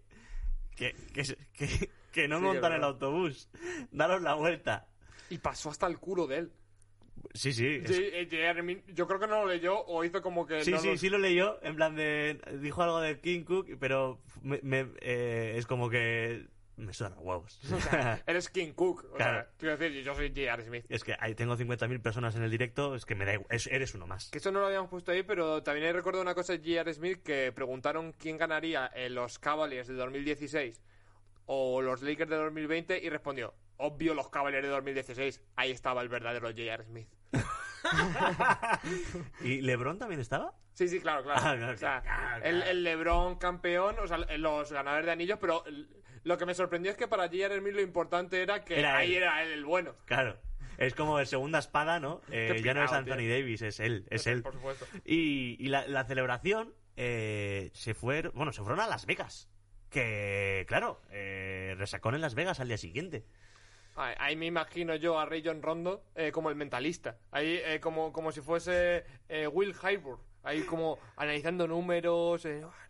que, 0.75 0.95
que, 1.13 1.23
que, 1.53 1.89
que 2.11 2.27
no 2.27 2.37
Sí, 2.37 2.43
montan 2.43 2.73
el 2.73 2.83
autobús, 2.83 3.49
daros 3.91 4.21
la 4.21 4.35
vuelta. 4.35 4.87
Y 5.29 5.39
pasó 5.39 5.69
hasta 5.71 5.87
el 5.87 5.97
culo 5.97 6.27
de 6.27 6.37
él. 6.37 6.51
Sí, 7.33 7.51
sí. 7.53 7.81
es- 7.83 7.95
Sí, 7.95 8.03
eh, 8.13 8.27
Jeremy- 8.29 8.83
yo 8.93 9.07
creo 9.07 9.19
que 9.19 9.25
no 9.25 9.41
lo 9.41 9.47
leyó 9.47 9.83
o 9.85 10.03
hizo 10.03 10.21
como 10.21 10.45
que. 10.45 10.63
Sí, 10.63 10.71
no 10.71 10.77
sí, 10.77 10.95
sí 10.97 11.09
lo 11.09 11.17
leyó, 11.17 11.57
en 11.63 11.75
plan 11.75 11.95
de... 11.95 12.39
Dijo 12.61 12.83
algo 12.83 13.01
de 13.01 13.19
King 13.19 13.43
Cook, 13.45 13.67
pero 13.79 14.21
me- 14.43 14.59
me- 14.61 14.91
eh, 15.01 15.55
es 15.57 15.65
como 15.65 15.89
que... 15.89 16.45
Me 16.77 16.93
suena 16.93 17.15
huevos. 17.17 17.59
O 17.73 17.79
sea, 17.79 18.21
eres 18.27 18.49
King 18.49 18.73
Cook. 18.73 19.05
O 19.11 19.15
Claro. 19.15 19.43
sea, 19.43 19.51
quiero 19.57 19.77
decir, 19.77 20.03
yo 20.03 20.13
soy 20.13 20.27
J.R. 20.29 20.63
Smith. 20.65 20.85
es 20.89 21.03
que 21.05 21.15
ahí 21.19 21.33
tengo 21.35 21.55
50.000 21.55 22.01
personas 22.01 22.35
en 22.35 22.43
el 22.43 22.51
directo, 22.51 22.95
es 22.95 23.05
que 23.05 23.15
me 23.15 23.23
da 23.25 23.33
igual, 23.33 23.47
es- 23.49 23.67
eres 23.67 23.95
uno 23.95 24.07
más. 24.07 24.29
Que 24.31 24.39
eso 24.39 24.51
no 24.51 24.59
lo 24.59 24.65
habíamos 24.67 24.89
puesto 24.89 25.11
ahí, 25.11 25.23
pero 25.23 25.63
también 25.63 25.93
recuerdo 25.95 26.21
una 26.21 26.35
cosa 26.35 26.53
de 26.53 26.59
J.R. 26.59 26.93
Smith 26.93 27.23
que 27.23 27.51
preguntaron 27.53 28.11
quién 28.13 28.37
ganaría 28.37 28.91
en 28.93 29.15
los 29.15 29.39
Cavaliers 29.39 29.87
de 29.87 29.93
2016 29.93 30.81
o 31.45 31.81
los 31.81 32.01
Lakers 32.01 32.29
de 32.29 32.35
2020 32.37 33.01
y 33.03 33.09
respondió, 33.09 33.53
obvio 33.77 34.13
los 34.13 34.29
Cavaliers 34.29 34.63
de 34.65 34.69
2016. 34.69 35.41
Ahí 35.55 35.71
estaba 35.71 36.01
el 36.01 36.09
verdadero 36.09 36.49
J.R. 36.49 36.83
Smith. 36.83 37.07
¿Y 39.41 39.61
LeBron 39.61 39.99
también 39.99 40.21
estaba? 40.21 40.53
Sí, 40.73 40.87
sí, 40.89 40.99
claro, 40.99 41.23
claro. 41.23 41.41
Ah, 41.43 41.55
claro, 41.55 41.73
o 41.73 41.77
sea, 41.77 42.01
claro, 42.01 42.45
el, 42.45 42.55
claro. 42.57 42.71
el 42.71 42.83
LeBron 42.83 43.35
campeón, 43.37 43.95
o 43.99 44.07
sea, 44.07 44.17
los 44.17 44.71
ganadores 44.71 45.05
de 45.05 45.11
anillos, 45.11 45.37
pero 45.39 45.63
lo 46.25 46.37
que 46.37 46.45
me 46.45 46.53
sorprendió 46.53 46.91
es 46.91 46.97
que 46.97 47.07
para 47.07 47.23
J.R. 47.23 47.57
Smith 47.59 47.73
lo 47.73 47.81
importante 47.81 48.41
era 48.41 48.63
que 48.65 48.77
Era 48.79 48.97
ahí 48.97 49.11
él. 49.15 49.23
era 49.23 49.41
él 49.43 49.51
el 49.53 49.63
bueno. 49.65 49.95
Claro. 50.05 50.37
Es 50.77 50.93
como 50.93 51.19
el 51.19 51.27
segunda 51.27 51.59
espada, 51.59 51.99
¿no? 52.01 52.21
Eh, 52.31 52.51
Qué 52.57 52.61
ya 52.63 52.73
no 52.73 52.83
es 52.83 52.91
Anthony 52.91 53.19
tío. 53.19 53.29
Davis, 53.29 53.61
es 53.61 53.79
él, 53.79 54.05
es 54.09 54.27
él. 54.27 54.41
Por 54.43 54.51
supuesto. 54.53 54.85
Y, 55.05 55.55
y 55.63 55.69
la, 55.69 55.87
la 55.87 56.03
celebración 56.03 56.73
eh, 56.97 57.69
se 57.73 57.93
fue, 57.93 58.23
bueno, 58.33 58.51
se 58.51 58.61
fueron 58.61 58.81
a 58.81 58.87
Las 58.87 59.05
Vegas. 59.05 59.49
Que, 59.89 60.65
claro, 60.67 61.01
eh, 61.11 61.75
resacón 61.77 62.15
en 62.15 62.21
Las 62.21 62.35
Vegas 62.35 62.59
al 62.59 62.67
día 62.67 62.77
siguiente. 62.77 63.23
Ahí, 63.95 64.35
me 64.35 64.45
imagino 64.47 64.93
yo 64.95 65.17
a 65.17 65.25
Rayon 65.25 65.61
Rondo 65.61 66.03
eh, 66.15 66.33
como 66.33 66.49
el 66.49 66.55
mentalista. 66.57 67.17
Ahí 67.31 67.61
eh, 67.63 67.79
como, 67.79 68.11
como 68.11 68.33
si 68.33 68.41
fuese 68.41 69.05
eh, 69.29 69.47
Will 69.47 69.73
Hyburn. 69.73 70.19
Ahí 70.43 70.63
como 70.63 70.99
analizando 71.15 71.65
números. 71.65 72.45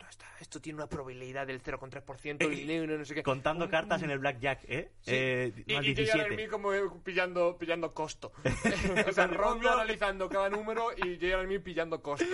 Eh, 0.06 0.08
"Ah, 0.08 0.08
no, 0.08 0.10
está- 0.10 0.26
esto 0.40 0.62
tiene 0.62 0.78
una 0.78 0.88
probabilidad 0.88 1.48
del 1.48 1.62
0,3% 1.62 2.52
y 2.52 2.66
no, 2.88 2.98
no 2.98 3.06
sé 3.06 3.16
qué. 3.16 3.24
Contando 3.24 3.70
cartas 3.70 4.02
en 4.04 4.12
el 4.12 4.20
blackjack, 4.20 4.64
¿eh? 4.66 4.92
Sí. 5.02 5.12
eh 5.14 5.54
Y, 5.66 5.74
más 5.76 5.86
y 5.86 5.96
J.R. 5.96 5.96
17. 5.96 6.34
Smith 6.36 6.50
como 6.50 6.74
eh, 6.74 6.82
pillando, 7.04 7.58
pillando 7.58 7.94
costo. 7.94 8.32
o 9.08 9.12
sea, 9.12 9.28
Rondo 9.28 9.72
analizando 9.72 10.30
cada 10.30 10.50
número 10.50 10.92
y 10.94 11.16
J.R. 11.16 11.46
Smith 11.46 11.64
pillando 11.64 12.02
costo. 12.02 12.26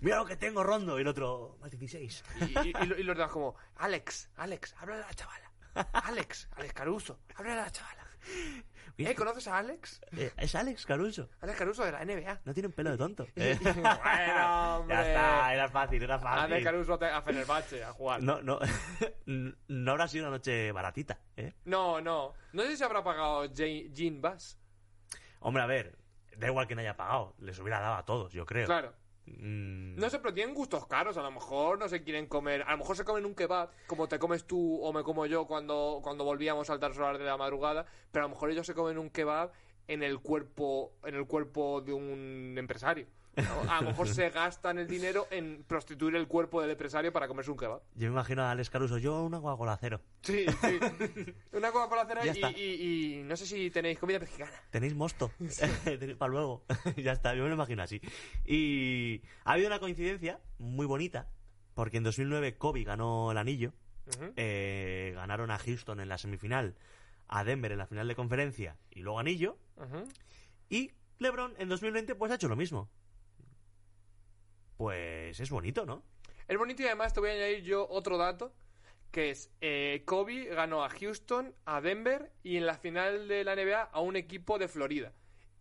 Mira 0.00 0.18
lo 0.18 0.26
que 0.26 0.36
tengo, 0.36 0.62
Rondo. 0.64 0.98
Y 0.98 1.02
el 1.02 1.08
otro, 1.08 1.56
más 1.60 1.70
16. 1.70 2.24
Y, 2.40 2.44
y- 2.44 2.72
y 2.98 3.00
y 3.00 3.02
los 3.02 3.16
demás 3.16 3.30
como, 3.32 3.54
Alex, 3.76 4.30
Alex, 4.36 4.74
háblale 4.78 5.04
a 5.04 5.06
la 5.06 5.14
chavala. 5.14 5.50
Alex, 5.92 6.48
Alex 6.56 6.72
Caruso, 6.72 7.18
háblale 7.34 7.60
a 7.60 7.64
la 7.64 7.70
chavala. 7.70 8.06
Oye, 8.96 9.10
¿Eh? 9.10 9.14
¿Conoces 9.14 9.48
a 9.48 9.58
Alex? 9.58 10.00
eh, 10.16 10.32
es 10.36 10.54
Alex 10.54 10.86
Caruso. 10.86 11.28
Alex 11.40 11.58
Caruso 11.58 11.84
de 11.84 11.92
la 11.92 12.04
NBA. 12.04 12.42
No 12.44 12.54
tiene 12.54 12.68
un 12.68 12.72
pelo 12.72 12.90
de 12.92 12.96
tonto. 12.96 13.26
Eh, 13.34 13.58
bueno, 13.62 14.76
hombre. 14.78 14.96
ya 14.96 15.06
está, 15.08 15.54
era 15.54 15.68
fácil, 15.68 16.02
era 16.02 16.14
Alex 16.14 16.48
fácil. 16.50 16.64
Caruso 16.64 16.94
a 17.04 17.22
Fenerbahce 17.22 17.82
a 17.84 17.92
jugar. 17.92 18.22
No, 18.22 18.40
no, 18.42 18.60
no 19.26 19.90
habrá 19.90 20.06
sido 20.06 20.24
una 20.28 20.36
noche 20.36 20.70
baratita, 20.70 21.18
¿eh? 21.36 21.52
No, 21.64 22.00
no. 22.00 22.34
No 22.52 22.62
sé 22.62 22.70
si 22.70 22.76
se 22.76 22.84
habrá 22.84 23.02
pagado 23.02 23.46
Jean 23.46 24.20
Bass. 24.20 24.58
Hombre, 25.40 25.62
a 25.62 25.66
ver, 25.66 25.98
da 26.36 26.46
igual 26.46 26.68
que 26.68 26.74
no 26.74 26.80
haya 26.80 26.96
pagado, 26.96 27.34
les 27.38 27.58
hubiera 27.58 27.80
dado 27.80 27.94
a 27.96 28.04
todos, 28.04 28.32
yo 28.32 28.46
creo. 28.46 28.66
Claro. 28.66 28.94
Mm, 29.26 29.96
No 29.96 30.10
sé, 30.10 30.18
pero 30.18 30.34
tienen 30.34 30.54
gustos 30.54 30.86
caros. 30.86 31.16
A 31.16 31.22
lo 31.22 31.30
mejor 31.30 31.78
no 31.78 31.88
se 31.88 32.02
quieren 32.02 32.26
comer. 32.26 32.62
A 32.62 32.72
lo 32.72 32.78
mejor 32.78 32.96
se 32.96 33.04
comen 33.04 33.24
un 33.24 33.34
kebab, 33.34 33.70
como 33.86 34.08
te 34.08 34.18
comes 34.18 34.44
tú 34.44 34.80
o 34.82 34.92
me 34.92 35.02
como 35.02 35.26
yo 35.26 35.46
cuando, 35.46 36.00
cuando 36.02 36.24
volvíamos 36.24 36.68
al 36.70 36.74
altas 36.74 36.98
horas 36.98 37.18
de 37.18 37.24
la 37.24 37.36
madrugada. 37.36 37.86
Pero 38.12 38.24
a 38.24 38.28
lo 38.28 38.34
mejor 38.34 38.50
ellos 38.50 38.66
se 38.66 38.74
comen 38.74 38.98
un 38.98 39.10
kebab 39.10 39.52
en 39.88 40.02
el 40.02 40.20
cuerpo, 40.20 40.92
en 41.04 41.14
el 41.14 41.26
cuerpo 41.26 41.80
de 41.80 41.92
un 41.92 42.54
empresario. 42.58 43.06
A 43.68 43.80
lo 43.80 43.88
mejor 43.88 44.08
se 44.08 44.30
gastan 44.30 44.78
el 44.78 44.86
dinero 44.86 45.26
en 45.30 45.64
prostituir 45.66 46.14
el 46.16 46.26
cuerpo 46.28 46.60
del 46.62 46.70
empresario 46.70 47.12
para 47.12 47.26
comerse 47.28 47.50
un 47.50 47.56
kebab. 47.56 47.80
Yo 47.94 48.06
me 48.08 48.12
imagino 48.12 48.42
a 48.42 48.50
Alex 48.50 48.70
Caruso, 48.70 48.98
yo 48.98 49.22
una 49.24 49.40
Coca-Cola 49.40 49.76
cero. 49.80 50.00
Sí, 50.22 50.46
sí. 50.60 50.78
Una 51.52 51.72
Coca-Cola 51.72 52.04
cero 52.06 52.20
y, 52.24 52.28
está. 52.28 52.50
y- 52.52 53.18
y 53.18 53.22
no 53.24 53.36
sé 53.36 53.46
si 53.46 53.70
tenéis 53.70 53.98
comida 53.98 54.18
mexicana. 54.18 54.50
Tenéis 54.70 54.94
mosto. 54.94 55.30
Para 56.18 56.30
luego. 56.32 56.64
ya 56.96 57.12
está, 57.12 57.34
yo 57.34 57.42
me 57.42 57.48
lo 57.48 57.54
imagino 57.54 57.82
así. 57.82 58.00
Y 58.44 59.22
ha 59.44 59.52
habido 59.52 59.68
una 59.68 59.80
coincidencia 59.80 60.40
muy 60.58 60.86
bonita, 60.86 61.28
porque 61.74 61.96
en 61.96 62.04
2009 62.04 62.56
Kobe 62.56 62.84
ganó 62.84 63.30
el 63.32 63.38
anillo. 63.38 63.72
Eh, 64.36 65.12
ganaron 65.14 65.50
a 65.50 65.58
Houston 65.58 65.98
en 65.98 66.08
la 66.10 66.18
semifinal, 66.18 66.76
a 67.26 67.42
Denver 67.42 67.72
en 67.72 67.78
la 67.78 67.86
final 67.86 68.06
de 68.06 68.14
conferencia 68.14 68.76
y 68.90 69.00
luego 69.00 69.18
anillo. 69.18 69.56
Y 70.68 70.92
LeBron 71.18 71.54
en 71.58 71.68
2020 71.68 72.14
pues 72.14 72.30
ha 72.30 72.34
hecho 72.34 72.48
lo 72.48 72.56
mismo. 72.56 72.90
Pues 74.76 75.38
es 75.40 75.50
bonito, 75.50 75.86
¿no? 75.86 76.02
Es 76.48 76.58
bonito 76.58 76.82
y 76.82 76.86
además 76.86 77.12
te 77.14 77.20
voy 77.20 77.30
a 77.30 77.32
añadir 77.34 77.62
yo 77.62 77.86
otro 77.88 78.18
dato, 78.18 78.52
que 79.10 79.30
es 79.30 79.50
eh, 79.60 80.02
Kobe 80.04 80.46
ganó 80.46 80.84
a 80.84 80.90
Houston, 80.90 81.54
a 81.64 81.80
Denver 81.80 82.30
y 82.42 82.56
en 82.56 82.66
la 82.66 82.76
final 82.76 83.28
de 83.28 83.44
la 83.44 83.54
NBA 83.54 83.82
a 83.82 84.00
un 84.00 84.16
equipo 84.16 84.58
de 84.58 84.68
Florida. 84.68 85.12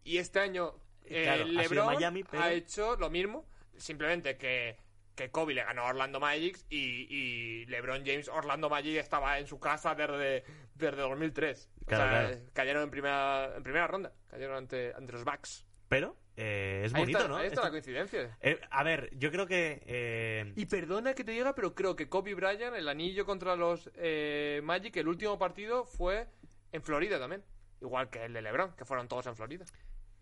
Y 0.04 0.18
este 0.18 0.40
año 0.40 0.74
eh, 1.06 1.24
Claro, 1.24 1.44
ha 1.44 1.48
sido 1.48 1.62
LeBron 1.62 1.86
Miami, 1.96 2.24
pero- 2.24 2.44
ha 2.44 2.52
hecho 2.52 2.96
lo 2.98 3.10
mismo, 3.10 3.46
simplemente 3.78 4.38
que, 4.38 4.78
que 5.16 5.30
Kobe 5.30 5.54
le 5.54 5.64
ganó 5.64 5.84
a 5.84 5.90
Orlando 5.90 6.20
Magic 6.20 6.58
y, 6.70 7.08
y 7.10 7.66
LeBron 7.68 8.04
James 8.06 8.28
Orlando 8.28 8.70
Magic 8.70 8.98
estaba 8.98 9.38
en 9.40 9.48
su 9.48 9.60
casa 9.60 9.94
desde, 9.96 10.44
desde 10.76 10.98
2003. 10.98 11.70
O 11.86 11.90
sea, 11.90 11.98
claro. 11.98 12.38
cayeron 12.54 12.84
en 12.84 12.90
primera, 12.90 13.54
en 13.56 13.64
primera 13.64 13.88
ronda, 13.88 14.14
cayeron 14.28 14.58
ante, 14.58 14.94
ante 14.96 15.14
los 15.14 15.24
Bucks. 15.24 15.66
Pero 15.90 16.18
eh, 16.36 16.84
es 16.86 16.94
Ahí 16.94 17.02
bonito, 17.02 17.18
está, 17.20 17.30
¿no? 17.30 17.36
ahí 17.38 17.44
está 17.48 17.54
Esto- 17.56 17.64
la 17.66 17.70
coincidencia. 17.72 18.38
Eh, 18.42 18.60
a 18.72 18.84
ver, 18.84 19.10
yo 19.18 19.32
creo 19.32 19.46
que... 19.46 19.84
eh, 19.86 20.54
Y 20.56 20.66
perdona 20.66 21.14
que 21.14 21.24
te 21.24 21.32
diga, 21.32 21.54
pero 21.56 21.74
creo 21.76 21.96
que 21.96 22.10
Kobe 22.10 22.34
Bryant, 22.34 22.76
el 22.76 22.88
anillo 22.90 23.26
contra 23.26 23.56
los 23.56 23.90
eh, 23.96 24.62
Magic, 24.64 24.96
el 24.98 25.08
último 25.08 25.38
partido 25.38 25.86
fue 25.86 26.28
en 26.72 26.82
Florida 26.82 27.20
también. 27.20 27.44
Igual 27.82 28.10
que 28.10 28.24
el 28.26 28.34
de 28.34 28.42
LeBron, 28.42 28.76
que 28.76 28.86
fueron 28.86 29.08
todos 29.08 29.28
en 29.28 29.36
Florida. 29.36 29.66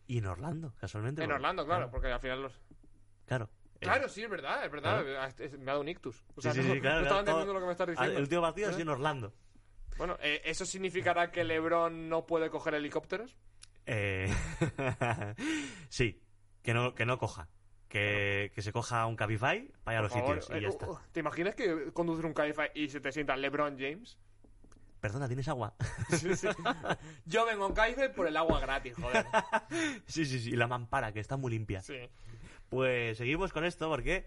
Y 0.07 0.17
en 0.17 0.25
Orlando, 0.25 0.73
casualmente. 0.79 1.21
En 1.21 1.27
porque- 1.29 1.35
Orlando, 1.35 1.65
claro, 1.65 1.89
porque 1.91 2.07
al 2.07 2.19
final 2.19 2.41
los... 2.41 2.59
Claro. 3.25 3.49
Eh, 3.75 3.85
Claro, 3.85 4.09
sí, 4.09 4.21
es 4.23 4.29
verdad, 4.29 4.65
es 4.65 4.71
verdad. 4.71 5.03
Es- 5.39 5.53
Me 5.57 5.63
ha 5.63 5.65
dado 5.73 5.81
un 5.81 5.87
ictus. 5.89 6.23
O 6.35 6.41
sea, 6.41 6.51
sí, 6.53 6.61
sí, 6.61 6.67
no, 6.67 6.73
sí, 6.75 6.81
claro, 6.81 7.01
no 7.01 7.01
claro, 7.01 7.03
estaba 7.03 7.19
entendiendo 7.21 7.53
lo 7.53 7.59
que 7.61 7.65
me 7.65 7.71
estás 7.71 7.87
diciendo. 7.87 8.15
El 8.17 8.21
último 8.23 8.41
partido 8.41 8.69
sido 8.69 8.81
en 8.81 8.89
Orlando. 8.89 9.33
Bueno, 9.97 10.17
eh, 10.21 10.41
¿eso 10.45 10.65
significará 10.65 11.31
que 11.31 11.43
LeBron 11.43 12.09
no 12.09 12.25
puede 12.25 12.49
coger 12.49 12.73
helicópteros? 12.75 13.37
Eh, 13.85 14.33
sí, 15.89 16.21
que 16.63 16.73
no, 16.73 16.93
que 16.95 17.05
no 17.05 17.17
coja. 17.17 17.49
Que, 17.89 18.51
que 18.55 18.61
se 18.61 18.71
coja 18.71 19.05
un 19.05 19.17
Cabify, 19.17 19.69
vaya 19.83 19.99
a 19.99 20.01
los 20.01 20.13
favor, 20.13 20.41
sitios 20.41 20.57
y 20.57 20.61
ya 20.61 20.67
eh, 20.67 20.69
está. 20.69 20.89
uh, 20.89 20.97
¿Te 21.11 21.19
imaginas 21.19 21.55
que 21.55 21.91
conducir 21.91 22.25
un 22.25 22.33
Cabify 22.33 22.69
y 22.73 22.87
se 22.87 23.01
te 23.01 23.11
sienta 23.11 23.35
LeBron 23.35 23.77
James? 23.77 24.17
Perdona, 25.01 25.27
¿tienes 25.27 25.47
agua? 25.49 25.75
Sí, 26.09 26.35
sí. 26.35 26.47
Yo 27.25 27.45
vengo 27.45 27.67
en 27.67 27.73
Cabify 27.73 28.13
por 28.13 28.27
el 28.27 28.37
agua 28.37 28.61
gratis, 28.61 28.95
joder. 28.95 29.25
sí, 30.05 30.25
sí, 30.25 30.39
sí, 30.39 30.51
la 30.51 30.67
mampara, 30.67 31.11
que 31.11 31.19
está 31.19 31.35
muy 31.35 31.51
limpia. 31.51 31.81
Sí. 31.81 32.09
Pues 32.69 33.17
seguimos 33.17 33.51
con 33.51 33.65
esto 33.65 33.89
porque 33.89 34.25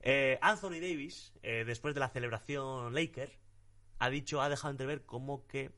eh, 0.00 0.38
Anthony 0.42 0.80
Davis, 0.80 1.32
eh, 1.44 1.62
después 1.64 1.94
de 1.94 2.00
la 2.00 2.08
celebración 2.08 2.94
Laker, 2.94 3.30
ha 4.00 4.10
dicho, 4.10 4.42
ha 4.42 4.48
dejado 4.48 4.72
entrever 4.72 5.04
como 5.04 5.46
que 5.46 5.70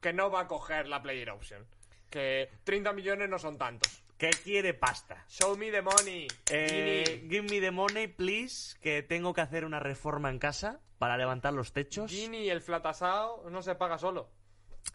Que 0.00 0.14
no 0.14 0.30
va 0.30 0.40
a 0.40 0.48
coger 0.48 0.88
la 0.88 1.02
player 1.02 1.28
option. 1.28 1.66
Que 2.14 2.48
30 2.62 2.92
millones 2.92 3.28
no 3.28 3.40
son 3.40 3.58
tantos. 3.58 4.00
que 4.16 4.30
quiere 4.30 4.72
pasta. 4.72 5.24
Show 5.28 5.56
me 5.56 5.72
the 5.72 5.82
money. 5.82 6.28
Eh, 6.48 7.26
give 7.28 7.42
me 7.42 7.60
the 7.60 7.72
money, 7.72 8.06
please, 8.06 8.76
que 8.80 9.02
tengo 9.02 9.34
que 9.34 9.40
hacer 9.40 9.64
una 9.64 9.80
reforma 9.80 10.30
en 10.30 10.38
casa 10.38 10.80
para 10.98 11.16
levantar 11.18 11.52
los 11.52 11.72
techos. 11.72 12.12
Gini, 12.12 12.48
el 12.48 12.60
flatasao, 12.60 13.50
no 13.50 13.60
se 13.60 13.74
paga 13.74 13.98
solo. 13.98 14.30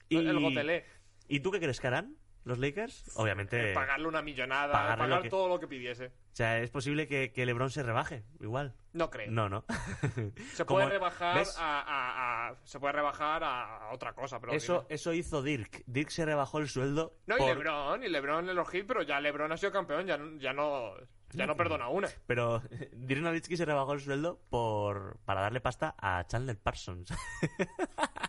Y- 0.08 0.16
El 0.18 0.40
gotelé. 0.40 0.86
¿Y 1.28 1.42
tú 1.42 1.52
qué 1.52 1.60
crees 1.60 1.82
que 1.82 1.88
harán 1.88 2.16
los 2.46 2.58
Lakers? 2.58 3.04
Obviamente, 3.16 3.74
Pagarle 3.74 4.08
una 4.08 4.22
millonada, 4.22 4.72
pagarle 4.72 5.04
pagar 5.04 5.22
que- 5.24 5.30
todo 5.30 5.48
lo 5.48 5.60
que 5.60 5.68
pidiese. 5.68 6.08
o 6.08 6.12
sea, 6.36 6.60
es 6.60 6.70
posible 6.70 7.08
que, 7.08 7.32
que 7.32 7.46
LeBron 7.46 7.70
se 7.70 7.84
rebaje, 7.84 8.24
igual. 8.40 8.74
No 8.94 9.10
creo. 9.10 9.30
No, 9.30 9.50
no. 9.50 9.66
Se 10.54 10.66
Como- 10.66 10.80
puede 10.80 10.90
rebajar 10.90 11.38
a, 11.58 11.80
a- 11.82 12.50
a- 12.50 12.56
se 12.64 12.80
puede 12.80 12.94
rebajar 12.94 13.44
a, 13.44 13.90
otra 13.92 14.14
cosa, 14.14 14.40
pero 14.40 14.54
Eso, 14.54 14.86
eso 14.90 15.14
hizo 15.14 15.44
Dirk. 15.44 15.84
Dirk 15.86 16.10
se 16.10 16.26
rebajó 16.26 16.58
el 16.60 16.70
sueldo. 16.70 17.18
no 17.28 17.36
y 17.36 17.40
por- 17.40 17.48
LeBron, 17.50 18.04
y 18.04 18.08
LeBron 18.10 18.50
en 18.50 18.56
los 18.56 18.74
hits, 18.74 18.86
pero 18.88 19.04
ya 19.04 19.20
LeBron 19.20 19.52
ha 19.52 19.58
sido 19.58 19.72
campeón, 19.72 20.08
ya, 20.08 20.18
no- 20.18 20.38
ya 20.40 20.54
no 20.54 20.94
ya 21.32 21.46
no 21.46 21.56
perdona 21.56 21.90
una. 21.90 22.08
Pero 22.26 22.60
Dirk 22.94 23.22
Nowitzki 23.22 23.56
se 23.56 23.66
rebajó 23.66 23.94
el 23.94 24.00
sueldo 24.00 24.40
por 24.50 25.20
para 25.26 25.42
darle 25.42 25.62
pasta 25.62 25.94
a 26.00 26.26
Chandler 26.26 26.58
Parsons. 26.58 27.14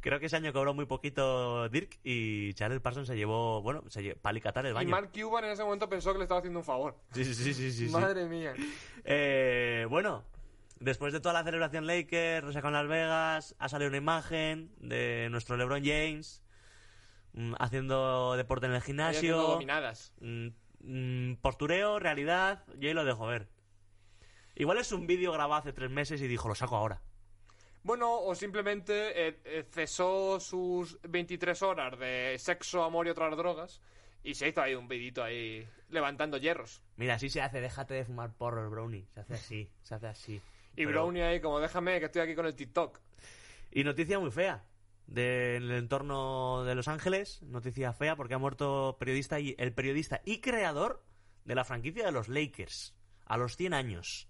Creo 0.00 0.20
que 0.20 0.26
ese 0.26 0.36
año 0.36 0.52
cobró 0.52 0.74
muy 0.74 0.84
poquito 0.86 1.68
Dirk 1.70 1.98
y 2.04 2.52
Chandler 2.54 2.82
Parsons 2.82 3.08
se 3.08 3.16
llevó, 3.16 3.62
bueno, 3.62 3.82
se 3.88 4.02
llevó, 4.02 4.20
para 4.20 4.32
alicatar 4.32 4.66
el 4.66 4.72
Y 4.72 4.74
baño. 4.74 4.90
Mark 4.90 5.10
Cuban 5.14 5.44
en 5.44 5.52
ese 5.52 5.64
momento 5.64 5.88
pensó 5.88 6.12
que 6.12 6.18
le 6.18 6.24
estaba 6.24 6.40
haciendo 6.40 6.58
un 6.60 6.64
favor. 6.64 6.96
Sí, 7.12 7.24
sí, 7.24 7.54
sí, 7.54 7.72
sí. 7.72 7.88
Madre 7.88 8.26
mía. 8.26 8.52
Eh, 9.04 9.86
bueno, 9.88 10.24
después 10.78 11.12
de 11.12 11.20
toda 11.20 11.32
la 11.32 11.44
celebración 11.44 11.86
Lakers, 11.86 12.44
Rosa 12.44 12.60
con 12.62 12.72
Las 12.72 12.86
Vegas, 12.86 13.56
ha 13.58 13.68
salido 13.68 13.88
una 13.88 13.96
imagen 13.96 14.70
de 14.78 15.28
nuestro 15.30 15.56
LeBron 15.56 15.82
James 15.84 16.42
mm, 17.32 17.54
haciendo 17.58 18.36
deporte 18.36 18.66
en 18.66 18.72
el 18.72 18.82
gimnasio. 18.82 19.36
dominadas. 19.38 20.12
Mm, 20.20 20.48
mm, 20.80 21.36
postureo, 21.36 21.98
realidad, 21.98 22.64
yo 22.78 22.88
ahí 22.88 22.94
lo 22.94 23.04
dejo 23.04 23.26
ver. 23.26 23.48
Igual 24.54 24.78
es 24.78 24.92
un 24.92 25.06
vídeo 25.06 25.32
grabado 25.32 25.60
hace 25.60 25.72
tres 25.72 25.90
meses 25.90 26.20
y 26.20 26.28
dijo, 26.28 26.46
lo 26.48 26.54
saco 26.54 26.76
ahora. 26.76 27.00
Bueno, 27.84 28.18
o 28.18 28.34
simplemente 28.34 29.28
eh, 29.28 29.40
eh, 29.44 29.64
cesó 29.70 30.40
sus 30.40 30.98
23 31.02 31.62
horas 31.62 31.98
de 31.98 32.34
sexo, 32.38 32.82
amor 32.82 33.06
y 33.06 33.10
otras 33.10 33.36
drogas 33.36 33.82
y 34.22 34.34
se 34.34 34.48
hizo 34.48 34.62
ahí 34.62 34.74
un 34.74 34.88
vidito 34.88 35.22
ahí 35.22 35.68
levantando 35.90 36.38
hierros. 36.38 36.80
Mira, 36.96 37.14
así 37.14 37.28
se 37.28 37.42
hace, 37.42 37.60
déjate 37.60 37.92
de 37.92 38.06
fumar 38.06 38.32
porros, 38.32 38.70
Brownie. 38.70 39.06
Se 39.12 39.20
hace 39.20 39.34
así, 39.34 39.70
se 39.82 39.94
hace 39.94 40.06
así. 40.06 40.40
Y 40.72 40.86
Pero- 40.86 40.92
Brownie 40.92 41.22
ahí 41.22 41.40
como 41.40 41.60
déjame 41.60 42.00
que 42.00 42.06
estoy 42.06 42.22
aquí 42.22 42.34
con 42.34 42.46
el 42.46 42.56
TikTok. 42.56 42.98
Y 43.70 43.84
noticia 43.84 44.18
muy 44.18 44.30
fea 44.30 44.64
del 45.06 45.70
entorno 45.70 46.64
de 46.64 46.74
Los 46.74 46.88
Ángeles, 46.88 47.42
noticia 47.42 47.92
fea 47.92 48.16
porque 48.16 48.32
ha 48.32 48.38
muerto 48.38 48.96
periodista 48.98 49.38
y 49.40 49.54
el 49.58 49.74
periodista 49.74 50.22
y 50.24 50.40
creador 50.40 51.04
de 51.44 51.54
la 51.54 51.64
franquicia 51.64 52.06
de 52.06 52.12
los 52.12 52.28
Lakers 52.28 52.94
a 53.26 53.36
los 53.36 53.56
100 53.56 53.74
años. 53.74 54.26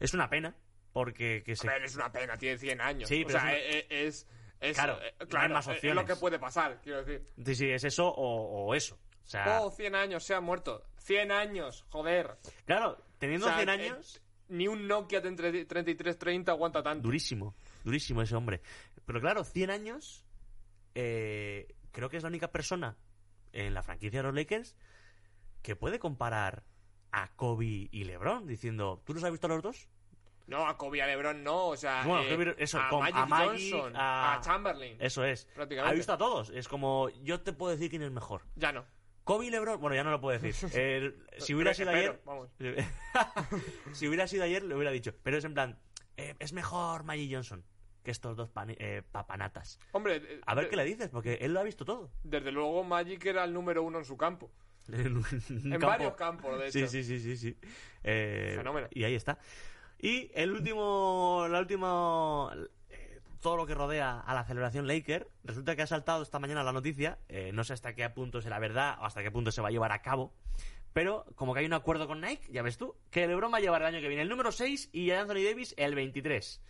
Es 0.00 0.14
una 0.14 0.30
pena 0.30 0.56
porque 0.92 1.42
que 1.44 1.56
se 1.56 1.68
A 1.68 1.72
ver, 1.74 1.84
es 1.84 1.96
una 1.96 2.10
pena, 2.12 2.36
tiene 2.36 2.58
100 2.58 2.80
años. 2.80 3.08
Sí, 3.08 3.22
o 3.22 3.26
pero 3.26 3.40
sea, 3.40 3.56
es 3.56 3.62
eh, 3.62 3.86
eh, 3.90 4.06
es... 4.06 4.28
es- 4.60 4.76
Claro, 4.76 4.98
eh, 5.02 5.14
no 5.20 5.26
claro, 5.26 5.54
más 5.54 5.66
eh, 5.66 5.70
es 5.72 5.76
opciones. 5.76 6.02
lo 6.02 6.06
que 6.14 6.20
puede 6.20 6.38
pasar, 6.38 6.80
quiero 6.82 7.04
decir. 7.04 7.26
Sí, 7.44 7.54
sí, 7.54 7.70
es 7.70 7.84
eso 7.84 8.06
o, 8.08 8.66
o 8.66 8.74
eso. 8.74 8.94
O 9.24 9.28
sea, 9.28 9.60
Oh, 9.62 9.70
100 9.70 9.94
años, 9.94 10.24
se 10.24 10.34
ha 10.34 10.40
muerto. 10.40 10.84
100 10.98 11.32
años, 11.32 11.84
joder. 11.90 12.36
claro, 12.64 12.96
teniendo 13.18 13.46
O 13.46 13.48
sea, 13.48 13.58
100 13.58 13.68
eh, 13.68 13.72
años, 13.72 14.22
Ni 14.48 14.68
un 14.68 14.86
Nokia 14.86 15.20
de 15.20 15.28
entre 15.28 15.50
3330 15.64 16.52
aguanta 16.52 16.82
tanto. 16.82 17.02
durísimo, 17.08 17.54
durísimo 17.84 18.22
ese 18.22 18.34
hombre. 18.36 18.60
Pero 19.06 19.20
claro, 19.20 19.42
100 19.44 19.70
años, 19.70 20.24
eh, 20.94 21.74
creo 21.90 22.08
que 22.08 22.16
es 22.18 22.22
la 22.22 22.28
única 22.28 22.50
persona 22.50 22.96
en 23.52 23.74
la 23.74 23.82
franquicia 23.82 24.20
de 24.20 24.24
los 24.24 24.34
Lakers 24.34 24.76
que 25.62 25.76
puede 25.76 25.98
comparar 25.98 26.64
a 27.12 27.34
Kobe 27.34 27.88
y 27.90 28.04
LeBron 28.04 28.46
diciendo, 28.46 29.02
¿tú 29.04 29.14
los 29.14 29.22
has 29.24 29.30
visto 29.30 29.46
a 29.46 29.50
los 29.50 29.62
dos? 29.62 29.88
No, 30.46 30.66
a 30.66 30.76
Kobe 30.76 30.98
y 30.98 31.00
a 31.00 31.06
LeBron 31.06 31.42
no, 31.42 31.68
o 31.68 31.76
sea, 31.76 32.04
Bueno, 32.06 32.22
eh, 32.42 32.54
eso, 32.58 32.78
a, 32.80 32.88
con- 32.88 33.00
Magic 33.00 33.16
a 33.16 33.26
Magic, 33.26 33.72
Johnson, 33.72 33.96
a- 33.96 34.34
a, 34.34 34.40
Chamberlain. 34.40 34.96
Eso 35.00 35.24
es. 35.24 35.44
Prácticamente. 35.54 35.92
Ha 35.92 35.96
visto 35.96 36.12
a 36.12 36.18
todos. 36.18 36.50
Es 36.50 36.68
como, 36.68 37.08
yo 37.22 37.40
te 37.40 37.52
puedo 37.52 37.72
decir 37.72 37.90
quién 37.90 38.02
es 38.02 38.10
mejor. 38.10 38.42
Ya 38.56 38.72
no. 38.72 38.84
Kobe 39.24 39.46
y 39.46 39.50
LeBron, 39.50 39.80
bueno, 39.80 39.94
ya 39.94 40.02
no 40.04 40.10
lo 40.10 40.20
puedo 40.20 40.38
decir. 40.38 40.54
Eh, 40.74 41.14
si 41.38 41.54
hubiera 41.54 41.72
sido 41.74 41.90
ayer, 41.90 42.20
vamos. 42.24 42.48
si 43.92 44.08
hubiera 44.08 44.26
sido 44.26 44.44
ayer, 44.44 44.62
le 44.62 44.74
hubiera 44.74 44.90
dicho. 44.90 45.14
Pero 45.22 45.36
es 45.38 45.44
en 45.44 45.54
plan, 45.54 45.78
eh, 46.16 46.34
es 46.38 46.52
mejor 46.52 47.04
Magic 47.04 47.30
Johnson 47.32 47.64
que 48.02 48.10
estos 48.10 48.36
dos 48.36 48.50
pani- 48.50 48.76
eh, 48.80 49.02
papanatas. 49.12 49.78
Hombre, 49.92 50.16
eh, 50.16 50.40
A 50.46 50.54
ver 50.56 50.64
de- 50.64 50.70
qué 50.70 50.76
le 50.76 50.84
dices, 50.84 51.08
porque 51.08 51.34
él 51.40 51.54
lo 51.54 51.60
ha 51.60 51.62
visto 51.62 51.84
todo. 51.84 52.10
desde 52.24 52.50
luego 52.50 52.82
Magic 52.82 53.24
era 53.26 53.44
el 53.44 53.52
número 53.52 53.82
uno 53.84 53.98
en 53.98 54.04
su 54.04 54.16
campo. 54.16 54.50
En, 54.88 55.22
campo- 55.70 55.86
varios 55.86 56.14
campos, 56.14 56.58
de 56.58 56.66
hecho. 56.66 56.88
Sí, 56.88 56.88
sí, 56.88 57.04
sí, 57.04 57.20
sí, 57.20 57.36
sí. 57.36 57.56
Eh, 58.02 58.54
Fenómeno. 58.56 58.88
Y 58.90 59.04
ahí 59.04 59.14
está. 59.14 59.38
Y 60.02 60.32
el 60.34 60.50
último, 60.50 61.46
la 61.48 61.60
última, 61.60 62.50
eh, 62.90 63.20
todo 63.40 63.56
lo 63.56 63.66
que 63.66 63.74
rodea 63.74 64.18
a 64.18 64.34
la 64.34 64.44
celebración 64.44 64.88
Laker, 64.88 65.30
resulta 65.44 65.76
que 65.76 65.82
ha 65.82 65.86
saltado 65.86 66.24
esta 66.24 66.40
mañana 66.40 66.64
la 66.64 66.72
noticia, 66.72 67.20
eh, 67.28 67.52
no 67.54 67.62
sé 67.62 67.72
hasta 67.72 67.94
qué 67.94 68.10
punto 68.10 68.42
será 68.42 68.58
verdad 68.58 68.96
o 69.00 69.04
hasta 69.04 69.22
qué 69.22 69.30
punto 69.30 69.52
se 69.52 69.62
va 69.62 69.68
a 69.68 69.70
llevar 69.70 69.92
a 69.92 70.02
cabo, 70.02 70.34
pero 70.92 71.24
como 71.36 71.54
que 71.54 71.60
hay 71.60 71.66
un 71.66 71.72
acuerdo 71.72 72.08
con 72.08 72.20
Nike, 72.20 72.50
ya 72.50 72.62
ves 72.62 72.78
tú, 72.78 72.96
que 73.12 73.28
LeBron 73.28 73.52
va 73.52 73.58
a 73.58 73.60
llevar 73.60 73.82
el 73.82 73.94
año 73.94 74.00
que 74.00 74.08
viene 74.08 74.22
el 74.24 74.28
número 74.28 74.50
6 74.50 74.90
y 74.92 75.12
Anthony 75.12 75.44
Davis 75.44 75.72
el 75.78 75.94
23. 75.94 76.60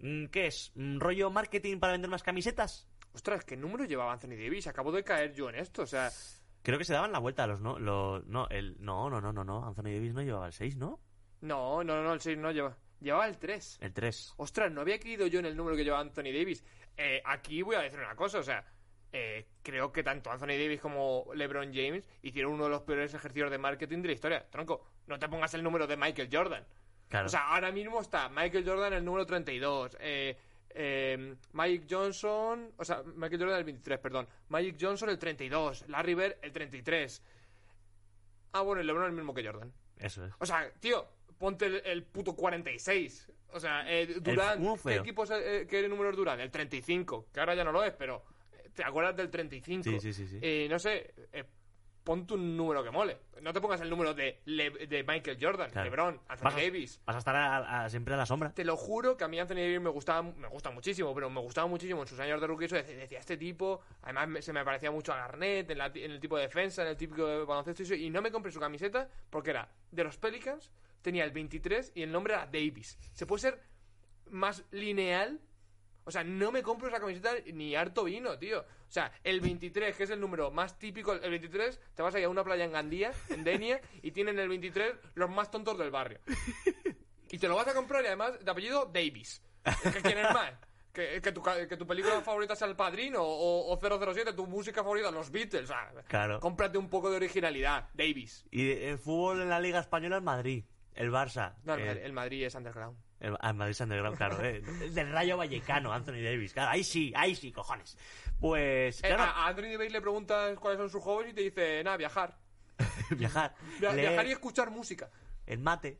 Mm, 0.00 0.26
¿Qué 0.26 0.48
es? 0.48 0.72
¿Rollo 0.76 1.30
marketing 1.30 1.78
para 1.78 1.94
vender 1.94 2.10
más 2.10 2.22
camisetas? 2.22 2.86
Ostras, 3.14 3.46
¿qué 3.46 3.56
número 3.56 3.86
llevaba 3.86 4.12
Anthony 4.12 4.36
Davis? 4.36 4.66
Acabo 4.66 4.92
de 4.92 5.02
caer 5.02 5.32
yo 5.32 5.48
en 5.48 5.54
esto, 5.54 5.80
o 5.80 5.86
sea... 5.86 6.10
Creo 6.62 6.76
que 6.76 6.84
se 6.84 6.92
daban 6.92 7.10
la 7.10 7.20
vuelta 7.20 7.44
a 7.44 7.46
los 7.46 7.60
no, 7.62 7.78
los, 7.78 8.26
no, 8.26 8.48
el, 8.50 8.76
no, 8.80 9.08
no, 9.08 9.22
no, 9.22 9.32
no, 9.32 9.44
no, 9.44 9.66
Anthony 9.66 9.94
Davis 9.94 10.12
no 10.12 10.20
llevaba 10.20 10.46
el 10.46 10.52
6, 10.52 10.76
¿no? 10.76 11.00
No, 11.42 11.84
no, 11.84 12.02
no, 12.02 12.12
el 12.12 12.20
6 12.20 12.38
no 12.38 12.50
lleva. 12.50 12.76
Llevaba 13.00 13.26
el 13.26 13.38
3. 13.38 13.78
El 13.80 13.92
3. 13.92 14.34
Ostras, 14.36 14.72
no 14.72 14.80
había 14.80 14.98
creído 14.98 15.26
yo 15.26 15.40
en 15.40 15.46
el 15.46 15.56
número 15.56 15.76
que 15.76 15.84
llevaba 15.84 16.02
Anthony 16.02 16.32
Davis. 16.32 16.64
Eh, 16.96 17.20
aquí 17.24 17.62
voy 17.62 17.76
a 17.76 17.80
decir 17.80 17.98
una 17.98 18.14
cosa, 18.14 18.38
o 18.38 18.42
sea, 18.42 18.64
eh, 19.12 19.46
creo 19.62 19.92
que 19.92 20.02
tanto 20.02 20.30
Anthony 20.30 20.56
Davis 20.58 20.80
como 20.80 21.26
LeBron 21.34 21.72
James 21.74 22.08
hicieron 22.22 22.54
uno 22.54 22.64
de 22.64 22.70
los 22.70 22.82
peores 22.82 23.12
ejercicios 23.12 23.50
de 23.50 23.58
marketing 23.58 24.00
de 24.02 24.08
la 24.08 24.14
historia. 24.14 24.48
Tronco, 24.48 24.86
no 25.06 25.18
te 25.18 25.28
pongas 25.28 25.52
el 25.54 25.62
número 25.62 25.86
de 25.86 25.96
Michael 25.96 26.28
Jordan. 26.32 26.64
Claro. 27.08 27.26
O 27.26 27.28
sea, 27.28 27.48
ahora 27.48 27.70
mismo 27.70 28.00
está 28.00 28.30
Michael 28.30 28.66
Jordan 28.66 28.94
el 28.94 29.04
número 29.04 29.26
32, 29.26 29.98
eh, 30.00 30.38
eh, 30.70 31.36
Mike 31.52 31.86
Johnson, 31.90 32.72
o 32.78 32.84
sea, 32.84 33.02
Michael 33.02 33.42
Jordan 33.42 33.58
el 33.58 33.64
23, 33.64 33.98
perdón, 33.98 34.28
Mike 34.48 34.78
Johnson 34.80 35.10
el 35.10 35.18
32, 35.18 35.88
Larry 35.88 36.14
Bird 36.14 36.36
el 36.40 36.52
33. 36.52 37.22
Ah, 38.52 38.62
bueno, 38.62 38.80
y 38.80 38.86
LeBron 38.86 39.04
el 39.06 39.12
mismo 39.12 39.34
que 39.34 39.44
Jordan. 39.44 39.72
Eso 39.98 40.24
es. 40.24 40.32
O 40.38 40.46
sea, 40.46 40.70
tío, 40.80 41.06
ponte 41.42 41.66
el, 41.66 41.82
el 41.84 42.04
puto 42.04 42.36
46. 42.36 43.28
O 43.54 43.58
sea, 43.60 43.82
eh, 43.92 44.06
uno 44.58 44.74
¿qué 44.74 44.78
feo. 44.78 45.02
equipo 45.02 45.24
es 45.24 45.30
el, 45.30 45.42
eh, 45.42 45.66
qué 45.68 45.86
número 45.88 46.10
es 46.10 46.16
Durant? 46.16 46.40
El 46.40 46.52
35, 46.52 47.26
que 47.34 47.40
ahora 47.40 47.54
ya 47.56 47.64
no 47.64 47.72
lo 47.72 47.82
es, 47.82 47.92
pero 47.92 48.22
eh, 48.52 48.70
¿te 48.72 48.84
acuerdas 48.84 49.16
del 49.16 49.28
35? 49.28 49.82
Sí, 49.82 50.00
sí, 50.00 50.12
sí, 50.12 50.28
sí. 50.28 50.38
Eh, 50.40 50.68
no 50.70 50.78
sé, 50.78 51.12
eh, 51.32 51.44
ponte 52.04 52.34
un 52.34 52.56
número 52.56 52.82
que 52.84 52.90
mole. 52.90 53.18
No 53.42 53.52
te 53.52 53.60
pongas 53.60 53.80
el 53.80 53.90
número 53.90 54.14
de, 54.14 54.40
Le- 54.46 54.70
de 54.86 55.02
Michael 55.04 55.36
Jordan, 55.40 55.70
Claro. 55.70 55.84
LeBron, 55.90 56.20
Anthony 56.28 56.44
Vas 56.44 56.54
a- 56.54 56.60
Davis. 56.60 57.00
Vas 57.04 57.16
a 57.16 57.18
estar 57.18 57.36
a- 57.36 57.84
a- 57.84 57.90
siempre 57.90 58.14
a 58.14 58.16
la 58.16 58.24
sombra. 58.26 58.52
Te 58.54 58.64
lo 58.64 58.76
juro 58.76 59.16
que 59.16 59.24
a 59.24 59.28
mí 59.28 59.38
Anthony 59.38 59.56
Davis 59.56 59.80
me 59.80 59.90
gustaba, 59.90 60.22
me 60.22 60.48
gusta 60.48 60.70
muchísimo, 60.70 61.12
pero 61.14 61.28
me 61.28 61.40
gustaba 61.40 61.66
muchísimo 61.66 62.00
en 62.02 62.08
sus 62.08 62.18
años 62.20 62.40
de 62.40 62.46
rookie. 62.46 62.64
Eso 62.66 62.76
decía, 62.76 62.96
decía, 62.96 63.18
este 63.18 63.36
tipo, 63.36 63.80
además 64.02 64.28
me- 64.28 64.42
se 64.42 64.52
me 64.52 64.64
parecía 64.64 64.90
mucho 64.90 65.12
a 65.12 65.16
Garnett 65.16 65.70
en, 65.70 65.78
la- 65.78 65.92
en 65.94 66.10
el 66.12 66.20
tipo 66.20 66.36
de 66.36 66.42
defensa, 66.44 66.82
en 66.82 66.88
el 66.88 66.96
típico 66.96 67.26
de 67.26 67.44
baloncesto. 67.44 67.82
y 67.82 67.84
eso, 67.86 67.94
Y 67.94 68.08
no 68.10 68.22
me 68.22 68.30
compré 68.32 68.50
su 68.50 68.58
camiseta 68.60 69.08
porque 69.28 69.50
era 69.50 69.68
de 69.90 70.04
los 70.04 70.16
Pelicans, 70.16 70.72
tenía 71.02 71.24
el 71.24 71.30
23 71.32 71.92
y 71.94 72.02
el 72.02 72.10
nombre 72.12 72.34
era 72.34 72.46
Davis. 72.46 72.98
¿Se 73.12 73.26
puede 73.26 73.40
ser 73.42 73.60
más 74.30 74.64
lineal? 74.70 75.40
O 76.04 76.10
sea, 76.10 76.24
no 76.24 76.50
me 76.50 76.62
compro 76.62 76.88
esa 76.88 76.98
camiseta 76.98 77.30
ni 77.52 77.76
harto 77.76 78.04
vino, 78.04 78.36
tío. 78.38 78.60
O 78.60 78.90
sea, 78.92 79.12
el 79.22 79.40
23, 79.40 79.94
que 79.96 80.02
es 80.02 80.10
el 80.10 80.20
número 80.20 80.50
más 80.50 80.78
típico, 80.78 81.12
el 81.12 81.30
23, 81.30 81.80
te 81.94 82.02
vas 82.02 82.14
a 82.14 82.18
ir 82.18 82.24
a 82.24 82.28
una 82.28 82.42
playa 82.42 82.64
en 82.64 82.72
Gandía, 82.72 83.12
en 83.30 83.44
Denia, 83.44 83.80
y 84.02 84.10
tienen 84.10 84.38
el 84.38 84.48
23 84.48 84.94
los 85.14 85.30
más 85.30 85.50
tontos 85.50 85.78
del 85.78 85.90
barrio. 85.90 86.18
Y 87.30 87.38
te 87.38 87.48
lo 87.48 87.54
vas 87.54 87.68
a 87.68 87.74
comprar 87.74 88.02
y 88.02 88.08
además 88.08 88.44
de 88.44 88.50
apellido 88.50 88.90
Davis. 88.92 89.42
Es 89.64 89.94
que 89.94 90.02
¿Quién 90.02 90.18
es 90.18 90.34
más? 90.34 90.52
Que, 90.92 91.22
que, 91.22 91.32
tu, 91.32 91.40
ca- 91.40 91.66
que 91.66 91.76
tu 91.78 91.86
película 91.86 92.20
favorita 92.20 92.54
sea 92.54 92.68
El 92.68 92.76
Padrino 92.76 93.22
o, 93.22 93.72
o 93.72 93.80
007, 94.12 94.34
tu 94.34 94.46
música 94.46 94.82
favorita, 94.82 95.10
Los 95.10 95.30
Beatles. 95.30 95.70
Claro. 96.08 96.38
Cómprate 96.40 96.76
un 96.76 96.90
poco 96.90 97.08
de 97.10 97.16
originalidad, 97.16 97.88
Davis. 97.94 98.44
Y 98.50 98.70
el 98.72 98.98
fútbol 98.98 99.40
en 99.40 99.48
la 99.48 99.58
Liga 99.60 99.78
Española 99.80 100.18
es 100.18 100.22
Madrid. 100.22 100.64
El 100.94 101.10
Barça. 101.10 101.54
No, 101.64 101.74
el, 101.74 101.80
el, 101.80 101.86
Madrid- 101.88 102.02
el 102.04 102.12
Madrid 102.12 102.44
es 102.44 102.54
underground. 102.54 102.98
el- 103.20 103.36
ah, 103.40 103.52
Madrid 103.52 103.70
es 103.72 103.80
underground, 103.80 104.16
claro. 104.16 104.44
eh. 104.44 104.62
El 104.82 104.94
del 104.94 105.10
Rayo 105.12 105.36
Vallecano, 105.36 105.92
Anthony 105.92 106.22
Davis. 106.22 106.52
Claro, 106.52 106.70
ahí 106.72 106.84
sí, 106.84 107.12
ahí 107.16 107.34
sí, 107.34 107.50
cojones. 107.52 107.96
Pues, 108.40 109.02
Eh, 109.02 109.08
claro, 109.08 109.22
a 109.22 109.46
Anthony 109.48 109.72
Davis 109.78 109.92
le 109.92 110.00
preguntas 110.00 110.58
cuáles 110.58 110.78
son 110.78 110.90
sus 110.90 111.02
hobbies 111.02 111.30
y 111.32 111.34
te 111.34 111.40
dice, 111.42 111.82
nada, 111.84 111.96
viajar. 111.96 112.36
viajar. 113.10 113.54
Via- 113.80 113.92
leer, 113.92 114.08
Viajar 114.10 114.26
y 114.26 114.32
escuchar 114.32 114.70
música. 114.70 115.08
El 115.46 115.58
mate. 115.60 115.98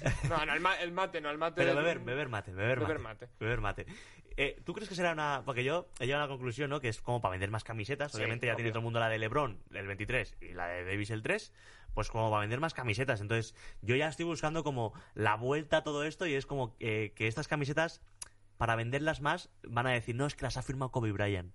No, 0.28 0.44
no, 0.44 0.52
el, 0.52 0.60
ma- 0.60 0.74
el 0.80 0.92
mate, 0.92 1.20
no, 1.22 1.30
el 1.30 1.38
mate. 1.38 1.56
Pero 1.62 1.74
del- 1.74 1.82
beber, 1.82 1.98
beber 2.00 2.28
mate, 2.28 2.52
beber, 2.52 2.80
Beber 2.80 2.98
mate. 2.98 3.26
mate. 3.26 3.34
Beber 3.40 3.60
mate. 3.60 3.86
Eh, 4.36 4.60
¿Tú 4.64 4.74
crees 4.74 4.88
que 4.88 4.94
será 4.96 5.12
una...? 5.12 5.42
Porque 5.46 5.64
yo 5.64 5.88
he 6.00 6.06
llegado 6.06 6.24
a 6.24 6.26
la 6.26 6.30
conclusión, 6.32 6.68
¿no? 6.68 6.80
Que 6.80 6.88
es 6.88 7.00
como 7.00 7.22
para 7.22 7.30
vender 7.32 7.50
más 7.50 7.64
camisetas. 7.64 8.10
Sí, 8.12 8.18
Obviamente 8.18 8.46
ya 8.48 8.56
tiene 8.56 8.70
todo 8.70 8.80
el 8.80 8.84
mundo 8.84 8.98
la 9.00 9.08
de 9.08 9.18
LeBron, 9.18 9.62
el 9.72 9.86
23, 9.86 10.36
y 10.42 10.48
la 10.52 10.66
de 10.66 10.84
Davis, 10.84 11.10
el 11.10 11.22
3. 11.22 11.52
Pues 11.94 12.10
como 12.10 12.30
para 12.30 12.40
vender 12.40 12.60
más 12.60 12.74
camisetas. 12.74 13.20
Entonces, 13.20 13.54
yo 13.82 13.96
ya 13.96 14.08
estoy 14.08 14.24
buscando 14.26 14.64
como 14.64 14.92
la 15.14 15.36
vuelta 15.36 15.78
a 15.78 15.82
todo 15.84 16.04
esto 16.04 16.26
y 16.26 16.34
es 16.34 16.46
como 16.46 16.76
eh, 16.80 17.12
que 17.14 17.28
estas 17.28 17.48
camisetas, 17.48 18.00
para 18.56 18.76
venderlas 18.76 19.20
más, 19.20 19.50
van 19.62 19.86
a 19.86 19.90
decir, 19.92 20.14
no, 20.16 20.26
es 20.26 20.34
que 20.34 20.42
las 20.44 20.56
ha 20.56 20.62
firmado 20.62 20.90
Kobe 20.90 21.12
Bryant. 21.12 21.52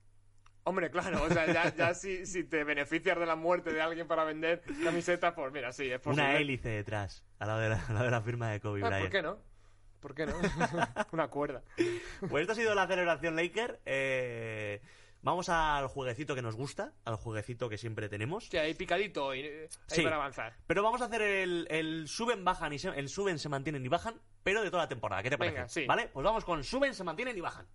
Hombre, 0.63 0.91
claro, 0.91 1.23
o 1.23 1.29
sea, 1.29 1.51
ya, 1.51 1.73
ya 1.73 1.93
si, 1.93 2.25
si 2.25 2.43
te 2.43 2.63
beneficias 2.63 3.17
de 3.17 3.25
la 3.25 3.35
muerte 3.35 3.73
de 3.73 3.81
alguien 3.81 4.07
para 4.07 4.23
vender 4.23 4.61
camisetas, 4.83 5.33
pues 5.33 5.51
mira, 5.51 5.71
sí, 5.71 5.89
es 5.89 5.99
posible. 5.99 6.23
Una 6.29 6.37
hélice 6.37 6.69
detrás, 6.69 7.23
al 7.39 7.47
lado 7.47 7.59
de 7.61 7.69
la, 7.69 8.03
de 8.03 8.11
la 8.11 8.21
firma 8.21 8.51
de 8.51 8.59
Kobe 8.59 8.81
Ah, 8.83 8.87
Bryant. 8.87 9.03
¿Por 9.03 9.11
qué 9.11 9.21
no? 9.21 9.37
¿Por 9.99 10.15
qué 10.15 10.25
no? 10.25 10.33
Una 11.11 11.27
cuerda. 11.29 11.63
Pues 12.29 12.41
esto 12.41 12.53
ha 12.53 12.55
sido 12.55 12.75
la 12.75 12.87
celebración 12.87 13.35
Laker. 13.35 13.79
Eh, 13.85 14.81
vamos 15.21 15.49
al 15.49 15.87
jueguecito 15.87 16.35
que 16.35 16.41
nos 16.41 16.55
gusta, 16.55 16.93
al 17.05 17.15
jueguecito 17.15 17.69
que 17.69 17.77
siempre 17.77 18.09
tenemos. 18.09 18.43
Hostia, 18.45 18.61
ahí 18.61 18.73
picadito 18.73 19.33
y, 19.35 19.41
eh, 19.41 19.69
ahí 19.89 19.95
Sí. 19.97 20.01
para 20.03 20.15
avanzar. 20.17 20.55
Pero 20.67 20.83
vamos 20.83 21.01
a 21.01 21.05
hacer 21.05 21.21
el, 21.21 21.67
el 21.69 22.07
suben, 22.07 22.43
bajan 22.43 22.73
y 22.73 22.79
se, 22.79 22.89
el 22.89 23.09
suben, 23.09 23.39
se 23.39 23.49
mantienen 23.49 23.85
y 23.85 23.87
bajan, 23.89 24.15
pero 24.43 24.61
de 24.63 24.69
toda 24.71 24.83
la 24.83 24.89
temporada. 24.89 25.21
¿Qué 25.23 25.29
te 25.29 25.37
parece? 25.37 25.55
Venga, 25.55 25.69
sí. 25.69 25.85
¿Vale? 25.85 26.07
Pues 26.13 26.23
vamos 26.23 26.45
con 26.45 26.63
suben, 26.63 26.93
se 26.93 27.03
mantienen 27.03 27.37
y 27.37 27.41
bajan. 27.41 27.65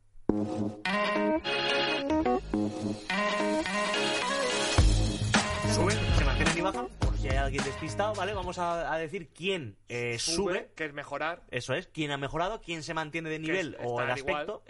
Suben, 5.75 5.97
se 6.17 6.25
mantienen 6.25 6.59
y 6.59 6.61
bajan. 6.61 6.89
Por 7.01 7.17
si 7.19 7.29
hay 7.29 7.37
alguien 7.37 7.65
despistado, 7.65 8.15
¿vale? 8.15 8.33
Vamos 8.33 8.59
a, 8.59 8.93
a 8.93 8.99
decir 8.99 9.29
quién 9.35 9.77
eh, 9.89 10.19
sube. 10.19 10.71
que 10.77 10.85
es 10.87 10.93
mejorar. 10.95 11.43
Eso 11.51 11.75
es, 11.75 11.89
quién 11.89 12.11
ha 12.13 12.17
mejorado, 12.17 12.61
quién 12.61 12.83
se 12.83 12.95
mantiene 12.95 13.29
de 13.31 13.39
nivel 13.39 13.75
es- 13.75 13.87
o 13.87 14.01
el 14.01 14.17
igual. 14.19 14.51
aspecto. 14.51 14.63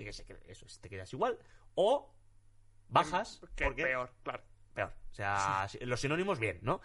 eso 0.48 0.64
es, 0.66 0.78
te 0.80 0.88
quedas 0.88 1.12
igual. 1.12 1.38
O 1.74 2.10
bajas, 2.94 3.40
Que 3.54 3.64
porque 3.64 3.82
peor, 3.82 4.10
claro. 4.22 4.42
peor. 4.74 4.92
O 5.10 5.14
sea, 5.14 5.68
los 5.82 6.00
sinónimos 6.00 6.38
bien, 6.38 6.58
¿no? 6.62 6.80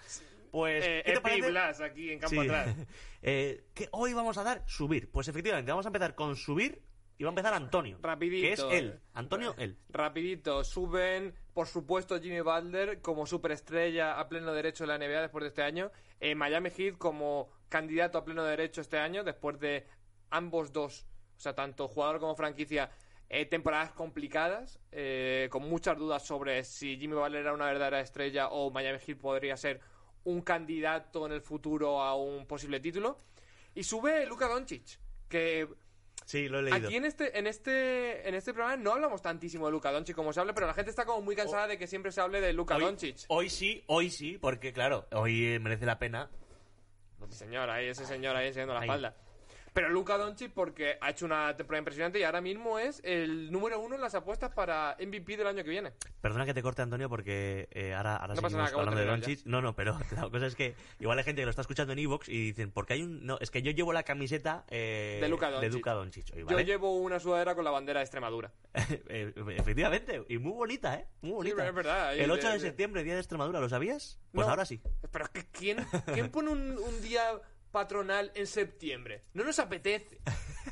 Pues, 0.51 0.83
Eh, 0.85 1.03
¿qué 1.05 1.13
te 1.13 1.21
parece? 1.21 1.49
Blas 1.49 1.79
aquí 1.81 2.11
en 2.11 2.19
campo 2.19 2.41
Sí. 2.41 2.47
atrás. 2.49 2.75
Eh, 3.21 3.65
¿qué 3.73 3.89
hoy 3.91 4.13
vamos 4.13 4.37
a 4.37 4.43
dar? 4.43 4.63
Subir. 4.65 5.11
Pues 5.11 5.27
efectivamente, 5.27 5.69
vamos 5.71 5.85
a 5.85 5.89
empezar 5.89 6.15
con 6.15 6.35
subir 6.37 6.81
y 7.17 7.23
va 7.25 7.29
a 7.29 7.31
empezar 7.31 7.53
Antonio. 7.53 7.97
Rapidito. 8.01 8.47
Que 8.47 8.53
es 8.53 8.79
él. 8.81 8.99
Antonio, 9.13 9.53
él. 9.57 9.77
Rapidito, 9.89 10.63
suben, 10.63 11.35
por 11.53 11.67
supuesto, 11.67 12.17
Jimmy 12.21 12.39
Butler 12.39 13.01
como 13.01 13.25
superestrella 13.25 14.19
a 14.19 14.29
pleno 14.29 14.53
derecho 14.53 14.85
de 14.85 14.87
la 14.87 14.97
NBA 14.97 15.21
después 15.21 15.41
de 15.43 15.49
este 15.49 15.63
año. 15.63 15.91
Eh, 16.21 16.33
Miami 16.33 16.69
Heat 16.69 16.97
como 16.97 17.49
candidato 17.67 18.17
a 18.17 18.23
pleno 18.23 18.43
derecho 18.45 18.79
este 18.79 18.97
año 18.97 19.23
después 19.25 19.59
de 19.59 19.85
ambos 20.29 20.71
dos, 20.71 21.05
o 21.35 21.39
sea, 21.41 21.53
tanto 21.55 21.89
jugador 21.89 22.19
como 22.21 22.35
franquicia, 22.37 22.89
eh, 23.29 23.45
temporadas 23.45 23.91
complicadas, 23.91 24.79
eh, 24.91 25.47
con 25.51 25.63
muchas 25.69 25.97
dudas 25.97 26.25
sobre 26.25 26.63
si 26.63 26.97
Jimmy 26.97 27.15
Butler 27.15 27.41
era 27.41 27.53
una 27.53 27.65
verdadera 27.67 27.99
estrella 28.01 28.49
o 28.49 28.71
Miami 28.71 28.99
Heat 28.99 29.17
podría 29.19 29.55
ser 29.55 29.79
un 30.23 30.41
candidato 30.41 31.25
en 31.25 31.31
el 31.33 31.41
futuro 31.41 32.01
a 32.01 32.15
un 32.15 32.45
posible 32.47 32.79
título. 32.79 33.17
Y 33.75 33.83
sube 33.83 34.25
Luka 34.25 34.47
Doncic, 34.47 34.99
que 35.29 35.67
Sí, 36.25 36.47
lo 36.47 36.59
he 36.59 36.63
leído. 36.63 36.87
Aquí 36.87 36.95
en 36.95 37.05
este, 37.05 37.39
en 37.39 37.47
este, 37.47 38.27
en 38.27 38.35
este 38.35 38.53
programa 38.53 38.77
no 38.77 38.93
hablamos 38.93 39.21
tantísimo 39.21 39.65
de 39.67 39.71
Luka 39.71 39.91
Doncic 39.91 40.15
como 40.15 40.31
se 40.33 40.39
habla, 40.39 40.53
pero 40.53 40.67
la 40.67 40.73
gente 40.73 40.89
está 40.91 41.05
como 41.05 41.21
muy 41.21 41.35
cansada 41.35 41.65
de 41.67 41.77
que 41.77 41.87
siempre 41.87 42.11
se 42.11 42.21
hable 42.21 42.39
de 42.41 42.53
Luka 42.53 42.75
hoy, 42.75 42.81
Doncic. 42.83 43.17
hoy 43.29 43.49
sí, 43.49 43.83
hoy 43.87 44.09
sí, 44.11 44.37
porque 44.39 44.71
claro, 44.73 45.07
hoy 45.11 45.45
eh, 45.53 45.59
merece 45.59 45.85
la 45.85 45.97
pena. 45.97 46.29
Señor, 47.29 47.69
ahí 47.69 47.87
ese 47.87 48.05
señor 48.05 48.35
ahí 48.35 48.47
enseñando 48.47 48.73
la 48.73 48.81
Ahí. 48.81 48.87
espalda. 48.87 49.15
Pero 49.73 49.89
Luka 49.89 50.17
Doncic 50.17 50.51
porque 50.51 50.97
ha 51.01 51.09
hecho 51.11 51.25
una 51.25 51.55
temporada 51.55 51.79
impresionante 51.79 52.19
y 52.19 52.23
ahora 52.23 52.41
mismo 52.41 52.79
es 52.79 53.01
el 53.03 53.51
número 53.51 53.79
uno 53.79 53.95
en 53.95 54.01
las 54.01 54.15
apuestas 54.15 54.51
para 54.51 54.95
MVP 54.99 55.37
del 55.37 55.47
año 55.47 55.63
que 55.63 55.69
viene. 55.69 55.93
Perdona 56.21 56.45
que 56.45 56.53
te 56.53 56.61
corte, 56.61 56.81
Antonio, 56.81 57.09
porque 57.09 57.67
eh, 57.71 57.93
ahora, 57.93 58.17
ahora 58.17 58.35
No 58.35 58.41
pasa 58.41 58.57
nada, 58.57 58.69
hablando 58.75 58.99
de 58.99 59.05
Doncic. 59.05 59.45
No, 59.45 59.61
no, 59.61 59.75
pero 59.75 59.97
la 60.15 60.29
cosa 60.29 60.45
es 60.47 60.55
que 60.55 60.75
igual 60.99 61.17
hay 61.17 61.23
gente 61.23 61.41
que 61.41 61.45
lo 61.45 61.49
está 61.51 61.61
escuchando 61.61 61.93
en 61.93 61.99
Evox 61.99 62.29
y 62.29 62.45
dicen, 62.47 62.71
porque 62.71 62.93
hay 62.93 63.03
un... 63.03 63.25
No, 63.25 63.37
es 63.39 63.51
que 63.51 63.61
yo 63.61 63.71
llevo 63.71 63.93
la 63.93 64.03
camiseta 64.03 64.65
eh, 64.69 65.19
De 65.21 65.29
Luka 65.29 65.49
Doncic. 65.93 66.33
Yo 66.35 66.59
llevo 66.59 66.97
una 66.97 67.19
sudadera 67.19 67.55
con 67.55 67.63
la 67.63 67.71
bandera 67.71 67.99
de 67.99 68.03
Extremadura. 68.05 68.51
Eh, 69.11 69.33
Efectivamente, 69.57 70.23
y 70.29 70.37
muy 70.37 70.51
bonita, 70.53 70.95
¿eh? 70.95 71.05
Muy 71.21 71.31
bonita. 71.33 71.67
es 71.67 71.73
verdad, 71.73 72.15
El 72.17 72.29
8 72.31 72.41
de, 72.41 72.47
de- 72.47 72.53
de- 72.53 72.59
septiembre, 72.59 73.03
Día 73.03 73.13
de 73.13 73.19
Extremadura, 73.19 73.59
¿lo 73.59 73.69
sabías? 73.69 74.19
Pues 74.31 74.45
No. 74.45 74.51
ahora 74.51 74.65
sí. 74.65 74.81
Pero 75.11 75.25
es 75.25 75.31
que 75.31 75.45
¿quién, 75.51 75.77
quién 76.13 76.29
pone 76.29 76.49
un, 76.51 76.77
un 76.77 77.01
día 77.01 77.23
patronal 77.71 78.31
en 78.35 78.47
septiembre? 78.47 79.23
No 79.33 79.43
nos 79.43 79.59
apetece 79.59 80.19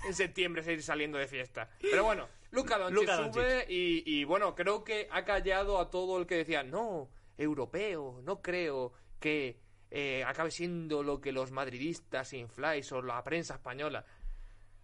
en 0.07 0.13
septiembre 0.13 0.63
seguir 0.63 0.83
saliendo 0.83 1.17
de 1.17 1.27
fiesta. 1.27 1.69
Pero 1.81 2.03
bueno, 2.03 2.27
Luka 2.51 2.77
Doncic 2.77 2.99
Luka 2.99 3.31
sube 3.31 3.65
y, 3.69 4.03
y, 4.05 4.23
bueno, 4.23 4.55
creo 4.55 4.83
que 4.83 5.07
ha 5.11 5.25
callado 5.25 5.79
a 5.79 5.89
todo 5.89 6.19
el 6.19 6.25
que 6.25 6.35
decía, 6.35 6.63
no, 6.63 7.09
europeo, 7.37 8.21
no 8.23 8.41
creo 8.41 8.93
que 9.19 9.59
eh, 9.89 10.23
acabe 10.25 10.51
siendo 10.51 11.03
lo 11.03 11.21
que 11.21 11.31
los 11.31 11.51
madridistas 11.51 12.33
infláis 12.33 12.91
o 12.91 13.01
la 13.01 13.23
prensa 13.23 13.55
española. 13.55 14.05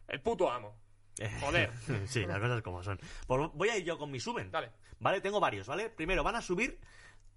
El 0.08 0.22
puto 0.22 0.50
amo. 0.52 0.78
Joder. 1.42 1.72
sí, 2.08 2.26
las 2.26 2.40
cosas 2.40 2.62
como 2.62 2.84
son. 2.84 3.00
Pues 3.28 3.50
voy 3.54 3.70
a 3.70 3.78
ir 3.78 3.84
yo 3.84 3.98
con 3.98 4.12
mi 4.12 4.20
suben. 4.20 4.52
Dale. 4.52 4.72
Vale, 5.00 5.22
tengo 5.22 5.40
varios, 5.40 5.68
¿vale? 5.68 5.90
Primero, 5.90 6.24
van 6.24 6.36
a 6.36 6.42
subir 6.42 6.80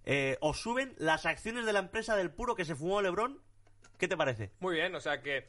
eh, 0.04 0.38
o 0.40 0.54
suben 0.54 0.94
las 0.98 1.26
acciones 1.26 1.66
de 1.66 1.72
la 1.72 1.80
empresa 1.80 2.16
del 2.16 2.30
puro 2.30 2.54
que 2.54 2.64
se 2.64 2.76
fumó 2.76 3.02
Lebron. 3.02 3.42
¿Qué 3.98 4.08
te 4.08 4.16
parece? 4.16 4.52
Muy 4.60 4.74
bien, 4.74 4.94
o 4.94 5.00
sea 5.00 5.22
que 5.22 5.48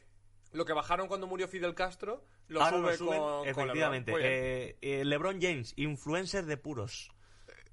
lo 0.52 0.64
que 0.64 0.72
bajaron 0.72 1.08
cuando 1.08 1.26
murió 1.26 1.46
Fidel 1.48 1.74
Castro 1.74 2.24
lo 2.48 2.62
Ahora 2.62 2.76
sube 2.78 2.90
lo 2.92 2.96
suben, 2.96 3.18
con, 3.20 3.38
con 3.40 3.48
efectivamente. 3.48 4.10
LeBron. 4.12 4.26
Eh, 4.26 4.76
eh, 4.80 5.04
LeBron 5.04 5.40
James, 5.40 5.74
influencer 5.76 6.46
de 6.46 6.56
puros. 6.56 7.10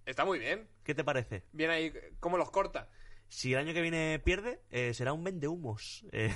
Está 0.05 0.25
muy 0.25 0.37
bien. 0.39 0.67
¿Qué 0.83 0.93
te 0.93 1.03
parece? 1.03 1.43
Bien 1.53 1.69
ahí, 1.71 1.93
¿cómo 2.19 2.37
los 2.37 2.51
corta? 2.51 2.89
Si 3.29 3.53
el 3.53 3.59
año 3.59 3.73
que 3.73 3.81
viene 3.81 4.21
pierde, 4.23 4.61
eh, 4.69 4.93
será 4.93 5.13
un 5.13 5.23
vendehumos. 5.23 6.05
Eh, 6.11 6.33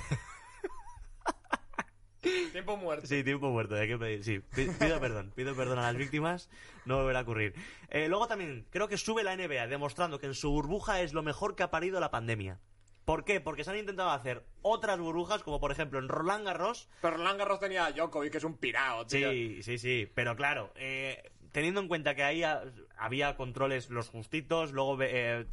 Tiempo 2.52 2.76
muerto. 2.76 3.06
sí, 3.06 3.24
tiempo 3.24 3.48
muerto, 3.50 3.76
hay 3.76 3.88
que 3.88 3.96
pedir. 3.96 4.22
Sí, 4.24 4.40
pi- 4.40 4.68
pido 4.78 5.00
perdón, 5.00 5.32
pido 5.34 5.56
perdón 5.56 5.78
a 5.78 5.82
las 5.82 5.96
víctimas, 5.96 6.50
no 6.84 6.96
volverá 6.98 7.20
a 7.20 7.22
ocurrir. 7.22 7.54
Eh, 7.88 8.08
luego 8.08 8.26
también, 8.26 8.66
creo 8.70 8.88
que 8.88 8.98
sube 8.98 9.22
la 9.24 9.34
NBA, 9.34 9.68
demostrando 9.68 10.18
que 10.18 10.26
en 10.26 10.34
su 10.34 10.50
burbuja 10.50 11.00
es 11.00 11.14
lo 11.14 11.22
mejor 11.22 11.56
que 11.56 11.62
ha 11.62 11.70
parido 11.70 11.98
la 11.98 12.10
pandemia. 12.10 12.60
¿Por 13.04 13.24
qué? 13.24 13.40
Porque 13.40 13.64
se 13.64 13.70
han 13.70 13.78
intentado 13.78 14.10
hacer 14.10 14.44
otras 14.62 14.98
burbujas, 14.98 15.42
como 15.42 15.58
por 15.60 15.72
ejemplo 15.72 15.98
en 15.98 16.08
Roland 16.08 16.44
Garros, 16.46 16.88
Pero 17.02 17.16
Roland 17.16 17.38
Garros 17.38 17.60
tenía 17.60 17.86
a 17.86 17.92
Djokovic, 17.92 18.30
que 18.32 18.38
es 18.38 18.44
un 18.44 18.56
pirao, 18.56 19.06
tío. 19.06 19.30
Sí, 19.30 19.62
sí, 19.62 19.78
sí, 19.78 20.08
pero 20.14 20.36
claro, 20.36 20.70
eh, 20.76 21.30
teniendo 21.52 21.80
en 21.80 21.88
cuenta 21.88 22.14
que 22.14 22.22
ahí 22.22 22.42
ha- 22.44 22.62
había 22.96 23.34
controles 23.36 23.90
los 23.90 24.08
justitos, 24.08 24.70
luego 24.72 24.98
eh, 25.02 25.46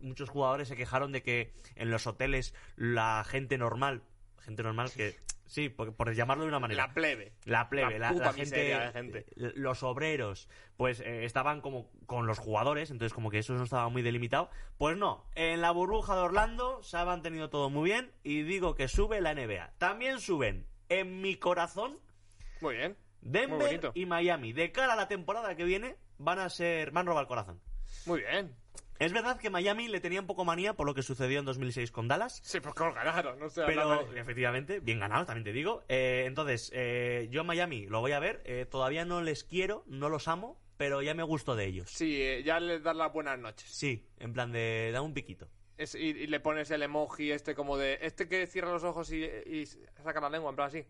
muchos 0.00 0.30
jugadores 0.30 0.68
se 0.68 0.76
quejaron 0.76 1.12
de 1.12 1.22
que 1.22 1.52
en 1.76 1.90
los 1.90 2.06
hoteles 2.06 2.54
la 2.76 3.24
gente 3.28 3.58
normal, 3.58 4.02
gente 4.42 4.62
normal 4.62 4.90
que, 4.92 5.16
sí, 5.46 5.68
por, 5.68 5.94
por 5.94 6.12
llamarlo 6.14 6.44
de 6.44 6.48
una 6.48 6.58
manera, 6.60 6.86
La 6.86 6.94
plebe. 6.94 7.32
la 7.44 7.68
plebe, 7.68 7.98
La 7.98 8.12
la, 8.12 8.32
gente, 8.32 8.40
miseria 8.40 8.80
de 8.80 8.92
gente. 8.92 9.18
eh, 9.36 9.52
los 9.56 9.82
obreros, 9.82 10.48
pues 10.76 11.00
eh, 11.00 11.24
estaban 11.24 11.60
como 11.60 11.90
con 12.06 12.26
los 12.26 12.38
jugadores, 12.38 12.90
entonces 12.90 13.14
como 13.14 13.30
que 13.30 13.38
eso 13.38 13.54
no 13.54 13.64
estaba 13.64 13.88
muy 13.88 14.02
delimitado. 14.02 14.50
Pues 14.78 14.96
no, 14.96 15.24
en 15.34 15.60
la 15.60 15.70
burbuja 15.70 16.14
de 16.14 16.20
Orlando 16.22 16.82
se 16.82 16.96
ha 16.96 17.04
mantenido 17.04 17.50
todo 17.50 17.70
muy 17.70 17.90
bien 17.90 18.12
y 18.22 18.42
digo 18.42 18.74
que 18.74 18.88
sube 18.88 19.20
la 19.20 19.34
NBA. 19.34 19.72
También 19.78 20.20
suben 20.20 20.66
en 20.88 21.20
mi 21.20 21.36
corazón 21.36 21.98
Muy 22.60 22.76
bien. 22.76 22.96
Denver 23.20 23.92
y 23.94 24.04
Miami. 24.06 24.52
De 24.52 24.72
cara 24.72 24.94
a 24.94 24.96
la 24.96 25.06
temporada 25.08 25.54
que 25.54 25.64
viene 25.64 25.96
van 26.18 26.38
a 26.40 26.50
ser, 26.50 26.90
van 26.90 27.06
a 27.06 27.10
robar 27.10 27.22
el 27.22 27.28
corazón. 27.28 27.60
Muy 28.06 28.20
bien. 28.20 28.54
Es 29.04 29.12
verdad 29.12 29.38
que 29.38 29.50
Miami 29.50 29.88
le 29.88 30.00
tenía 30.00 30.20
un 30.20 30.26
poco 30.26 30.44
manía 30.44 30.74
por 30.74 30.86
lo 30.86 30.94
que 30.94 31.02
sucedió 31.02 31.38
en 31.40 31.44
2006 31.44 31.90
con 31.90 32.06
Dallas. 32.08 32.40
Sí, 32.44 32.60
pues 32.60 32.74
que 32.74 32.84
lo 32.84 32.94
ganaron, 32.94 33.38
no 33.38 33.48
sé. 33.48 33.62
Pero 33.66 34.06
de- 34.06 34.20
efectivamente, 34.20 34.80
bien 34.80 35.00
ganado, 35.00 35.26
también 35.26 35.44
te 35.44 35.52
digo. 35.52 35.82
Eh, 35.88 36.24
entonces, 36.26 36.70
eh, 36.74 37.26
yo 37.30 37.40
a 37.40 37.44
Miami 37.44 37.86
lo 37.86 38.00
voy 38.00 38.12
a 38.12 38.20
ver. 38.20 38.42
eh, 38.44 38.66
todavía 38.70 39.04
no 39.04 39.20
les 39.22 39.44
quiero, 39.44 39.82
no 39.86 40.08
los 40.08 40.28
amo, 40.28 40.60
pero 40.76 41.02
ya 41.02 41.14
me 41.14 41.22
gusto 41.24 41.56
de 41.56 41.66
ellos. 41.66 41.90
Sí, 41.90 42.20
eh, 42.22 42.42
ya 42.44 42.60
les 42.60 42.82
das 42.82 42.94
las 42.96 43.12
buenas 43.12 43.38
noches. 43.38 43.68
Sí, 43.70 44.06
en 44.18 44.32
plan 44.32 44.52
de 44.52 44.90
da 44.92 45.02
un 45.02 45.14
piquito. 45.14 45.48
Es- 45.78 45.94
y, 45.96 46.10
y 46.10 46.26
le 46.28 46.38
pones 46.38 46.70
el 46.70 46.82
emoji 46.82 47.32
este 47.32 47.54
como 47.56 47.76
de... 47.76 47.98
Este 48.02 48.28
que 48.28 48.46
cierra 48.46 48.70
los 48.70 48.84
ojos 48.84 49.10
y, 49.12 49.24
y 49.24 49.66
saca 50.02 50.20
la 50.20 50.30
lengua, 50.30 50.50
en 50.50 50.56
plan 50.56 50.68
así. 50.68 50.86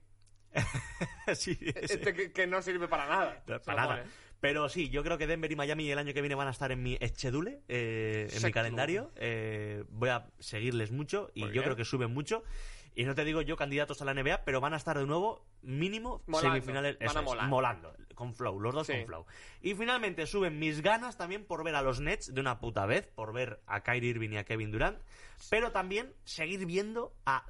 sí, 1.34 1.58
ese. 1.74 1.94
Este 1.94 2.12
que, 2.14 2.32
que 2.32 2.46
no 2.46 2.60
sirve 2.62 2.88
para 2.88 3.08
nada. 3.08 3.42
Para 3.64 3.86
nada. 3.86 4.04
Pero 4.42 4.68
sí, 4.68 4.90
yo 4.90 5.04
creo 5.04 5.18
que 5.18 5.28
Denver 5.28 5.50
y 5.52 5.54
Miami 5.54 5.88
el 5.88 5.98
año 5.98 6.12
que 6.12 6.20
viene 6.20 6.34
van 6.34 6.48
a 6.48 6.50
estar 6.50 6.72
en 6.72 6.82
mi 6.82 6.98
schedule, 7.00 7.62
eh, 7.68 8.28
en 8.30 8.42
mi 8.42 8.50
calendario. 8.50 9.12
Eh, 9.14 9.84
voy 9.88 10.08
a 10.08 10.26
seguirles 10.40 10.90
mucho 10.90 11.30
y 11.32 11.42
Muy 11.42 11.48
yo 11.50 11.52
bien. 11.52 11.64
creo 11.64 11.76
que 11.76 11.84
suben 11.84 12.12
mucho. 12.12 12.42
Y 12.96 13.04
no 13.04 13.14
te 13.14 13.24
digo 13.24 13.40
yo 13.40 13.56
candidatos 13.56 14.02
a 14.02 14.04
la 14.04 14.12
NBA, 14.14 14.44
pero 14.44 14.60
van 14.60 14.74
a 14.74 14.78
estar 14.78 14.98
de 14.98 15.06
nuevo 15.06 15.46
mínimo 15.62 16.22
Molando. 16.26 16.54
semifinales. 16.56 16.98
Van 16.98 17.08
eso 17.08 17.18
a 17.18 17.22
es, 17.22 17.24
molar. 17.24 17.48
molando, 17.48 17.94
con 18.16 18.34
flow, 18.34 18.58
los 18.60 18.74
dos 18.74 18.86
Sí. 18.88 18.94
con 18.94 19.06
flow. 19.06 19.26
Y 19.62 19.74
finalmente 19.76 20.26
suben 20.26 20.58
mis 20.58 20.82
ganas 20.82 21.16
también 21.16 21.44
por 21.46 21.62
ver 21.62 21.76
a 21.76 21.80
los 21.82 22.00
Nets 22.00 22.34
de 22.34 22.40
una 22.40 22.58
puta 22.58 22.84
vez, 22.84 23.06
por 23.06 23.32
ver 23.32 23.60
a 23.68 23.82
Kyrie 23.84 24.10
Irving 24.10 24.30
y 24.32 24.36
a 24.38 24.44
Kevin 24.44 24.72
Durant, 24.72 24.98
pero 25.50 25.70
también 25.70 26.12
seguir 26.24 26.66
viendo 26.66 27.14
a 27.24 27.46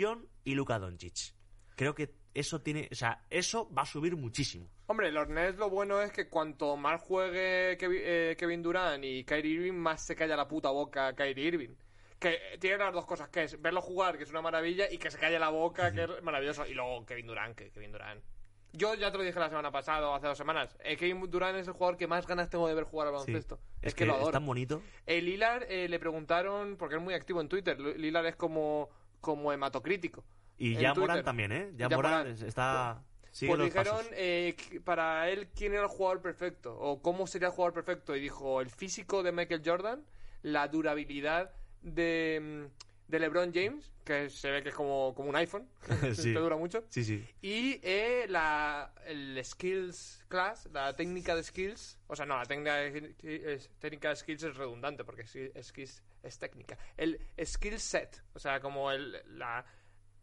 John 0.00 0.26
y 0.42 0.54
Luka 0.54 0.78
Doncic. 0.78 1.34
Creo 1.76 1.94
que 1.94 2.14
eso 2.34 2.60
tiene, 2.62 2.88
o 2.90 2.94
sea, 2.94 3.24
eso 3.30 3.70
va 3.72 3.82
a 3.82 3.86
subir 3.86 4.16
muchísimo. 4.16 4.68
Hombre, 4.90 5.12
los 5.12 5.28
Nets 5.28 5.56
lo 5.56 5.70
bueno 5.70 6.02
es 6.02 6.10
que 6.10 6.28
cuanto 6.28 6.76
más 6.76 7.00
juegue 7.00 7.76
Kevin, 7.78 8.00
eh, 8.02 8.34
Kevin 8.36 8.60
Durant 8.60 9.04
y 9.04 9.22
Kyrie 9.22 9.52
Irving, 9.54 9.74
más 9.78 10.04
se 10.04 10.16
calla 10.16 10.36
la 10.36 10.48
puta 10.48 10.70
boca 10.70 11.14
Kyrie 11.14 11.46
Irving. 11.46 11.76
Que 12.18 12.40
tiene 12.58 12.76
las 12.78 12.92
dos 12.92 13.06
cosas, 13.06 13.28
que 13.28 13.44
es 13.44 13.62
verlo 13.62 13.80
jugar, 13.82 14.16
que 14.18 14.24
es 14.24 14.30
una 14.30 14.42
maravilla, 14.42 14.90
y 14.90 14.98
que 14.98 15.12
se 15.12 15.16
calle 15.18 15.38
la 15.38 15.50
boca, 15.50 15.92
que 15.92 16.02
es 16.02 16.22
maravilloso. 16.24 16.66
Y 16.66 16.74
luego 16.74 17.06
Kevin 17.06 17.28
Durant, 17.28 17.56
que 17.56 17.70
Kevin 17.70 17.92
Durant. 17.92 18.20
Yo 18.72 18.94
ya 18.96 19.12
te 19.12 19.18
lo 19.18 19.22
dije 19.22 19.38
la 19.38 19.48
semana 19.48 19.70
pasada 19.70 20.08
o 20.08 20.14
hace 20.16 20.26
dos 20.26 20.36
semanas. 20.36 20.76
eh, 20.82 20.96
Kevin 20.96 21.20
Durant 21.30 21.56
es 21.58 21.68
el 21.68 21.74
jugador 21.74 21.96
que 21.96 22.08
más 22.08 22.26
ganas 22.26 22.50
tengo 22.50 22.66
de 22.66 22.74
ver 22.74 22.82
jugar 22.82 23.06
al 23.06 23.14
Sí. 23.14 23.18
baloncesto. 23.30 23.60
Es, 23.82 23.88
Es, 23.90 23.94
que, 23.94 24.06
lo 24.06 24.14
es 24.14 24.18
adoro. 24.18 24.32
tan 24.32 24.44
bonito. 24.44 24.82
El 25.06 25.24
Lilar 25.26 25.66
eh, 25.68 25.88
le 25.88 26.00
preguntaron, 26.00 26.76
porque 26.76 26.96
es 26.96 27.00
muy 27.00 27.14
activo 27.14 27.40
en 27.40 27.48
Twitter, 27.48 27.78
Lilar 27.78 28.26
es 28.26 28.34
como, 28.34 28.88
como 29.20 29.52
hematocrítico. 29.52 30.24
Y 30.58 30.74
en 30.74 30.80
ya. 30.80 30.94
Morán 30.94 31.22
también, 31.22 31.52
¿eh? 31.52 31.70
Ya 31.76 31.88
Morán 31.88 32.26
es- 32.26 32.42
está. 32.42 33.04
Pues 33.38 33.60
dijeron 33.60 34.06
eh, 34.12 34.56
para 34.84 35.28
él 35.30 35.48
quién 35.54 35.72
era 35.72 35.82
el 35.82 35.88
jugador 35.88 36.20
perfecto 36.20 36.76
o 36.76 37.00
cómo 37.00 37.26
sería 37.26 37.48
el 37.48 37.54
jugador 37.54 37.72
perfecto 37.74 38.14
y 38.16 38.20
dijo 38.20 38.60
el 38.60 38.70
físico 38.70 39.22
de 39.22 39.32
Michael 39.32 39.62
Jordan, 39.64 40.04
la 40.42 40.68
durabilidad 40.68 41.52
de, 41.82 42.38
mm, 42.68 43.10
de 43.10 43.18
LeBron 43.18 43.52
James, 43.54 43.90
que 44.04 44.30
se 44.30 44.50
ve 44.50 44.62
que 44.62 44.68
es 44.70 44.74
como, 44.74 45.14
como 45.14 45.28
un 45.30 45.36
iPhone, 45.36 45.68
Sí. 46.14 46.32
que 46.32 46.38
dura 46.38 46.56
mucho, 46.56 46.84
Sí, 46.88 47.04
sí. 47.04 47.24
y 47.42 47.80
eh, 47.82 48.26
la 48.28 48.92
el 49.06 49.40
skills 49.44 50.24
class, 50.28 50.68
la 50.72 50.94
técnica 50.96 51.34
de 51.36 51.42
skills, 51.42 51.98
o 52.08 52.16
sea, 52.16 52.26
no, 52.26 52.36
la 52.36 52.44
técnica 52.46 52.74
de, 52.76 53.14
es- 53.22 53.70
técnica 53.78 54.08
de 54.10 54.16
skills 54.16 54.42
es 54.42 54.56
redundante 54.56 55.04
porque 55.04 55.24
skills 55.26 56.02
es 56.22 56.38
técnica. 56.38 56.76
El 56.96 57.18
skill 57.44 57.78
set, 57.80 58.22
o 58.34 58.38
sea, 58.38 58.60
como 58.60 58.90
el, 58.92 59.12
la, 59.38 59.64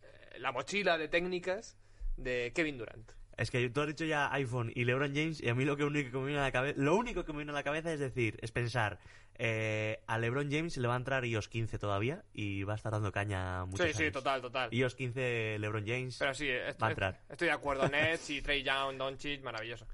eh, 0.04 0.40
la 0.40 0.52
mochila 0.52 0.98
de 0.98 1.08
técnicas 1.08 1.76
de 2.18 2.52
Kevin 2.54 2.78
Durant. 2.78 3.12
Es 3.38 3.52
que 3.52 3.70
tú 3.70 3.82
has 3.82 3.88
dicho 3.88 4.04
ya 4.04 4.34
iPhone 4.34 4.72
y 4.74 4.84
LeBron 4.86 5.14
James 5.14 5.42
y 5.42 5.48
a 5.50 5.54
mí 5.56 5.64
lo 5.64 5.78
que 5.78 5.84
único 5.84 6.12
que 6.12 6.18
me 6.18 6.26
viene 6.26 6.40
a 6.40 6.44
la 6.44 6.52
cabeza, 6.52 6.80
lo 6.82 6.96
único 6.96 7.24
que 7.24 7.32
me 7.34 7.38
viene 7.40 7.52
a 7.52 7.56
la 7.56 7.62
cabeza 7.64 7.94
es 7.94 8.00
decir, 8.00 8.40
es 8.42 8.52
pensar, 8.52 8.98
eh, 9.36 10.02
a 10.08 10.18
LeBron 10.18 10.50
James 10.52 10.76
le 10.78 10.88
va 10.88 10.96
a 10.96 10.98
entrar 10.98 11.24
iOS 11.24 11.48
15 11.48 11.78
todavía 11.78 12.24
y 12.34 12.64
va 12.64 12.74
a 12.74 12.76
estar 12.78 12.92
dando 12.92 13.12
caña 13.12 13.66
muchos 13.66 13.86
Sí, 13.86 13.94
sí, 13.94 14.10
total, 14.12 14.42
total. 14.42 14.74
iOS 14.74 14.96
15 14.96 15.58
LeBron 15.60 15.86
James. 15.86 16.18
Pero 16.18 16.34
sí, 16.34 16.50
est- 16.50 16.82
Va 16.82 16.88
a 16.88 16.90
entrar. 16.90 17.22
estoy 17.30 17.48
de 17.50 17.54
acuerdo. 17.54 17.88
Nets 17.88 18.28
y 18.32 18.42
Trey 18.42 18.64
Young, 18.64 18.98
Doncic, 18.98 19.44
maravilloso. 19.44 19.86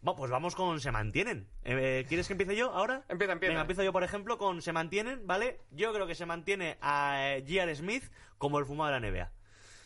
Bueno, 0.00 0.16
pues 0.16 0.30
vamos 0.30 0.54
con 0.54 0.80
se 0.80 0.90
mantienen. 0.90 1.48
Eh, 1.64 2.06
¿Quieres 2.08 2.26
que 2.28 2.32
empiece 2.32 2.56
yo 2.56 2.70
ahora? 2.72 3.04
Empieza, 3.10 3.32
empieza. 3.34 3.50
Venga, 3.50 3.60
empiezo 3.62 3.82
yo, 3.82 3.92
por 3.92 4.04
ejemplo, 4.04 4.38
con 4.38 4.62
se 4.62 4.72
mantienen, 4.72 5.26
¿vale? 5.26 5.58
Yo 5.70 5.92
creo 5.92 6.06
que 6.06 6.14
se 6.14 6.24
mantiene 6.24 6.78
a 6.80 7.34
eh, 7.36 7.40
J.R. 7.46 7.74
Smith 7.74 8.04
como 8.38 8.58
el 8.58 8.64
fumado 8.64 8.94
de 8.94 9.00
la 9.00 9.06
NBA. 9.10 9.32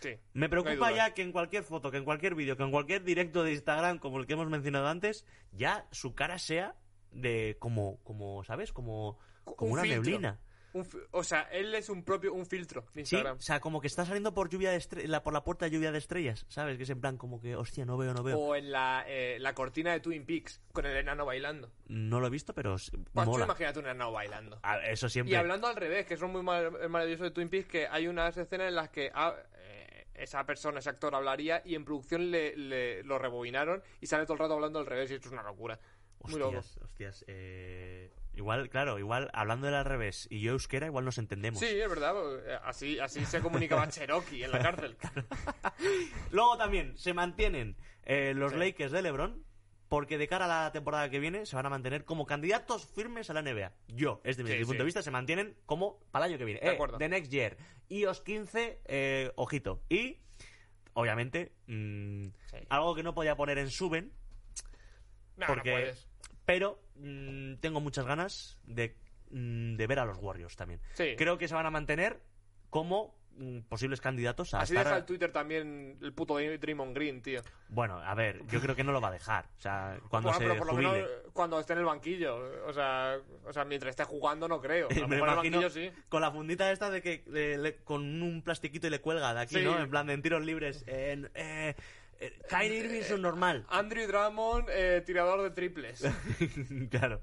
Sí. 0.00 0.16
Me 0.32 0.48
preocupa 0.48 0.90
ya 0.92 1.12
que 1.14 1.22
en 1.22 1.30
cualquier 1.32 1.62
foto, 1.62 1.90
que 1.90 1.98
en 1.98 2.04
cualquier 2.04 2.34
vídeo, 2.34 2.56
que 2.56 2.62
en 2.62 2.70
cualquier 2.70 3.04
directo 3.04 3.42
de 3.44 3.52
Instagram, 3.52 3.98
como 3.98 4.18
el 4.18 4.26
que 4.26 4.32
hemos 4.32 4.48
mencionado 4.48 4.88
antes, 4.88 5.26
ya 5.52 5.86
su 5.90 6.14
cara 6.14 6.38
sea 6.38 6.74
de 7.12 7.56
como, 7.58 7.98
como 8.02 8.42
¿sabes? 8.44 8.72
Como, 8.72 9.18
como 9.44 9.72
Un 9.72 9.72
una 9.74 9.82
filtro. 9.82 10.02
neblina. 10.02 10.40
Un 10.72 10.86
o 11.10 11.24
sea, 11.24 11.48
él 11.50 11.74
es 11.74 11.88
un 11.88 12.04
propio, 12.04 12.32
un 12.32 12.46
filtro 12.46 12.82
de 12.94 13.04
Sí, 13.04 13.16
Instagram. 13.16 13.38
o 13.38 13.40
sea, 13.40 13.58
como 13.58 13.80
que 13.80 13.88
está 13.88 14.04
saliendo 14.06 14.32
por 14.32 14.48
lluvia 14.48 14.70
de 14.70 14.76
estre- 14.78 15.04
la, 15.08 15.20
por 15.24 15.32
la 15.32 15.42
puerta 15.42 15.64
de 15.64 15.72
lluvia 15.72 15.90
de 15.90 15.98
estrellas, 15.98 16.46
¿sabes? 16.48 16.76
Que 16.76 16.84
es 16.84 16.90
en 16.90 17.00
plan 17.00 17.16
como 17.16 17.40
que, 17.40 17.56
hostia, 17.56 17.84
no 17.84 17.96
veo, 17.96 18.14
no 18.14 18.22
veo. 18.22 18.38
O 18.38 18.54
en 18.54 18.70
la, 18.70 19.02
eh, 19.08 19.38
la 19.40 19.52
cortina 19.52 19.90
de 19.90 19.98
Twin 19.98 20.24
Peaks, 20.24 20.62
con 20.72 20.86
el 20.86 20.96
enano 20.96 21.26
bailando. 21.26 21.72
No 21.88 22.20
lo 22.20 22.28
he 22.28 22.30
visto, 22.30 22.54
pero 22.54 22.76
Pues 23.12 23.26
mola. 23.26 23.46
imagínate 23.46 23.80
un 23.80 23.86
enano 23.86 24.12
bailando. 24.12 24.60
Eso 24.88 25.08
siempre. 25.08 25.32
Y 25.32 25.34
hablando 25.34 25.66
al 25.66 25.74
revés, 25.74 26.06
que 26.06 26.14
es 26.14 26.22
muy 26.22 26.40
mar- 26.44 26.88
maravilloso 26.88 27.24
de 27.24 27.32
Twin 27.32 27.48
Peaks, 27.48 27.66
que 27.66 27.88
hay 27.88 28.06
unas 28.06 28.36
escenas 28.36 28.68
en 28.68 28.76
las 28.76 28.90
que 28.90 29.10
ah, 29.12 29.34
esa 30.22 30.44
persona, 30.46 30.78
ese 30.78 30.90
actor 30.90 31.14
hablaría 31.14 31.62
y 31.64 31.74
en 31.74 31.84
producción 31.84 32.30
le, 32.30 32.56
le- 32.56 33.02
lo 33.04 33.18
rebobinaron 33.18 33.82
y 34.00 34.06
sale 34.06 34.24
todo 34.24 34.34
el 34.34 34.38
rato 34.40 34.54
hablando 34.54 34.78
al 34.78 34.86
revés 34.86 35.10
y 35.10 35.14
esto 35.14 35.28
es 35.28 35.32
una 35.32 35.42
locura. 35.42 35.78
Muy 36.24 36.38
loco. 36.38 36.58
Hostias, 36.58 36.84
hostias. 36.84 37.24
eh, 37.28 38.12
Igual, 38.32 38.70
claro, 38.70 38.98
igual 38.98 39.28
hablando 39.34 39.66
del 39.66 39.74
al 39.74 39.84
revés 39.84 40.28
y 40.30 40.40
yo 40.40 40.52
euskera, 40.52 40.86
igual 40.86 41.04
nos 41.04 41.18
entendemos. 41.18 41.58
Sí, 41.58 41.66
es 41.66 41.88
verdad, 41.88 42.14
eh, 42.46 42.58
así, 42.64 42.98
así 43.00 43.24
se 43.26 43.40
comunicaba 43.40 43.88
Cherokee 43.90 44.44
en 44.44 44.52
la 44.52 44.60
cárcel. 44.62 44.96
Luego 46.30 46.56
también 46.56 46.96
se 46.96 47.12
mantienen 47.14 47.76
eh, 48.04 48.32
los 48.34 48.52
Sí. 48.52 48.58
Lakers 48.58 48.92
de 48.92 49.02
LeBron. 49.02 49.44
Porque 49.90 50.18
de 50.18 50.28
cara 50.28 50.44
a 50.44 50.64
la 50.66 50.72
temporada 50.72 51.10
que 51.10 51.18
viene 51.18 51.44
se 51.46 51.56
van 51.56 51.66
a 51.66 51.68
mantener 51.68 52.04
como 52.04 52.24
candidatos 52.24 52.86
firmes 52.86 53.28
a 53.28 53.34
la 53.34 53.42
NBA. 53.42 53.72
Yo, 53.88 54.20
desde 54.22 54.44
mi 54.44 54.50
Sí, 54.52 54.58
punto 54.58 54.72
sí. 54.74 54.78
de 54.78 54.84
vista, 54.84 55.02
se 55.02 55.10
mantienen 55.10 55.56
como 55.66 55.98
para 56.12 56.26
el 56.26 56.30
año 56.30 56.38
que 56.38 56.44
viene. 56.44 56.60
De 56.60 56.68
Eh, 56.68 56.70
acuerdo. 56.70 56.96
the 56.96 57.08
next 57.08 57.30
year. 57.32 57.56
iOS 57.88 58.20
15, 58.22 58.80
eh, 58.84 59.32
ojito. 59.34 59.82
Y, 59.88 60.20
obviamente, 60.92 61.52
mm, 61.66 62.26
Sí. 62.50 62.56
algo 62.68 62.94
que 62.94 63.02
no 63.02 63.14
podía 63.14 63.36
poner 63.36 63.58
en 63.58 63.68
Suben, 63.68 64.12
No, 65.36 65.46
Porque- 65.46 65.70
no 65.70 65.76
puedes. 65.76 66.08
pero 66.44 66.80
mm, 66.96 67.54
tengo 67.56 67.80
muchas 67.80 68.04
ganas 68.06 68.58
de, 68.64 68.94
mm, 69.30 69.74
de 69.76 69.86
ver 69.88 69.98
a 69.98 70.04
los 70.04 70.18
Warriors 70.18 70.54
también. 70.54 70.80
Creo 71.16 71.36
que 71.38 71.48
se 71.48 71.54
van 71.54 71.64
a 71.66 71.70
mantener 71.70 72.20
como 72.68 73.16
posibles 73.68 74.00
candidatos 74.00 74.54
a 74.54 74.60
Así 74.60 74.72
estar... 74.74 74.84
deja 74.86 74.96
el 74.98 75.04
Twitter 75.04 75.32
también 75.32 75.98
el 76.02 76.12
puto 76.12 76.36
Draymond 76.38 76.94
Green, 76.94 77.22
tío. 77.22 77.40
Bueno, 77.68 77.98
a 77.98 78.14
ver, 78.14 78.44
yo 78.48 78.60
creo 78.60 78.74
que 78.76 78.84
no 78.84 78.92
lo 78.92 79.00
va 79.00 79.08
a 79.08 79.12
dejar. 79.12 79.46
O 79.58 79.60
sea, 79.60 79.98
cuando 80.08 80.28
Bueno, 80.30 80.38
se 80.38 80.44
pero 80.44 80.56
por 80.58 80.66
lo 80.66 80.74
menos 80.74 80.96
eh, 80.96 81.06
cuando 81.32 81.58
esté 81.60 81.72
en 81.74 81.78
el 81.80 81.84
banquillo. 81.84 82.36
O 82.66 82.72
sea, 82.72 83.18
o 83.44 83.52
sea 83.52 83.64
mientras 83.64 83.90
esté 83.90 84.04
jugando 84.04 84.48
no 84.48 84.60
creo. 84.60 84.88
A 84.90 84.94
lo 84.94 85.08
Me 85.08 85.16
mejor 85.16 85.28
en 85.28 85.32
el 85.34 85.38
imagino 85.46 85.60
banquillo 85.62 85.90
sí. 85.90 86.02
con 86.08 86.20
la 86.20 86.30
fundita 86.30 86.70
esta 86.72 86.90
de 86.90 87.02
que 87.02 87.22
le- 87.26 87.76
con 87.84 88.22
un 88.22 88.42
plastiquito 88.42 88.86
y 88.86 88.90
le 88.90 89.00
cuelga 89.00 89.32
de 89.34 89.40
aquí, 89.40 89.56
Sí. 89.56 89.62
¿no? 89.64 89.78
En 89.80 89.88
plan 89.90 90.06
de 90.06 90.12
en 90.14 90.22
tiros 90.22 90.44
libres. 90.44 90.84
En, 90.86 91.30
eh, 91.34 91.74
eh, 92.22 92.38
Kyrie 92.50 92.80
Irving 92.80 93.00
es 93.00 93.10
un 93.12 93.22
normal. 93.22 93.64
Andrew 93.70 94.06
Drummond, 94.06 94.68
eh, 94.70 95.02
tirador 95.06 95.40
de 95.42 95.50
triples. 95.50 96.02
claro. 96.90 97.22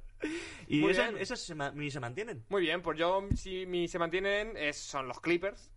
Y 0.67 0.79
bien. 0.79 1.17
esos 1.19 1.39
se, 1.39 1.53
ma- 1.53 1.71
se 1.89 1.99
mantienen. 1.99 2.43
Muy 2.49 2.61
bien, 2.63 2.81
pues 2.81 2.97
yo, 2.97 3.27
si 3.35 3.65
mi 3.67 3.87
se 3.87 3.99
mantienen, 3.99 4.57
es, 4.57 4.77
son 4.77 5.07
los 5.07 5.19
Clippers. 5.19 5.71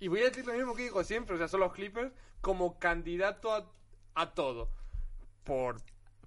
Y 0.00 0.08
voy 0.08 0.20
a 0.20 0.24
decir 0.24 0.46
lo 0.46 0.52
mismo 0.52 0.74
que 0.74 0.84
digo 0.84 1.02
siempre, 1.04 1.34
o 1.34 1.38
sea, 1.38 1.48
son 1.48 1.60
los 1.60 1.72
Clippers 1.72 2.12
como 2.40 2.78
candidato 2.78 3.52
a, 3.52 3.70
a 4.14 4.34
todo. 4.34 4.70
Por 5.44 5.76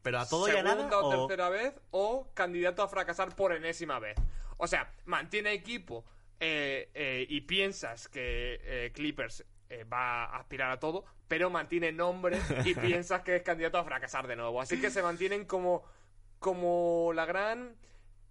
Pero 0.02 0.20
a 0.20 0.28
todo 0.28 0.48
y 0.48 0.52
a 0.52 0.56
segunda 0.56 0.76
nada. 0.76 1.00
o 1.00 1.08
o- 1.24 1.28
tercera 1.28 1.50
vez 1.50 1.74
o 1.92 2.28
candidato 2.34 2.84
a 2.84 2.88
fracasar 2.88 3.36
por 3.36 3.54
enésima 3.54 4.00
vez. 4.00 4.18
O 4.58 4.68
sea, 4.68 4.92
mantiene 5.06 5.54
equipo 5.54 6.06
eh, 6.40 6.90
eh, 6.94 7.26
y 7.30 7.42
piensas 7.42 8.08
que 8.10 8.60
eh, 8.64 8.92
Clippers 8.94 9.46
va 9.92 10.26
a 10.26 10.38
aspirar 10.40 10.70
a 10.72 10.80
todo, 10.80 11.06
pero 11.30 11.50
mantiene 11.50 11.94
nombre 11.94 12.38
y 12.66 12.76
piensas 12.76 13.22
que 13.22 13.38
es 13.38 13.42
candidato 13.42 13.78
a 13.78 13.86
fracasar 13.86 14.28
de 14.28 14.36
nuevo. 14.36 14.60
Así 14.62 14.82
que 14.82 14.90
se 14.90 15.02
mantienen 15.02 15.46
como, 15.46 15.84
como 16.40 17.12
la 17.14 17.26
gran 17.26 17.78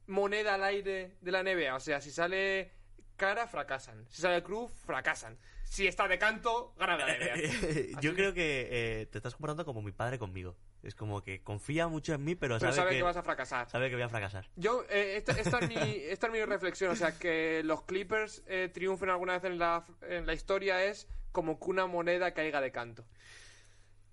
moneda 0.07 0.55
al 0.57 0.65
aire 0.65 1.17
de 1.23 1.31
la 1.33 1.43
NBA. 1.43 1.75
O 1.75 1.81
sea, 1.81 2.01
si 2.03 2.11
sale 2.11 2.73
cara, 3.21 3.47
fracasan. 3.47 4.07
Si 4.09 4.23
sale 4.23 4.43
cruz, 4.43 4.73
fracasan. 4.87 5.37
Si 5.65 5.87
está 5.87 6.09
de 6.09 6.19
canto, 6.19 6.75
gana 6.79 6.97
la 6.97 7.07
NBA. 7.19 8.01
Yo 8.01 8.15
creo 8.15 8.33
que 8.33 8.69
eh, 8.71 9.07
te 9.07 9.19
estás 9.19 9.35
comportando 9.35 9.67
como 9.67 9.83
mi 9.83 9.93
padre 9.93 10.19
conmigo. 10.19 10.57
Es 10.83 10.95
como 10.95 11.23
que 11.23 11.43
confía 11.43 11.87
mucho 11.87 12.15
en 12.15 12.25
mí, 12.25 12.35
pero, 12.35 12.59
Pero 12.59 12.73
sabe, 12.73 12.77
sabe 12.77 12.91
que, 12.93 12.97
que 12.97 13.03
vas 13.03 13.19
a 13.19 13.23
fracasar. 13.23 13.69
sabe 13.69 13.91
que 13.91 13.97
voy 13.97 14.05
a 14.05 14.09
fracasar. 14.09 14.49
Yo, 14.57 14.85
eh, 14.89 15.19
esta, 15.19 15.33
esta 15.33 15.59
es 15.59 15.69
mi, 15.69 15.75
esta 16.15 16.29
es 16.29 16.33
mi 16.33 16.43
reflexión. 16.43 16.91
O 16.93 16.97
sea, 16.97 17.19
que 17.19 17.63
los 17.63 17.83
Clippers 17.83 18.43
eh, 18.47 18.71
triunfen 18.73 19.11
alguna 19.11 19.35
vez 19.35 19.45
en 19.45 19.59
la, 19.59 19.85
en 20.01 20.27
la 20.27 20.33
historia 20.33 20.83
es 20.83 21.07
como 21.31 21.61
que 21.61 21.67
una 21.67 21.87
moneda 21.87 22.33
caiga 22.33 22.63
de 22.63 22.73
canto. 22.73 23.05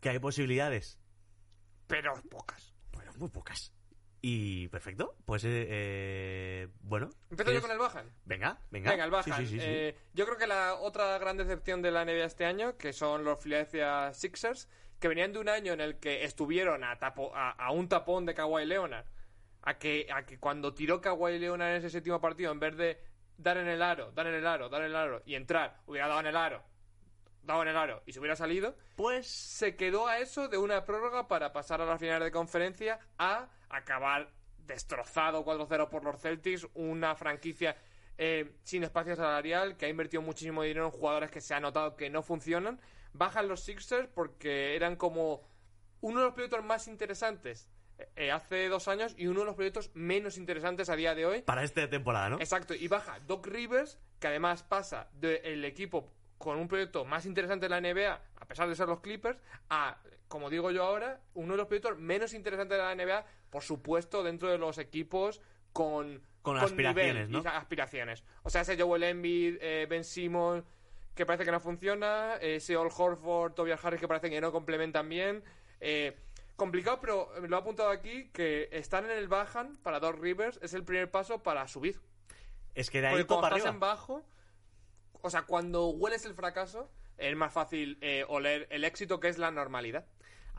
Que 0.02 0.10
hay 0.10 0.20
posibilidades. 0.20 1.00
Pero 1.88 2.22
pocas. 2.30 2.76
Bueno, 2.92 3.14
muy 3.16 3.30
pocas. 3.30 3.72
Y 4.22 4.68
perfecto. 4.70 5.16
Pues, 5.26 5.44
eh, 5.44 5.66
eh, 5.70 6.68
bueno. 6.82 7.10
Empiezo 7.30 7.52
yo 7.52 7.62
con 7.62 7.72
el 7.72 7.78
Bajan. 7.78 8.12
Venga, 8.26 8.60
venga. 8.72 8.92
Venga, 8.92 9.06
el 9.06 9.12
Bajan. 9.12 9.38
Sí, 9.38 9.46
sí, 9.46 9.54
sí, 9.54 9.60
sí. 9.60 9.66
Eh, 9.68 9.96
yo 10.14 10.26
creo 10.26 10.38
que 10.38 10.48
la 10.48 10.76
otra 10.76 11.18
gran 11.20 11.38
decepción 11.38 11.82
de 11.82 11.92
la 11.92 12.04
NBA 12.04 12.26
este 12.26 12.46
año, 12.46 12.78
que 12.78 12.94
son 12.94 13.24
los 13.24 13.40
Philadelphia 13.40 14.14
Sixers, 14.14 14.68
que 15.00 15.08
venían 15.08 15.34
de 15.34 15.40
un 15.40 15.50
año 15.50 15.74
en 15.74 15.82
el 15.82 16.00
que 16.00 16.24
estuvieron 16.24 16.84
a, 16.84 16.98
tapo- 17.00 17.32
a, 17.36 17.52
a 17.52 17.72
un 17.72 17.88
tapón 17.88 18.26
de 18.26 18.34
Kawhi 18.34 18.66
Leonard, 18.66 19.06
a 19.62 19.78
que, 19.78 20.08
a 20.12 20.26
que 20.26 20.40
cuando 20.40 20.74
tiró 20.74 21.00
Kawhi 21.00 21.38
Leonard 21.38 21.70
en 21.70 21.76
ese 21.78 21.90
séptimo 21.92 22.20
partido, 22.20 22.52
en 22.52 22.60
vez 22.60 22.76
de 22.76 23.00
dar 23.38 23.58
en 23.58 23.68
el 23.68 23.84
aro, 23.84 24.12
dar 24.14 24.26
en 24.26 24.34
el 24.34 24.48
aro, 24.48 24.68
dar 24.70 24.82
en 24.82 24.88
el 24.88 24.96
aro 24.96 25.22
y 25.26 25.36
entrar, 25.36 25.78
hubiera 25.86 26.08
dado 26.08 26.22
en 26.22 26.28
el 26.28 26.36
aro 26.38 26.64
dado 27.44 27.62
en 27.62 27.70
el 27.70 27.78
aro 27.78 28.04
y 28.06 28.12
se 28.12 28.20
hubiera 28.20 28.36
salido, 28.36 28.76
Pues 28.98 29.26
se 29.26 29.78
quedó 29.78 30.06
a 30.08 30.20
eso 30.20 30.50
de 30.50 30.58
una 30.58 30.84
prórroga 30.84 31.30
para 31.30 31.54
pasar 31.54 31.80
a 31.80 31.86
las 31.86 31.98
finales 31.98 32.26
de 32.26 32.32
conferencia 32.32 33.00
a 33.18 33.48
acabar 33.70 34.32
destrozado 34.66 35.46
4-0 35.46 35.90
por 35.90 36.04
los 36.04 36.20
Celtics, 36.22 36.68
una 36.74 37.16
franquicia 37.16 37.78
eh, 38.18 38.56
sin 38.64 38.84
espacio 38.84 39.16
salarial 39.16 39.78
que 39.78 39.86
ha 39.86 39.90
invertido 39.90 40.22
muchísimo 40.22 40.64
dinero 40.64 40.86
en 40.86 40.92
jugadores 40.92 41.32
que 41.32 41.42
se 41.42 41.54
ha 41.54 41.60
notado 41.60 41.96
que 41.96 42.10
no 42.10 42.22
funcionan. 42.22 42.80
Bajan 43.14 43.48
los 43.48 43.62
Sixers 43.62 44.08
porque 44.08 44.76
eran 44.76 44.96
como 44.96 45.42
uno 46.02 46.20
de 46.20 46.26
los 46.26 46.34
proyectos 46.34 46.64
más 46.64 46.88
interesantes 46.88 47.70
eh, 48.16 48.32
hace 48.32 48.68
dos 48.70 48.88
años 48.88 49.16
y 49.18 49.28
uno 49.28 49.40
de 49.40 49.46
los 49.48 49.56
proyectos 49.56 49.90
menos 49.96 50.38
interesantes 50.38 50.90
a 50.90 50.96
día 50.96 51.16
de 51.16 51.26
hoy. 51.26 51.42
para 51.42 51.64
esta 51.64 51.90
temporada, 51.90 52.30
¿no? 52.30 52.40
Exacto, 52.40 52.76
y 52.76 52.88
baja 52.88 53.20
Doc 53.26 53.48
Rivers, 53.48 53.98
que 54.20 54.28
además 54.28 54.64
pasa 54.64 55.10
del 55.14 55.66
equipo 55.66 56.12
con 56.38 56.58
un 56.58 56.68
proyecto 56.68 57.06
más 57.06 57.26
interesante 57.26 57.68
de 57.68 57.70
la 57.70 57.82
NBA, 57.82 58.22
a 58.36 58.46
pesar 58.48 58.70
de 58.70 58.76
ser 58.76 58.88
los 58.88 59.00
Clippers, 59.00 59.40
a, 59.70 59.98
como 60.28 60.50
digo 60.50 60.72
yo 60.72 60.84
ahora, 60.84 61.22
uno 61.34 61.54
de 61.54 61.58
los 61.58 61.68
proyectos 61.68 61.98
menos 61.98 62.34
interesantes 62.34 62.78
de 62.78 62.84
la 62.84 62.96
NBA, 62.96 63.26
por 63.50 63.64
supuesto, 63.64 64.24
dentro 64.24 64.50
de 64.50 64.58
los 64.58 64.78
equipos 64.78 65.42
con, 65.74 66.22
Con 66.42 66.58
aspiraciones, 66.58 67.30
nivel 67.30 67.32
¿no? 67.32 67.42
y 67.44 67.48
aspiraciones. 67.48 68.24
O 68.44 68.50
sea, 68.50 68.62
ese 68.62 68.82
Joel 68.82 69.04
Embiid, 69.04 69.58
eh, 69.62 69.86
Ben 69.90 70.04
Simmons, 70.04 70.64
que 71.16 71.26
parece 71.26 71.46
que 71.46 71.52
no 71.52 71.60
funciona, 71.60 72.36
ese 72.42 72.78
All 72.78 72.90
Horford, 72.96 73.54
Tobias 73.54 73.84
Harris, 73.84 74.00
que 74.00 74.08
parece 74.08 74.30
que 74.30 74.40
no 74.42 74.52
complementan 74.52 75.10
bien. 75.10 75.44
Eh, 75.80 76.16
complicado, 76.56 77.00
pero 77.02 77.32
lo 77.48 77.56
he 77.56 77.60
apuntado 77.60 77.90
aquí, 77.90 78.30
que 78.34 78.70
estar 78.72 79.04
en 79.04 79.12
el 79.12 79.28
Bajan 79.28 79.78
para 79.78 80.00
Doc 80.00 80.20
Rivers 80.20 80.60
es 80.62 80.74
el 80.74 80.84
primer 80.84 81.10
paso 81.10 81.42
para 81.42 81.68
subir. 81.68 82.00
Es 82.76 82.90
que 82.90 83.02
de 83.02 83.08
ahí 83.08 83.14
Porque 83.14 83.28
cuando 83.28 83.42
para 83.42 83.58
estás 83.58 83.70
arriba. 83.70 83.74
en 83.76 83.80
bajo, 83.80 84.26
o 85.22 85.30
sea, 85.30 85.44
cuando 85.44 85.88
hueles 85.90 86.26
el 86.26 86.36
fracaso, 86.36 86.92
es 87.18 87.36
más 87.36 87.52
fácil 87.52 87.98
eh, 88.02 88.24
oler 88.28 88.68
el 88.70 88.84
éxito 88.84 89.20
que 89.20 89.28
es 89.30 89.38
la 89.40 89.50
normalidad. 89.52 90.06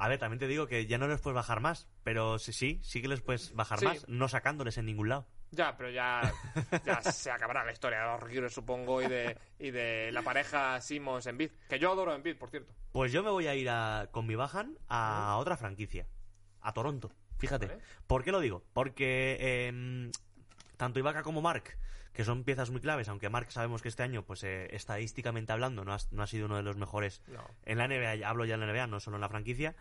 A 0.01 0.09
ver, 0.09 0.19
también 0.19 0.39
te 0.39 0.47
digo 0.47 0.67
que 0.69 0.87
ya 0.87 0.97
no 0.97 1.09
les 1.09 1.21
puedes 1.21 1.35
bajar 1.35 1.61
más, 1.61 1.89
pero 2.05 2.39
sí, 2.39 2.53
sí, 2.53 2.81
sí 2.85 3.03
que 3.03 3.09
les 3.09 3.21
puedes 3.21 3.53
bajar 3.55 3.81
Sí. 3.81 3.85
más, 3.85 4.09
no 4.09 4.29
sacándoles 4.29 4.79
en 4.79 4.87
ningún 4.87 5.09
lado. 5.09 5.27
Ya, 5.51 5.77
pero 5.77 5.91
ya, 5.91 6.21
ya 6.87 7.03
se 7.03 7.31
acabará 7.31 7.65
la 7.65 7.73
historia 7.73 8.01
de 8.01 8.07
los 8.07 8.23
Rivers, 8.23 8.55
supongo, 8.55 9.03
y 9.03 9.09
de, 9.09 9.37
y 9.59 9.71
de 9.71 10.11
la 10.13 10.23
pareja 10.23 10.81
Simmons 10.81 11.27
en 11.27 11.37
Bid. 11.39 11.51
Que 11.69 11.79
yo 11.79 11.91
adoro 11.91 12.15
en 12.15 12.23
Bid, 12.23 12.37
por 12.37 12.49
cierto. 12.51 12.73
Pues 12.93 13.11
yo 13.13 13.23
me 13.23 13.31
voy 13.31 13.47
a 13.49 13.55
ir 13.55 13.69
a- 13.71 14.09
con 14.13 14.27
mi 14.27 14.35
bajan 14.37 14.79
a 14.89 15.37
otra 15.39 15.57
franquicia, 15.57 16.07
a 16.61 16.73
Toronto. 16.73 17.11
Fíjate. 17.39 17.67
Vale. 17.67 17.81
¿Por 18.07 18.23
qué 18.25 18.31
lo 18.33 18.41
digo? 18.41 18.65
Porque 18.73 19.67
em, 19.69 20.11
tanto 20.77 20.99
Ibaka 20.99 21.23
como 21.23 21.41
Mark, 21.41 21.77
que 22.13 22.25
son 22.25 22.45
piezas 22.45 22.71
muy 22.71 22.81
claves, 22.81 23.09
aunque 23.09 23.29
Mark 23.29 23.51
sabemos 23.53 23.83
que 23.83 23.89
este 23.89 24.03
año, 24.03 24.25
pues 24.25 24.43
eh, 24.45 24.69
estadísticamente 24.75 25.53
hablando, 25.53 25.85
no 25.85 25.93
ha, 25.93 25.99
no 26.11 26.23
ha 26.23 26.27
sido 26.27 26.47
uno 26.47 26.57
de 26.57 26.63
los 26.63 26.77
mejores 26.77 27.23
No. 27.29 27.45
en 27.65 27.79
la 27.79 27.87
NBA, 27.89 28.29
hablo 28.29 28.45
ya 28.45 28.55
en 28.55 28.61
la 28.61 28.67
NBA, 28.73 28.87
no 28.87 29.01
solo 29.01 29.17
en 29.17 29.21
la 29.23 29.29
franquicia, 29.29 29.75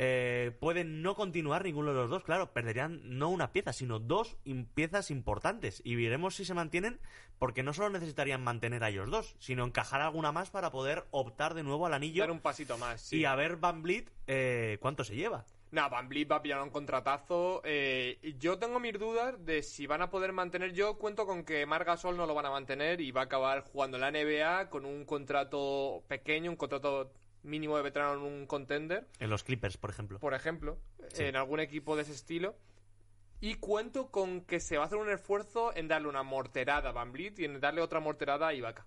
eh, 0.00 0.56
pueden 0.60 1.02
no 1.02 1.16
continuar 1.16 1.64
ninguno 1.64 1.88
de 1.88 1.96
los 1.96 2.08
dos, 2.10 2.22
claro, 2.22 2.52
perderían 2.52 3.00
no 3.18 3.30
una 3.30 3.50
pieza, 3.50 3.72
sino 3.72 3.98
dos 3.98 4.36
piezas 4.74 5.10
importantes 5.10 5.82
y 5.84 5.96
veremos 5.96 6.36
si 6.36 6.44
se 6.44 6.54
mantienen, 6.54 7.00
porque 7.40 7.64
no 7.64 7.72
solo 7.74 7.90
necesitarían 7.90 8.42
mantener 8.42 8.84
a 8.84 8.90
ellos 8.90 9.10
dos, 9.10 9.34
sino 9.40 9.64
encajar 9.64 10.00
alguna 10.00 10.30
más 10.30 10.50
para 10.50 10.70
poder 10.70 11.06
optar 11.10 11.54
de 11.54 11.64
nuevo 11.64 11.84
al 11.86 11.94
anillo 11.94 12.22
Dar 12.22 12.30
un 12.30 12.38
pasito 12.40 12.78
más, 12.78 13.00
sí. 13.00 13.18
y 13.18 13.24
a 13.24 13.34
ver 13.34 13.56
Van 13.56 13.82
Vliet 13.82 14.08
eh, 14.28 14.78
cuánto 14.80 15.02
se 15.02 15.16
lleva. 15.16 15.46
No, 15.70 15.90
Van 15.90 16.08
Vliet 16.08 16.30
va 16.30 16.36
a 16.36 16.42
pillar 16.42 16.62
un 16.62 16.70
contratazo. 16.70 17.60
eh, 17.64 18.18
yo 18.38 18.58
tengo 18.58 18.80
mis 18.80 18.98
dudas 18.98 19.34
de 19.44 19.62
si 19.62 19.86
van 19.86 20.00
a 20.02 20.08
poder 20.10 20.32
mantener. 20.32 20.72
Yo 20.72 20.96
cuento 20.98 21.26
con 21.26 21.44
que 21.44 21.66
Marc 21.66 21.86
Gasol 21.86 22.16
no 22.16 22.26
lo 22.26 22.34
van 22.34 22.46
a 22.46 22.50
mantener 22.50 23.00
y 23.00 23.10
va 23.12 23.22
a 23.22 23.24
acabar 23.24 23.62
jugando 23.64 23.96
en 23.96 24.00
la 24.00 24.10
NBA 24.10 24.70
con 24.70 24.84
un 24.86 25.04
contrato 25.04 26.02
pequeño, 26.08 26.50
un 26.50 26.56
contrato 26.56 27.12
mínimo 27.42 27.76
de 27.76 27.82
veterano 27.82 28.14
en 28.14 28.20
un 28.20 28.46
contender, 28.46 29.06
En 29.20 29.30
los 29.30 29.44
Clippers, 29.44 29.76
por 29.76 29.90
ejemplo. 29.90 30.18
por 30.18 30.34
ejemplo, 30.34 30.78
Sí. 31.08 31.24
en 31.24 31.36
algún 31.36 31.60
equipo 31.60 31.96
de 31.96 32.02
ese 32.02 32.12
estilo. 32.12 32.56
Y 33.40 33.54
cuento 33.56 34.10
con 34.10 34.40
que 34.40 34.58
se 34.58 34.76
va 34.78 34.82
a 34.84 34.86
hacer 34.86 34.98
un 34.98 35.10
esfuerzo 35.10 35.74
en 35.76 35.86
darle 35.86 36.08
una 36.08 36.22
morterada 36.24 36.88
a 36.88 36.92
Van 36.92 37.12
Vliet 37.12 37.38
y 37.38 37.44
en 37.44 37.60
darle 37.60 37.80
otra 37.82 38.00
morterada 38.00 38.48
a 38.48 38.54
Ibaka. 38.54 38.86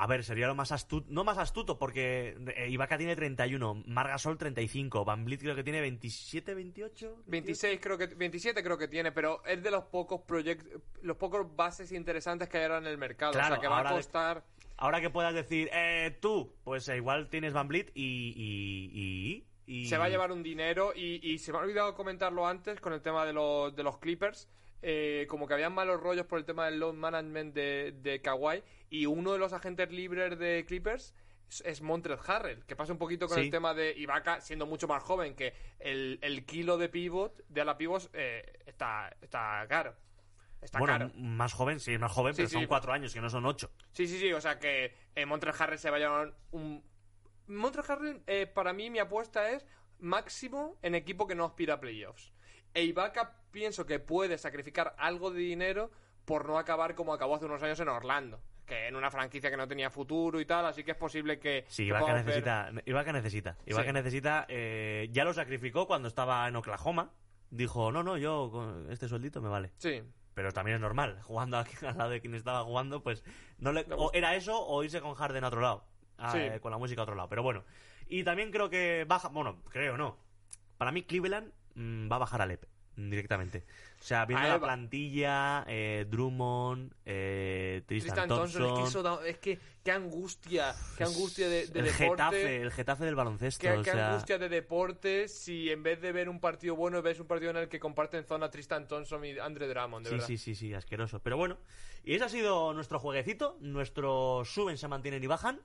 A 0.00 0.06
ver, 0.06 0.22
sería 0.22 0.46
lo 0.46 0.54
más 0.54 0.70
astuto, 0.70 1.08
no 1.10 1.24
más 1.24 1.38
astuto, 1.38 1.76
porque 1.76 2.36
eh, 2.56 2.68
Ibaka 2.70 2.96
tiene 2.96 3.16
31, 3.16 3.82
Margasol 3.88 4.38
35, 4.38 5.04
Van 5.04 5.24
Vliet 5.24 5.40
creo 5.40 5.56
que 5.56 5.64
tiene 5.64 5.80
27, 5.80 6.54
28. 6.54 7.16
26 7.26 7.80
creo 7.82 7.98
que 7.98 8.06
27 8.06 8.62
creo 8.62 8.78
que 8.78 8.86
tiene, 8.86 9.10
pero 9.10 9.44
es 9.44 9.60
de 9.60 9.72
los 9.72 9.82
pocos 9.86 10.20
proyectos, 10.20 10.80
los 11.02 11.16
pocos 11.16 11.44
bases 11.56 11.90
interesantes 11.90 12.48
que 12.48 12.58
hay 12.58 12.62
ahora 12.64 12.78
en 12.78 12.86
el 12.86 12.96
mercado, 12.96 13.32
Claro, 13.32 13.46
o 13.46 13.56
sea 13.56 13.60
que 13.60 13.66
va 13.66 13.80
a 13.80 13.90
de- 13.90 13.96
costar 13.96 14.44
Ahora 14.76 15.00
que 15.00 15.10
puedas 15.10 15.34
decir, 15.34 15.68
eh, 15.72 16.16
tú, 16.20 16.54
pues 16.62 16.88
eh, 16.88 16.96
igual 16.96 17.28
tienes 17.28 17.52
Van 17.52 17.66
Vliet 17.66 17.90
y, 17.94 18.32
y, 18.36 19.44
y, 19.66 19.80
y- 19.82 19.86
se 19.88 19.98
va 19.98 20.04
a 20.04 20.08
llevar 20.08 20.30
un 20.30 20.44
dinero 20.44 20.92
y, 20.94 21.18
y 21.28 21.38
se 21.38 21.50
me 21.50 21.58
ha 21.58 21.62
olvidado 21.62 21.96
comentarlo 21.96 22.46
antes 22.46 22.80
con 22.80 22.92
el 22.92 23.02
tema 23.02 23.26
de 23.26 23.32
los, 23.32 23.74
de 23.74 23.82
los 23.82 23.98
Clippers. 23.98 24.48
Eh, 24.82 25.26
como 25.28 25.46
que 25.46 25.54
habían 25.54 25.72
malos 25.74 26.00
rollos 26.00 26.26
por 26.26 26.38
el 26.38 26.44
tema 26.44 26.66
del 26.66 26.78
load 26.80 26.94
management 26.94 27.54
de, 27.54 27.92
de 28.00 28.20
Kawhi 28.22 28.62
y 28.90 29.06
uno 29.06 29.32
de 29.32 29.38
los 29.38 29.52
agentes 29.52 29.90
libres 29.90 30.38
de 30.38 30.64
Clippers 30.66 31.14
es, 31.64 31.80
Montrezl 31.82 32.30
Harrell, 32.30 32.64
que 32.66 32.76
pasa 32.76 32.92
un 32.92 32.98
poquito 32.98 33.26
con 33.26 33.36
Sí. 33.38 33.44
el 33.44 33.50
tema 33.50 33.72
de 33.74 33.92
Ibaka 33.96 34.40
siendo 34.40 34.66
mucho 34.66 34.86
más 34.86 35.02
joven, 35.02 35.34
que 35.34 35.54
el, 35.78 36.18
el 36.22 36.44
kilo 36.44 36.76
de 36.76 36.88
pivot, 36.88 37.42
de 37.48 37.60
ala 37.62 37.76
pivot, 37.78 38.10
eh, 38.12 38.60
está, 38.66 39.14
está 39.22 39.64
caro. 39.68 39.94
Está 40.60 40.78
Bueno, 40.78 40.98
caro. 40.98 41.10
más 41.14 41.52
joven, 41.54 41.80
sí, 41.80 41.96
más 41.98 42.12
joven, 42.12 42.34
Sí, 42.34 42.38
pero 42.38 42.48
sí. 42.48 42.54
son 42.56 42.66
cuatro 42.66 42.92
años, 42.92 43.14
que 43.14 43.20
no 43.20 43.30
son 43.30 43.46
ocho. 43.46 43.70
Sí, 43.92 44.06
sí, 44.06 44.18
sí, 44.18 44.32
o 44.32 44.40
sea 44.40 44.58
que 44.58 44.92
eh, 45.14 45.24
Harrell 45.58 45.78
se 45.78 45.88
va 45.90 45.96
a 45.96 46.00
llevar 46.00 46.34
un... 46.50 46.84
Montrezl 47.46 47.92
Harrell, 47.92 48.22
eh, 48.26 48.46
para 48.46 48.72
mí, 48.74 48.90
mi 48.90 48.98
apuesta 48.98 49.50
es 49.50 49.64
máximo 50.00 50.78
en 50.82 50.94
equipo 50.94 51.26
que 51.26 51.34
no 51.34 51.44
aspira 51.44 51.74
a 51.74 51.80
playoffs. 51.80 52.32
E 52.74 52.84
Ibaka 52.84 53.34
pienso 53.50 53.86
que 53.86 53.98
puede 53.98 54.38
sacrificar 54.38 54.94
algo 54.98 55.30
de 55.30 55.40
dinero 55.40 55.90
por 56.24 56.46
no 56.46 56.58
acabar 56.58 56.94
como 56.94 57.12
acabó 57.14 57.36
hace 57.36 57.46
unos 57.46 57.62
años 57.62 57.80
en 57.80 57.88
Orlando. 57.88 58.40
Que 58.66 58.86
en 58.86 58.96
una 58.96 59.10
franquicia 59.10 59.50
que 59.50 59.56
no 59.56 59.66
tenía 59.66 59.88
futuro 59.90 60.40
y 60.40 60.44
tal, 60.44 60.66
así 60.66 60.84
que 60.84 60.90
es 60.90 60.96
posible 60.96 61.38
que... 61.38 61.64
Sí, 61.68 61.84
que 61.84 61.88
Ibaka 61.88 62.00
podamos 62.04 62.24
ver- 62.26 62.26
necesita, 62.44 62.82
Ibaka 62.84 63.12
necesita. 63.12 63.56
Ibaka 63.66 63.86
Sí. 63.88 63.92
necesita, 63.94 64.46
eh, 64.48 65.08
ya 65.10 65.24
lo 65.24 65.32
sacrificó 65.32 65.86
cuando 65.86 66.06
estaba 66.08 66.46
en 66.46 66.54
Oklahoma. 66.56 67.12
Dijo, 67.50 67.90
no, 67.92 68.02
no, 68.02 68.18
yo 68.18 68.50
con 68.52 68.92
este 68.92 69.08
sueldito 69.08 69.40
me 69.40 69.48
vale. 69.48 69.72
Sí, 69.78 70.02
Pero 70.34 70.52
también 70.52 70.74
es 70.76 70.80
normal, 70.82 71.18
jugando 71.24 71.56
aquí 71.58 71.74
al 71.86 71.96
lado 71.96 72.10
de 72.10 72.20
quien 72.20 72.34
estaba 72.34 72.62
jugando, 72.62 73.02
pues 73.02 73.24
no 73.58 73.72
le, 73.72 73.86
o 73.96 74.12
era 74.12 74.36
eso 74.36 74.60
o 74.66 74.84
irse 74.84 75.00
con 75.00 75.14
Harden 75.14 75.44
a 75.44 75.48
otro 75.48 75.62
lado, 75.62 75.84
a- 76.18 76.32
Sí. 76.32 76.38
eh, 76.38 76.60
con 76.60 76.70
la 76.70 76.76
música 76.78 77.00
a 77.00 77.04
otro 77.04 77.14
lado. 77.14 77.30
Pero 77.30 77.42
bueno, 77.42 77.64
y 78.06 78.22
también 78.22 78.50
creo 78.52 78.68
que 78.68 79.06
baja, 79.08 79.28
bueno, 79.28 79.62
creo 79.70 79.96
no. 79.96 80.18
Para 80.76 80.92
mí 80.92 81.02
Cleveland 81.04 81.52
va 81.78 82.16
a 82.16 82.18
bajar 82.20 82.42
a 82.42 82.46
Lep 82.46 82.64
directamente. 82.96 83.64
O 84.00 84.02
sea, 84.02 84.24
viendo 84.26 84.44
A 84.44 84.48
la 84.48 84.54
Eva. 84.56 84.66
plantilla, 84.66 85.64
eh, 85.68 86.04
Drummond, 86.10 86.92
eh, 87.06 87.82
Tristan, 87.86 88.14
Tristan 88.14 88.28
Thompson, 88.28 88.62
Thompson, 88.62 88.84
es 88.86 88.92
que 88.92 89.02
da- 89.02 89.28
es 89.28 89.38
que 89.38 89.58
qué 89.84 89.92
angustia, 89.92 90.74
qué 90.96 91.04
angustia 91.04 91.48
de, 91.48 91.66
de 91.68 91.78
el 91.78 91.84
deporte. 91.84 92.04
Getafe, 92.04 92.56
el 92.62 92.72
Getafe 92.72 93.04
del 93.04 93.14
baloncesto. 93.14 93.60
Qué, 93.62 93.70
o 93.72 93.82
qué 93.82 93.90
sea, 93.92 94.08
angustia 94.10 94.38
de 94.38 94.48
deporte 94.48 95.28
si 95.28 95.70
en 95.70 95.84
vez 95.84 96.00
de 96.00 96.10
ver 96.10 96.28
un 96.28 96.40
partido 96.40 96.74
bueno 96.74 97.00
ves 97.00 97.20
un 97.20 97.28
partido 97.28 97.52
en 97.52 97.58
el 97.58 97.68
que 97.68 97.78
comparten 97.78 98.24
zona 98.24 98.50
Tristan 98.50 98.88
Thompson 98.88 99.24
y 99.24 99.38
Andre 99.38 99.68
Drummond, 99.68 100.04
de 100.04 100.10
Sí, 100.10 100.14
verdad. 100.16 100.26
sí, 100.26 100.36
sí, 100.38 100.54
sí, 100.56 100.74
asqueroso. 100.74 101.20
Pero 101.22 101.36
bueno, 101.36 101.56
y 102.02 102.14
ese 102.14 102.24
ha 102.24 102.28
sido 102.28 102.74
nuestro 102.74 102.98
jueguecito. 102.98 103.58
Nuestro 103.60 104.42
suben, 104.44 104.76
se 104.76 104.88
mantienen 104.88 105.22
y 105.22 105.26
bajan. 105.28 105.60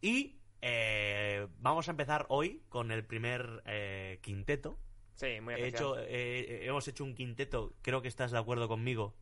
Y 0.00 0.36
eh, 0.62 1.46
vamos 1.58 1.88
a 1.88 1.90
empezar 1.90 2.24
hoy 2.30 2.62
con 2.70 2.90
el 2.90 3.04
primer 3.04 3.62
eh, 3.66 4.18
quinteto. 4.22 4.78
Sí, 5.20 5.38
muy 5.42 5.52
He 5.52 5.66
hecho, 5.66 5.96
eh, 5.98 6.60
hemos 6.62 6.88
hecho 6.88 7.04
un 7.04 7.14
quinteto, 7.14 7.74
creo 7.82 8.00
que 8.00 8.08
estás 8.08 8.30
de 8.30 8.38
acuerdo 8.38 8.68
conmigo. 8.68 9.14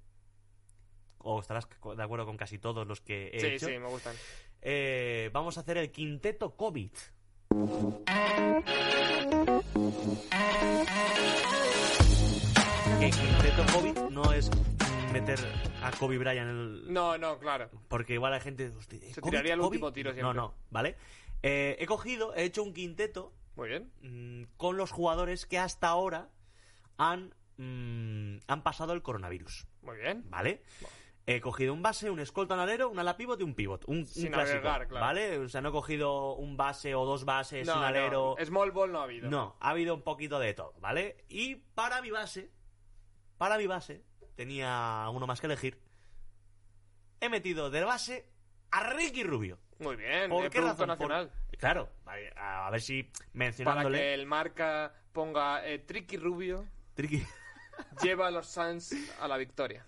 O 1.18 1.40
estarás 1.40 1.68
de 1.96 2.03
acuerdo 2.05 2.24
con 2.24 2.36
casi 2.36 2.59
todos 2.59 2.86
los 2.86 3.01
que 3.01 3.30
he 3.34 3.40
sí, 3.40 3.46
hecho. 3.46 3.66
sí, 3.66 3.78
me 3.78 3.88
gustan. 3.88 4.14
Eh, 4.62 5.28
vamos 5.32 5.59
a 5.59 5.62
hacer 5.62 5.76
el 5.76 5.90
quinteto 5.90 6.55
COVID. 6.55 6.90
Que 13.01 13.11
quinteto 13.11 13.64
COVID 13.72 13.99
no 14.11 14.32
es 14.32 14.51
meter 15.12 15.38
a 15.82 15.90
Kobe 15.92 16.18
Bryant 16.18 16.51
en 16.51 16.57
el, 16.57 16.92
No, 16.92 17.16
no, 17.18 17.38
claro. 17.38 17.70
porque 17.88 18.14
igual 18.14 18.32
hay 18.34 18.40
gente. 18.40 18.68
hostia, 18.68 19.01
Se 19.12 19.20
tiraría 19.20 19.55
el 19.55 19.61
último 19.61 19.92
tiro 19.92 20.11
No, 20.11 20.14
siempre. 20.14 20.34
no, 20.36 20.55
¿vale? 20.70 20.96
Eh, 21.42 21.76
he 21.78 21.86
cogido, 21.86 22.34
he 22.34 22.44
hecho 22.44 22.62
un 22.62 22.72
quinteto 22.72 23.32
Muy 23.59 23.68
bien. 23.68 23.92
mm, 24.02 24.56
con 24.56 24.76
los 24.76 24.90
jugadores 24.92 25.44
que 25.44 25.59
hasta 25.59 25.88
ahora 25.88 26.30
han, 26.96 27.34
mm, 27.56 28.38
han 28.46 28.62
pasado 28.62 28.92
el 28.94 29.02
coronavirus, 29.02 29.66
Muy 29.82 29.96
bien. 29.98 30.24
¿vale? 30.30 30.62
He 31.26 31.40
cogido 31.42 31.74
un 31.74 31.82
base, 31.82 32.09
un 32.11 32.20
escolta, 32.20 32.54
un 32.54 32.61
alero, 32.61 32.88
un 32.88 32.98
ala 32.98 33.16
pivot 33.18 33.38
y 33.40 33.42
un 33.42 33.54
pivot. 33.54 33.84
Un, 33.86 33.98
un 33.98 34.06
Sin 34.06 34.32
clásico, 34.32 34.59
agregar, 34.68 34.88
claro. 34.88 35.04
¿vale? 35.04 35.38
O 35.38 35.48
sea, 35.50 35.61
no 35.61 35.68
he 35.68 35.72
cogido 35.72 36.34
un 36.36 36.56
base 36.56 36.94
o 36.94 37.04
dos 37.04 37.26
bases, 37.26 37.66
No, 37.66 37.76
un 37.76 37.82
alero. 37.84 38.36
no, 38.38 38.46
Small 38.46 38.70
ball 38.70 38.92
no 38.92 39.00
ha 39.00 39.04
habido. 39.04 39.28
No, 39.28 39.56
ha 39.61 39.70
habido 39.70 39.94
un 39.94 40.00
poquito 40.02 40.38
de 40.38 40.54
todo, 40.54 40.72
¿vale? 40.80 41.24
Y 41.28 41.56
para 41.56 42.00
mi 42.00 42.11
base, 42.11 42.50
para 43.36 43.59
mi 43.59 43.66
base, 43.66 44.04
tenía 44.36 45.06
uno 45.12 45.26
más 45.26 45.40
que 45.40 45.48
elegir. 45.48 45.82
He 47.20 47.28
metido 47.28 47.68
de 47.70 47.84
base 47.84 48.26
a 48.70 48.92
Ricky 48.94 49.22
Rubio. 49.24 49.58
Muy 49.78 49.96
bien, 49.96 50.28
¿Por 50.28 50.42
qué 50.50 50.58
producto 50.58 50.86
razón? 50.86 50.98
Por- 50.98 51.08
nacional. 51.10 51.30
Claro, 51.58 51.88
a 52.36 52.66
a 52.66 52.70
ver 52.70 52.80
si 52.80 53.02
Para 53.04 53.24
mencionándole... 53.34 53.98
que 53.98 54.14
el 54.14 54.26
marca 54.26 54.92
ponga 55.12 55.66
eh, 55.66 55.78
Tricky 55.80 56.16
Rubio 56.16 56.64
Tricky- 56.96 57.24
lleva 58.02 58.28
a 58.28 58.30
los 58.30 58.46
Suns 58.48 58.94
a 59.20 59.28
la 59.28 59.36
victoria. 59.36 59.84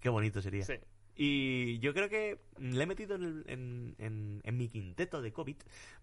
Qué 0.00 0.08
bonito 0.08 0.40
sería. 0.42 0.64
Sí. 0.64 0.74
Y 1.14 1.78
yo 1.80 1.92
creo 1.92 2.08
que 2.08 2.40
le 2.58 2.82
he 2.82 2.86
metido 2.86 3.14
en, 3.16 3.22
el- 3.22 3.44
en- 3.46 3.94
en- 3.98 4.40
en 4.44 4.56
mi 4.56 4.68
quinteto 4.68 5.20
de 5.22 5.32
COVID 5.32 5.56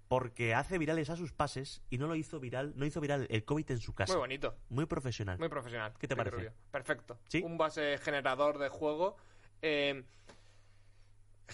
porque 0.08 0.56
hace 0.56 0.78
virales 0.80 1.10
a 1.12 1.16
sus 1.16 1.32
pases 1.32 1.82
y 1.90 1.98
no 2.00 2.08
lo 2.08 2.16
hizo 2.16 2.40
viral, 2.40 2.74
no 2.76 2.86
hizo 2.86 3.00
viral 3.02 3.28
el 3.30 3.44
COVID 3.46 3.70
en 3.72 3.80
su 3.80 3.94
casa. 3.94 4.14
Muy 4.14 4.20
bonito, 4.22 4.56
Muy 4.70 4.86
profesional. 4.86 5.38
muy 5.38 5.50
profesional. 5.50 5.94
¿Qué 6.00 6.08
te 6.08 6.16
parece? 6.16 6.36
Rubio. 6.36 6.54
Perfecto. 6.72 7.20
¿Sí? 7.28 7.42
Un 7.44 7.58
base 7.58 7.98
generador 8.00 8.58
de 8.58 8.70
juego. 8.70 9.18
eh, 9.62 10.04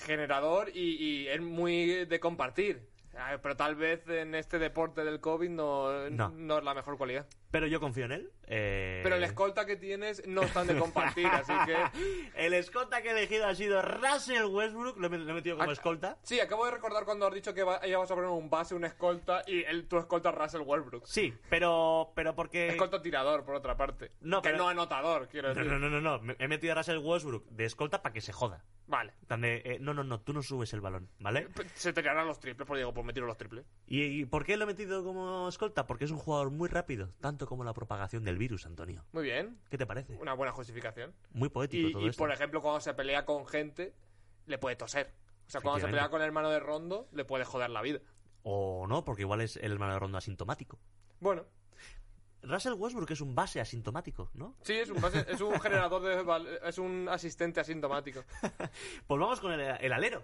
generador 0.06 0.70
y, 0.74 0.95
y 1.03 1.28
es 1.28 1.41
muy 1.41 2.06
de 2.06 2.20
compartir. 2.20 2.88
Ah, 3.18 3.38
Pero 3.41 3.56
tal 3.56 3.76
vez 3.76 4.08
en 4.10 4.36
este 4.36 4.60
deporte 4.60 5.03
del 5.06 5.20
COVID 5.22 5.49
no, 5.49 6.10
No. 6.10 6.30
no 6.36 6.58
es 6.58 6.64
la 6.64 6.74
mejor 6.74 6.97
cualidad. 6.97 7.26
Pero 7.56 7.68
yo 7.68 7.80
confío 7.80 8.03
en 8.03 8.12
él. 8.12 8.32
eh, 8.47 8.99
Pero 9.01 9.16
el 9.16 9.24
escolta 9.24 9.66
que 9.66 9.78
tienes 9.78 10.28
no 10.28 10.41
es 10.41 10.51
tan 10.51 10.68
de 10.68 10.78
compartir, 10.78 11.26
así 11.28 11.53
que... 11.66 11.76
El 12.36 12.53
escolta 12.53 13.01
que 13.01 13.08
he 13.08 13.12
elegido 13.12 13.45
ha 13.47 13.56
sido 13.56 13.82
Russell 13.82 14.43
Westbrook. 14.43 14.97
Lo 14.97 15.08
he, 15.08 15.18
lo 15.18 15.32
he 15.32 15.34
metido 15.34 15.56
como 15.56 15.70
Ac- 15.70 15.74
escolta. 15.74 16.18
Sí, 16.24 16.41
acabo 16.41 16.66
de 16.66 16.72
recordar 16.72 17.06
cuando 17.06 17.28
has 17.28 17.34
dicho 17.34 17.53
que 17.53 17.64
va- 17.64 17.80
ibas 17.88 18.12
a 18.12 18.16
poner 18.16 18.30
un 18.30 18.49
base, 18.49 18.76
un 18.76 18.84
escolta 18.84 19.41
y 19.47 19.64
el, 19.64 19.88
tu 19.88 19.97
escolta 19.97 20.32
es 20.32 20.36
Russell 20.36 20.62
Westbrook. 20.66 21.06
Sí, 21.06 21.34
pero, 21.49 22.12
pero 22.14 22.36
porque... 22.36 22.68
Escolta 22.68 23.01
tirador, 23.01 23.45
por 23.45 23.56
otra 23.56 23.78
parte. 23.78 24.12
No, 24.20 24.41
que 24.41 24.49
pero- 24.49 24.58
no 24.64 24.68
anotador, 24.68 25.30
quiero 25.30 25.53
decir. 25.53 25.66
no, 25.66 25.80
no, 25.80 25.89
no, 25.89 26.01
no. 26.01 26.20
Me- 26.20 26.36
He 26.38 26.49
metido 26.49 26.74
a 26.74 26.76
Russell 26.76 26.97
Westbrook 26.97 27.45
de 27.51 27.64
escolta 27.64 28.01
para 28.01 28.12
que 28.12 28.20
se 28.20 28.34
joda. 28.34 28.66
Vale. 28.88 29.14
En 29.22 29.28
plan 29.28 29.41
de, 29.41 29.62
eh, 29.66 29.78
no, 29.80 29.93
no, 29.95 30.03
no, 30.03 30.20
tú 30.22 30.32
no 30.34 30.43
subes 30.43 30.72
el 30.74 30.82
balón, 30.82 31.10
¿vale? 31.20 31.47
Se 31.74 31.91
te 31.91 32.01
tirarán 32.03 32.28
los 32.28 32.39
triples, 32.39 32.68
por 32.68 32.78
digo, 32.78 32.93
por 32.93 33.03
meter 33.03 33.24
los 33.24 33.36
triples. 33.38 33.66
¿Y, 33.88 34.03
y 34.03 34.26
por 34.26 34.45
qué 34.45 34.58
lo 34.58 34.66
he 34.66 34.68
metido 34.68 35.03
como 35.03 35.47
escolta? 35.49 35.88
Porque 35.88 36.06
es 36.06 36.12
un 36.12 36.20
jugador 36.20 36.51
muy 36.51 36.70
rápido, 36.70 37.10
tanto 37.20 37.45
como 37.48 37.64
la 37.64 37.74
propagación 37.74 38.24
del 38.24 38.38
virus, 38.38 38.66
Antonio. 38.66 39.06
Muy 39.12 39.24
bien. 39.24 39.60
¿Qué 39.70 39.78
te 39.78 39.86
parece? 39.86 40.16
Una 40.18 40.34
buena 40.34 40.52
justificación. 40.54 41.14
Muy 41.32 41.50
poético 41.50 41.88
Y, 41.89 41.91
todo 41.93 42.06
y, 42.06 42.10
esto. 42.10 42.18
por 42.20 42.32
ejemplo, 42.32 42.62
cuando 42.62 42.80
se 42.82 42.93
pelea 42.93 43.26
con 43.26 43.46
gente, 43.48 43.93
le 44.46 44.58
puede 44.58 44.76
toser. 44.76 45.14
O 45.48 45.50
sea, 45.50 45.62
cuando 45.62 45.80
se 45.80 45.88
pelea 45.88 46.10
con 46.10 46.22
el 46.22 46.28
hermano 46.28 46.50
de 46.50 46.60
Rondo, 46.60 47.08
le 47.12 47.26
puede 47.26 47.46
joder 47.46 47.70
la 47.70 47.82
vida. 47.82 48.00
O 48.43 48.86
no, 48.88 49.04
porque 49.04 49.22
igual 49.24 49.41
es 49.41 49.58
el 49.58 49.72
hermano 49.72 49.93
de 49.93 50.00
Rondo 50.00 50.18
asintomático. 50.18 50.80
Bueno, 51.20 51.46
Russell 52.43 52.74
Westbrook 52.74 53.10
es 53.12 53.22
un 53.22 53.34
base 53.34 53.60
asintomático, 53.60 54.30
¿no? 54.36 54.56
sí, 54.62 54.74
es 54.74 54.89
un, 54.89 55.02
base- 55.02 55.26
es 55.28 55.41
un 55.41 55.60
generador 55.62 56.02
de... 56.04 56.60
Es 56.68 56.78
un 56.78 57.08
asistente 57.10 57.60
asintomático. 57.60 58.24
Pues 59.08 59.20
vamos 59.20 59.39
con 59.39 59.52
el, 59.52 59.62
el 59.62 59.93
alero. 59.93 60.24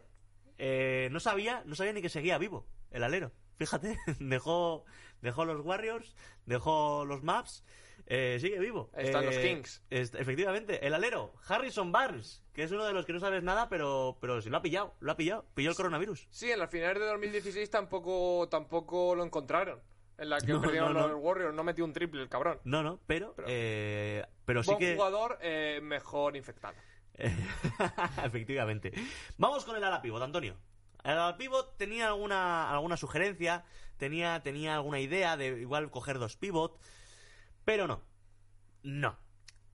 Eh, 0.58 1.10
no 1.12 1.20
sabía, 1.20 1.64
no 1.66 1.74
sabía 1.76 1.94
ni 1.94 2.02
que 2.02 2.10
seguía 2.10 2.38
vivo 2.38 2.68
el 2.92 3.04
alero. 3.04 3.32
Fíjate, 3.58 3.98
dejó, 4.20 4.86
dejó 5.22 5.46
los 5.46 5.62
Warriors, 5.66 6.16
dejó 6.46 7.06
los 7.06 7.24
Maps, 7.24 7.64
eh, 8.08 8.38
sigue 8.42 8.60
vivo. 8.60 8.90
Están 8.98 9.26
los 9.26 9.36
Eh, 9.36 9.42
Kings. 9.42 9.84
est- 9.90 10.16
efectivamente, 10.16 10.86
el 10.86 10.94
alero, 10.94 11.34
Harrison 11.48 11.92
Barnes, 11.92 12.44
que 12.54 12.64
es 12.64 12.72
uno 12.72 12.86
de 12.86 12.94
los 12.94 13.06
que 13.06 13.14
no 13.14 13.20
sabes 13.20 13.44
nada, 13.44 13.70
pero, 13.70 14.18
pero 14.20 14.42
sí 14.42 14.50
lo 14.50 14.58
ha 14.58 14.62
pillado, 14.62 14.96
lo 15.00 15.12
ha 15.12 15.16
pillado, 15.18 15.46
pilló 15.54 15.70
el 15.70 15.76
coronavirus. 15.76 16.28
Sí, 16.32 16.52
en 16.52 16.60
las 16.60 16.70
finales 16.70 17.00
de 17.00 17.08
2016 17.08 17.70
tampoco, 17.70 18.48
tampoco 18.50 19.16
lo 19.16 19.24
encontraron. 19.24 19.80
En 20.18 20.30
la 20.30 20.40
que 20.40 20.52
No, 20.54 20.62
perdieron 20.62 20.94
no, 20.94 21.00
no. 21.02 21.08
los 21.08 21.20
Warriors, 21.24 21.56
no 21.56 21.64
metió 21.64 21.84
un 21.86 21.94
triple 21.94 22.22
el 22.22 22.30
cabrón. 22.30 22.60
No, 22.64 22.84
no, 22.84 23.00
pero, 23.08 23.34
Pero- 23.36 23.48
eh, 23.50 24.24
pero 24.46 24.62
sí 24.62 24.68
Buen 24.72 24.80
que... 24.80 24.96
jugador, 24.96 25.40
eh, 25.42 25.80
mejor 25.82 26.36
infectado. 26.36 26.76
Efectivamente. 28.24 28.92
Vamos 29.38 29.66
con 29.66 29.76
el 29.76 29.84
ala 29.84 30.02
pivot, 30.02 30.22
Antonio. 30.22 30.58
El 31.04 31.12
ala 31.12 31.38
pivot 31.38 31.78
tenía 31.78 32.08
alguna, 32.08 32.70
alguna 32.72 32.98
sugerencia, 32.98 33.64
tenía, 34.02 34.42
tenía 34.42 34.74
alguna 34.74 35.00
idea 35.00 35.38
de 35.38 35.62
igual 35.62 35.92
coger 35.92 36.18
dos 36.18 36.36
pivot, 36.36 36.80
pero 37.66 37.86
no. 37.86 38.02
No. 38.82 39.16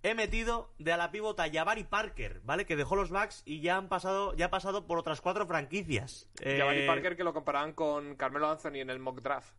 He 0.03 0.15
metido 0.15 0.73
de 0.79 0.91
ala 0.91 1.11
pivot 1.11 1.39
a 1.39 1.49
Jabari 1.49 1.85
Parker, 1.85 2.41
¿vale? 2.43 2.65
Que 2.65 2.75
dejó 2.75 2.97
los 2.97 3.09
Bucks 3.09 3.41
y 3.45 3.61
ya 3.61 3.77
han 3.77 3.87
pasado, 3.87 4.35
ya 4.35 4.47
ha 4.47 4.49
pasado 4.49 4.85
por 4.85 4.99
otras 4.99 5.21
cuatro 5.21 5.47
franquicias. 5.47 6.29
Eh, 6.41 6.57
Jabari 6.59 6.85
Parker 6.85 7.15
que 7.15 7.23
lo 7.23 7.33
comparaban 7.33 7.71
con 7.71 8.17
Carmelo 8.17 8.51
Anthony 8.51 8.81
en 8.81 8.89
el 8.89 8.99
mock 8.99 9.21
draft. 9.21 9.55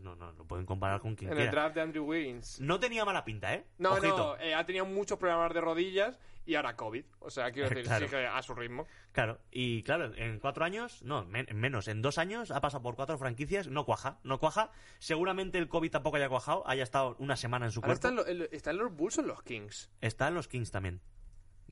No, 0.00 0.14
no, 0.16 0.32
lo 0.32 0.44
pueden 0.46 0.66
comparar 0.66 1.00
con 1.00 1.14
quien 1.14 1.32
En 1.32 1.38
el 1.38 1.50
draft 1.50 1.74
de 1.74 1.80
Andrew 1.82 2.04
Wiggins. 2.04 2.60
No 2.60 2.78
tenía 2.80 3.04
mala 3.04 3.24
pinta, 3.24 3.54
¿eh? 3.54 3.64
No, 3.78 3.92
Ojito. 3.92 4.16
no, 4.16 4.36
eh, 4.40 4.54
ha 4.54 4.64
tenido 4.66 4.84
muchos 4.86 5.18
problemas 5.18 5.52
de 5.54 5.60
rodillas 5.60 6.18
y 6.44 6.54
ahora 6.54 6.76
COVID. 6.76 7.04
O 7.20 7.30
sea, 7.30 7.50
quiero 7.50 7.68
decir, 7.70 7.84
Claro. 7.84 8.06
sigue 8.06 8.26
a 8.26 8.40
su 8.42 8.54
ritmo. 8.54 8.86
Claro, 9.12 9.40
y 9.50 9.82
claro, 9.82 10.12
en 10.14 10.38
cuatro 10.38 10.64
años, 10.64 11.02
no, 11.02 11.24
men- 11.24 11.48
menos, 11.54 11.88
en 11.88 12.02
dos 12.02 12.18
años 12.18 12.50
ha 12.50 12.60
pasado 12.60 12.82
por 12.82 12.94
cuatro 12.96 13.16
franquicias, 13.18 13.68
no 13.68 13.84
cuaja, 13.84 14.18
no 14.24 14.38
cuaja. 14.38 14.70
Seguramente 14.98 15.58
el 15.58 15.68
COVID 15.68 15.90
tampoco 15.90 16.16
haya 16.18 16.28
cuajado, 16.28 16.62
haya 16.68 16.82
estado 16.82 17.16
una 17.18 17.36
semana 17.36 17.66
en 17.66 17.72
su 17.72 17.80
Ahora 17.80 17.96
cuerpo. 17.98 18.20
están, 18.20 18.36
lo- 18.38 18.44
están 18.50 18.76
los 18.76 18.94
Bulls 18.94 19.18
o 19.18 19.22
los 19.22 19.42
Kings. 19.42 19.90
Está 20.00 20.28
en 20.28 20.34
los 20.34 20.48
Kings 20.48 20.70
también. 20.70 21.00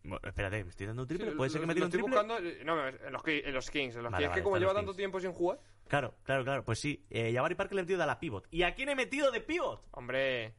Bueno, 0.06 0.20
espérate, 0.24 0.62
me 0.64 0.68
estoy 0.70 0.86
dando 0.86 1.02
un 1.02 1.08
triple. 1.08 1.30
Sí, 1.30 1.36
¿Puede 1.36 1.50
ser 1.50 1.60
que 1.62 1.66
me 1.66 1.72
tire 1.74 1.86
un 1.86 1.90
triple? 1.92 2.10
buscando, 2.10 2.34
no, 2.64 2.86
en 2.88 3.12
los, 3.12 3.26
en 3.26 3.54
los 3.54 3.70
Kings. 3.70 3.96
En 3.96 4.02
los 4.02 4.12
Vale, 4.12 4.24
Kings, 4.24 4.28
vale, 4.30 4.34
que 4.34 4.42
como 4.44 4.58
lleva 4.58 4.74
tanto 4.74 4.94
tiempo 4.94 5.18
sin 5.18 5.32
jugar. 5.32 5.58
Claro, 5.88 6.14
claro, 6.24 6.44
claro. 6.44 6.64
Pues 6.64 6.78
sí, 6.80 7.04
eh, 7.10 7.32
Jabari 7.34 7.54
Parker 7.54 7.74
le 7.76 7.80
he 7.80 7.84
metido 7.84 8.00
de 8.00 8.06
la 8.06 8.18
pivot. 8.18 8.46
¿Y 8.50 8.62
a 8.62 8.74
quién 8.74 8.88
he 8.88 8.94
metido 8.94 9.30
de 9.30 9.40
pivot? 9.40 9.86
Hombre. 9.92 10.54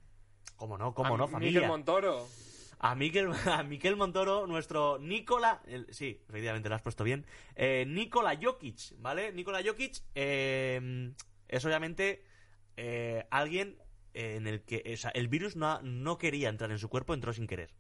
¿Cómo 0.55 0.78
no? 0.78 0.93
¿Cómo 0.93 1.15
a 1.15 1.17
no, 1.17 1.28
familia? 1.28 1.67
Montoro. 1.67 2.26
A 2.80 2.93
Miquel, 2.95 3.30
a 3.45 3.63
Miquel 3.63 3.95
Montoro, 3.95 4.47
nuestro 4.47 4.97
Nicola. 4.99 5.61
el- 5.65 5.88
sí, 5.93 6.21
efectivamente 6.30 6.69
lo 6.69 6.76
has 6.76 6.82
puesto 6.82 7.03
bien. 7.03 7.26
Eh, 7.55 7.86
Nikola 7.88 8.38
Jokic, 8.41 8.99
¿vale? 8.99 9.32
Nikola 9.34 9.61
Jokic 9.65 10.01
eh, 10.13 11.11
es 11.47 11.65
obviamente 11.65 12.23
eh, 12.78 13.26
alguien 13.32 13.78
en 14.13 14.47
el 14.47 14.61
que. 14.63 14.84
O 14.93 14.97
sea, 14.97 15.09
el 15.11 15.28
virus 15.28 15.55
no, 15.55 15.67
ha- 15.71 15.82
no 15.84 16.17
quería 16.17 16.49
entrar 16.49 16.71
en 16.71 16.80
su 16.80 16.89
cuerpo, 16.89 17.13
entró 17.13 17.34
sin 17.34 17.47
querer. 17.47 17.73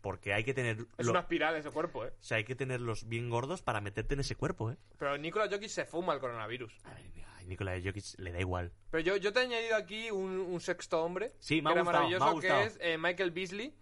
Porque 0.00 0.32
hay 0.32 0.44
que 0.44 0.54
tener. 0.54 0.78
Es 0.96 1.04
lo- 1.06 1.12
una 1.12 1.20
espiral 1.20 1.54
ese 1.56 1.70
cuerpo, 1.70 2.04
¿eh? 2.06 2.12
O 2.18 2.22
sea, 2.22 2.38
hay 2.38 2.44
que 2.44 2.54
tenerlos 2.54 3.06
bien 3.08 3.28
gordos 3.28 3.60
para 3.62 3.80
meterte 3.80 4.14
en 4.14 4.20
ese 4.20 4.34
cuerpo, 4.34 4.70
¿eh? 4.70 4.76
Pero 4.98 5.16
Nikola 5.18 5.48
Jokic 5.50 5.68
se 5.68 5.84
fuma 5.84 6.14
el 6.14 6.20
coronavirus. 6.20 6.72
A 6.84 6.94
ver, 6.94 7.04
a 7.38 7.42
Nikola 7.42 7.72
Jokic 7.84 8.18
le 8.18 8.32
da 8.32 8.40
igual. 8.40 8.72
Pero 8.90 9.02
yo, 9.02 9.16
yo 9.16 9.32
te 9.32 9.40
he 9.40 9.42
añadido 9.42 9.76
aquí 9.76 10.10
un, 10.10 10.30
un 10.40 10.60
sexto 10.60 11.02
hombre. 11.04 11.32
Sí, 11.38 11.60
me 11.60 11.70
ha 11.70 11.74
que 11.74 11.80
era 11.80 11.82
gustado, 11.82 12.08
me 12.08 12.14
ha 12.16 12.18
maravilloso, 12.18 12.32
gustado. 12.32 12.60
que 12.60 12.66
es 12.66 12.78
eh, 12.80 12.98
Michael 12.98 13.30
Beasley. 13.30 13.74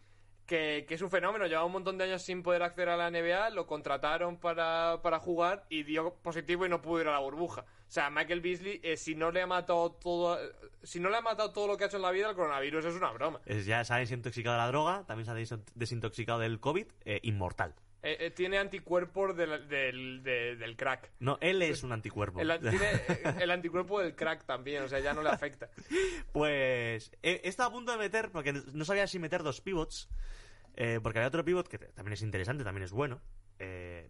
Que, 0.47 0.87
que 0.89 0.95
es 0.95 1.03
un 1.03 1.11
fenómeno, 1.11 1.47
llevaba 1.47 1.67
un 1.67 1.73
montón 1.73 1.99
de 1.99 2.05
años 2.05 2.23
sin 2.23 2.43
poder 2.43 2.63
acceder 2.63 2.89
a 2.89 2.97
la 2.97 3.11
NBA, 3.11 3.51
lo 3.51 3.67
contrataron 3.67 4.39
para, 4.41 4.99
para 5.03 5.19
jugar 5.19 5.67
y 5.69 5.83
dio 5.83 6.15
positivo 6.23 6.65
y 6.65 6.71
no 6.71 6.81
pudo 6.81 7.03
ir 7.03 7.09
a 7.09 7.13
la 7.13 7.19
burbuja. 7.19 7.67
O 7.89 7.91
sea, 7.91 8.11
Michael 8.11 8.43
Beasley, 8.43 8.81
eh, 8.83 8.99
si 8.99 9.15
no 9.15 9.31
le 9.31 9.41
ha 9.41 9.47
matado 9.47 9.93
todo, 9.93 10.39
si 10.83 11.01
no 11.01 11.09
le 11.09 11.17
ha 11.17 11.21
matado 11.23 11.53
todo 11.53 11.67
lo 11.67 11.77
que 11.79 11.85
ha 11.85 11.87
hecho 11.87 11.97
en 11.97 12.03
la 12.03 12.11
vida, 12.11 12.29
el 12.29 12.37
coronavirus 12.37 12.85
es 12.85 12.95
una 12.95 13.11
broma. 13.13 13.41
Es- 13.47 13.65
ya 13.65 13.83
se 13.83 13.95
ha 13.95 13.97
desintoxicado 13.97 14.57
de 14.57 14.63
la 14.63 14.69
droga, 14.69 15.05
también 15.07 15.25
se 15.25 15.31
ha 15.31 15.35
desin- 15.35 15.65
desintoxicado 15.75 16.39
del 16.39 16.61
COVID, 16.61 16.87
eh, 17.07 17.21
inmortal. 17.23 17.75
Eh, 18.03 18.31
tiene 18.31 18.59
anticuerpos 18.59 19.35
del, 19.37 19.67
del, 19.69 20.23
de- 20.23 20.55
del 20.57 20.77
crack. 20.77 21.11
No, 21.19 21.39
él 21.41 21.61
es 21.63 21.83
un 21.83 21.93
anticuerpo. 21.93 22.41
El, 22.41 22.61
tiene 22.61 22.91
el 23.43 23.51
anticuerpo 23.51 24.01
del 24.01 24.15
crack 24.15 24.45
también, 24.45 24.83
o 24.85 24.89
sea, 24.89 25.01
ya 25.01 25.15
no 25.15 25.23
le 25.23 25.31
afecta. 25.31 25.69
Pues 26.33 27.11
he, 27.23 27.41
estado 27.49 27.71
a 27.71 27.73
punto 27.73 27.93
de 27.93 27.99
meter, 27.99 28.31
porque 28.31 28.53
no 28.53 28.85
sabía 28.85 29.07
si 29.07 29.19
meter 29.19 29.43
dos 29.43 29.61
pivots, 29.61 30.09
porque 31.03 31.19
había 31.19 31.29
otro 31.29 31.45
pivot 31.45 31.67
que 31.69 31.79
también 31.79 32.13
es 32.13 32.23
interesante, 32.23 32.63
también 32.65 32.85
es 32.85 32.93
bueno, 32.93 33.21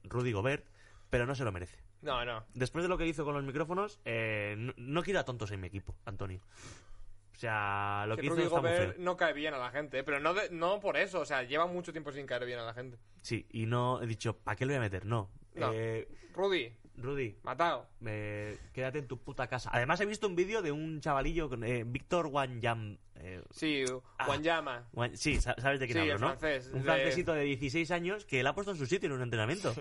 Rudy 0.04 0.32
Gobert, 0.32 0.66
pero 1.10 1.26
no 1.26 1.34
se 1.34 1.44
lo 1.44 1.52
merece. 1.52 1.78
No, 2.02 2.24
no. 2.24 2.44
Después 2.54 2.82
de 2.84 2.88
lo 2.88 2.96
que 2.98 3.06
hizo 3.06 3.24
con 3.24 3.34
los 3.34 3.44
micrófonos, 3.44 4.00
eh, 4.04 4.54
no, 4.58 4.72
no 4.76 5.02
quiero 5.02 5.20
a 5.20 5.24
tontos 5.24 5.50
en 5.50 5.60
mi 5.60 5.66
equipo, 5.66 5.96
Antonio. 6.04 6.40
O 7.34 7.40
sea, 7.40 8.04
lo 8.08 8.16
que, 8.16 8.22
Que 8.22 8.26
hizo 8.28 8.38
está 8.40 8.60
muy 8.60 8.70
feo. 8.70 8.94
no 8.98 9.16
cae 9.16 9.32
bien 9.32 9.54
a 9.54 9.58
la 9.58 9.70
gente, 9.70 10.00
eh, 10.00 10.04
pero 10.04 10.18
no, 10.18 10.34
de- 10.34 10.50
no 10.50 10.80
por 10.80 10.96
eso, 10.96 11.20
o 11.20 11.24
sea, 11.24 11.44
lleva 11.44 11.66
mucho 11.66 11.92
tiempo 11.92 12.10
sin 12.12 12.26
caer 12.26 12.44
bien 12.46 12.58
a 12.58 12.64
la 12.64 12.74
gente. 12.74 12.98
Sí, 13.22 13.46
y 13.50 13.66
no 13.66 14.02
he 14.02 14.06
dicho, 14.06 14.36
¿para 14.38 14.56
qué 14.56 14.66
lo 14.66 14.70
voy 14.72 14.78
a 14.78 14.80
meter? 14.80 15.06
No. 15.06 15.30
No. 15.54 15.70
Eh, 15.72 16.08
Rudy, 16.34 16.72
Rudy, 16.96 17.36
matado. 17.44 17.86
eh, 18.04 18.58
quédate 18.72 18.98
en 18.98 19.06
tu 19.06 19.18
puta 19.22 19.46
casa. 19.46 19.70
Además 19.72 20.00
he 20.00 20.06
visto 20.06 20.26
un 20.26 20.34
vídeo 20.34 20.62
de 20.62 20.72
un 20.72 21.00
chavalillo, 21.00 21.48
con, 21.48 21.62
eh, 21.62 21.84
Víctor 21.86 22.26
Wanyam. 22.26 22.98
Eh, 23.20 23.42
Sí, 23.50 23.84
Ah. 24.18 24.26
Guanyama. 24.26 24.88
Wan- 24.92 25.16
sí, 25.16 25.40
sa- 25.40 25.54
sabes 25.58 25.80
de 25.80 25.86
quién 25.86 25.96
Sí, 25.96 26.00
hablo, 26.02 26.14
el 26.14 26.20
¿no? 26.20 26.26
francés, 26.38 26.66
un 26.72 26.78
de- 26.80 26.84
francesito 26.84 27.32
de 27.34 27.42
16 27.44 27.90
años 27.90 28.24
que 28.24 28.42
le 28.42 28.48
ha 28.48 28.54
puesto 28.54 28.72
en 28.72 28.78
su 28.78 28.86
sitio 28.86 29.06
en 29.08 29.12
un 29.14 29.22
entrenamiento. 29.22 29.74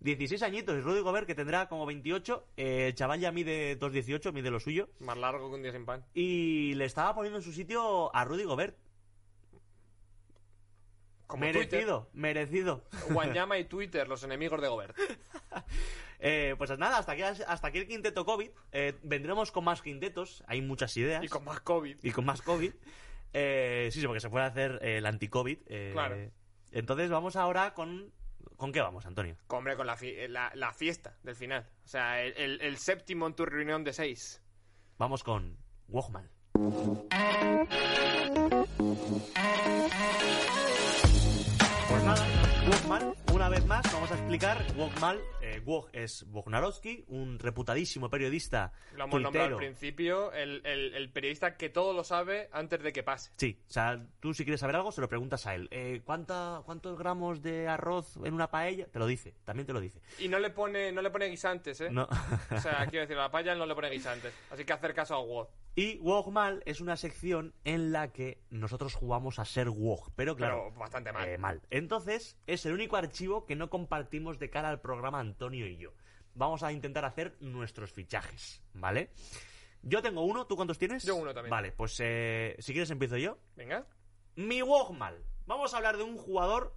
16 0.00 0.42
añitos, 0.42 0.82
Rudy 0.84 1.00
Gobert 1.00 1.26
que 1.26 1.34
tendrá 1.34 1.66
como 1.68 1.86
28, 1.86 2.46
eh, 2.56 2.88
el 2.88 2.94
chaval 2.94 3.20
ya 3.20 3.32
mide 3.32 3.76
2.18, 3.78 4.32
mide 4.32 4.50
lo 4.50 4.60
suyo, 4.60 4.88
Más 5.00 5.16
largo 5.16 5.48
que 5.48 5.56
un 5.56 5.62
día 5.62 5.72
sin 5.72 5.84
pan. 5.86 6.04
y 6.14 6.74
le 6.74 6.84
estaba 6.84 7.14
poniendo 7.14 7.38
en 7.38 7.42
su 7.42 7.52
sitio 7.52 8.14
a 8.14 8.24
Rudy 8.24 8.44
Gobert. 8.44 8.76
Como 11.26 11.40
merecido, 11.42 12.08
merecido. 12.12 12.84
Guanyama 13.10 13.58
y 13.58 13.64
Twitter, 13.68 14.06
los 14.08 14.22
enemigos 14.24 14.60
de 14.60 14.68
Gobert. 14.68 14.96
Eh, 16.26 16.54
pues 16.56 16.70
nada, 16.78 16.96
hasta 16.98 17.12
aquí, 17.12 17.20
hasta 17.22 17.68
aquí 17.68 17.78
el 17.80 17.86
quinteto 17.86 18.24
COVID. 18.24 18.48
Eh, 18.72 18.94
vendremos 19.02 19.52
con 19.52 19.62
más 19.64 19.82
quintetos, 19.82 20.42
hay 20.46 20.62
muchas 20.62 20.96
ideas. 20.96 21.22
Y 21.22 21.28
con 21.28 21.44
más 21.44 21.60
COVID. 21.60 21.98
y 22.02 22.10
con 22.12 22.24
más 22.24 22.40
COVID. 22.40 22.72
Eh, 23.34 23.90
sí, 23.92 24.00
sí, 24.00 24.06
porque 24.06 24.20
se 24.20 24.30
puede 24.30 24.46
hacer 24.46 24.78
eh, 24.80 24.98
el 24.98 25.06
anti-COVID. 25.06 25.58
eh, 25.66 25.90
Claro. 25.92 26.16
Entonces 26.72 27.10
vamos 27.10 27.36
ahora 27.36 27.74
con 27.74 28.10
¿Con 28.56 28.72
qué 28.72 28.80
vamos, 28.80 29.04
Antonio? 29.04 29.36
Hombre, 29.48 29.76
con 29.76 29.86
la, 29.86 29.96
fi- 29.96 30.28
la, 30.28 30.50
la 30.54 30.72
fiesta 30.72 31.18
del 31.22 31.36
final. 31.36 31.68
O 31.84 31.88
sea, 31.88 32.22
el, 32.22 32.32
el- 32.38 32.60
el 32.62 32.78
séptimo 32.78 33.26
en 33.26 33.34
tu 33.34 33.44
reunión 33.44 33.84
de 33.84 33.92
seis. 33.92 34.40
Vamos 34.96 35.22
con 35.24 35.58
Walkman. 35.88 36.30
Walkman, 42.08 43.14
una 43.32 43.48
vez 43.48 43.64
más, 43.64 43.82
vamos 43.90 44.10
a 44.10 44.14
explicar. 44.14 44.62
Walkman, 44.76 45.16
eh, 45.40 45.62
Wog 45.64 45.88
es 45.94 46.26
Bognarowski, 46.28 47.02
un 47.08 47.38
reputadísimo 47.38 48.10
periodista 48.10 48.72
Lo 48.94 49.04
hemos 49.04 49.22
nombrado 49.22 49.48
al 49.52 49.56
principio, 49.56 50.30
el, 50.32 50.60
el- 50.66 50.94
el 50.94 51.08
periodista 51.10 51.56
que 51.56 51.70
todo 51.70 51.94
lo 51.94 52.04
sabe 52.04 52.50
antes 52.52 52.82
de 52.82 52.92
que 52.92 53.02
pase. 53.02 53.30
Sí, 53.38 53.58
o 53.66 53.72
sea, 53.72 54.04
tú 54.20 54.34
si 54.34 54.44
quieres 54.44 54.60
saber 54.60 54.76
algo 54.76 54.92
se 54.92 55.00
lo 55.00 55.08
preguntas 55.08 55.46
a 55.46 55.54
él. 55.54 55.66
Eh, 55.70 56.02
¿cuánta, 56.04 56.60
¿Cuántos 56.66 56.98
gramos 56.98 57.40
de 57.40 57.68
arroz 57.68 58.18
en 58.22 58.34
una 58.34 58.50
paella? 58.50 58.86
Te 58.86 58.98
lo 58.98 59.06
dice, 59.06 59.34
también 59.44 59.66
te 59.66 59.72
lo 59.72 59.80
dice. 59.80 60.02
Y 60.18 60.28
no 60.28 60.38
le 60.38 60.50
pone, 60.50 60.92
no 60.92 61.00
le 61.00 61.08
pone 61.10 61.26
guisantes, 61.28 61.80
¿eh? 61.80 61.88
No. 61.90 62.06
O 62.50 62.60
sea, 62.60 62.86
quiero 62.90 63.06
decir, 63.06 63.16
a 63.16 63.22
la 63.22 63.30
palla 63.30 63.54
no 63.54 63.64
le 63.64 63.74
pone 63.74 63.88
guisantes. 63.88 64.34
Así 64.50 64.62
que 64.66 64.74
hacer 64.74 64.92
caso 64.92 65.14
a 65.14 65.20
Word. 65.20 65.48
Y 65.76 65.98
Walkman 65.98 66.62
es 66.66 66.80
una 66.80 66.96
sección 66.96 67.52
en 67.64 67.90
la 67.92 68.12
que 68.12 68.42
nosotros 68.50 68.94
jugamos 68.94 69.38
a 69.38 69.44
ser 69.44 69.68
Wog, 69.70 70.12
pero 70.14 70.36
claro, 70.36 70.66
Pero 70.68 70.78
bastante 70.78 71.12
mal. 71.12 71.28
eh, 71.28 71.38
mal. 71.38 71.62
Entonces, 71.70 72.36
es 72.46 72.64
el 72.66 72.72
único 72.74 72.96
archivo 72.96 73.44
que 73.44 73.56
no 73.56 73.70
compartimos 73.70 74.38
de 74.38 74.50
cara 74.50 74.68
al 74.68 74.80
programa 74.80 75.18
Antonio 75.20 75.66
y 75.66 75.76
yo. 75.76 75.92
Vamos 76.34 76.62
a 76.62 76.72
intentar 76.72 77.04
hacer 77.04 77.36
nuestros 77.40 77.92
fichajes, 77.92 78.62
¿vale? 78.72 79.10
Yo 79.82 80.00
tengo 80.00 80.22
uno, 80.22 80.46
¿tú 80.46 80.56
cuántos 80.56 80.78
tienes? 80.78 81.04
Yo 81.04 81.16
uno 81.16 81.34
también. 81.34 81.50
Vale, 81.50 81.72
pues 81.72 81.96
eh, 82.00 82.56
si 82.58 82.72
quieres 82.72 82.90
empiezo 82.90 83.16
yo. 83.16 83.38
Venga. 83.56 83.86
Mi 84.36 84.62
Walkman. 84.62 85.14
Vamos 85.46 85.74
a 85.74 85.76
hablar 85.76 85.96
de 85.96 86.02
un 86.04 86.16
jugador 86.16 86.74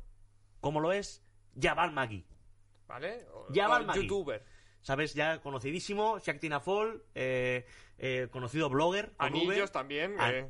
como 0.60 0.80
lo 0.80 0.92
es 0.92 1.24
Jabal 1.60 1.92
Magui. 1.94 2.26
¿Vale? 2.88 3.26
O- 3.34 3.48
va 3.54 3.80
o 3.80 3.84
Magui. 3.86 4.02
youtuber. 4.02 4.44
¿Sabes? 4.82 5.14
Ya 5.14 5.42
conocidísimo, 5.42 6.20
Shaktina 6.20 6.60
Fall, 6.60 7.04
eh, 7.16 7.66
eh, 7.98 8.28
conocido 8.32 8.70
blogger. 8.70 9.14
Anillos 9.18 9.72
también. 9.72 10.16
Ah, 10.20 10.32
eh. 10.32 10.50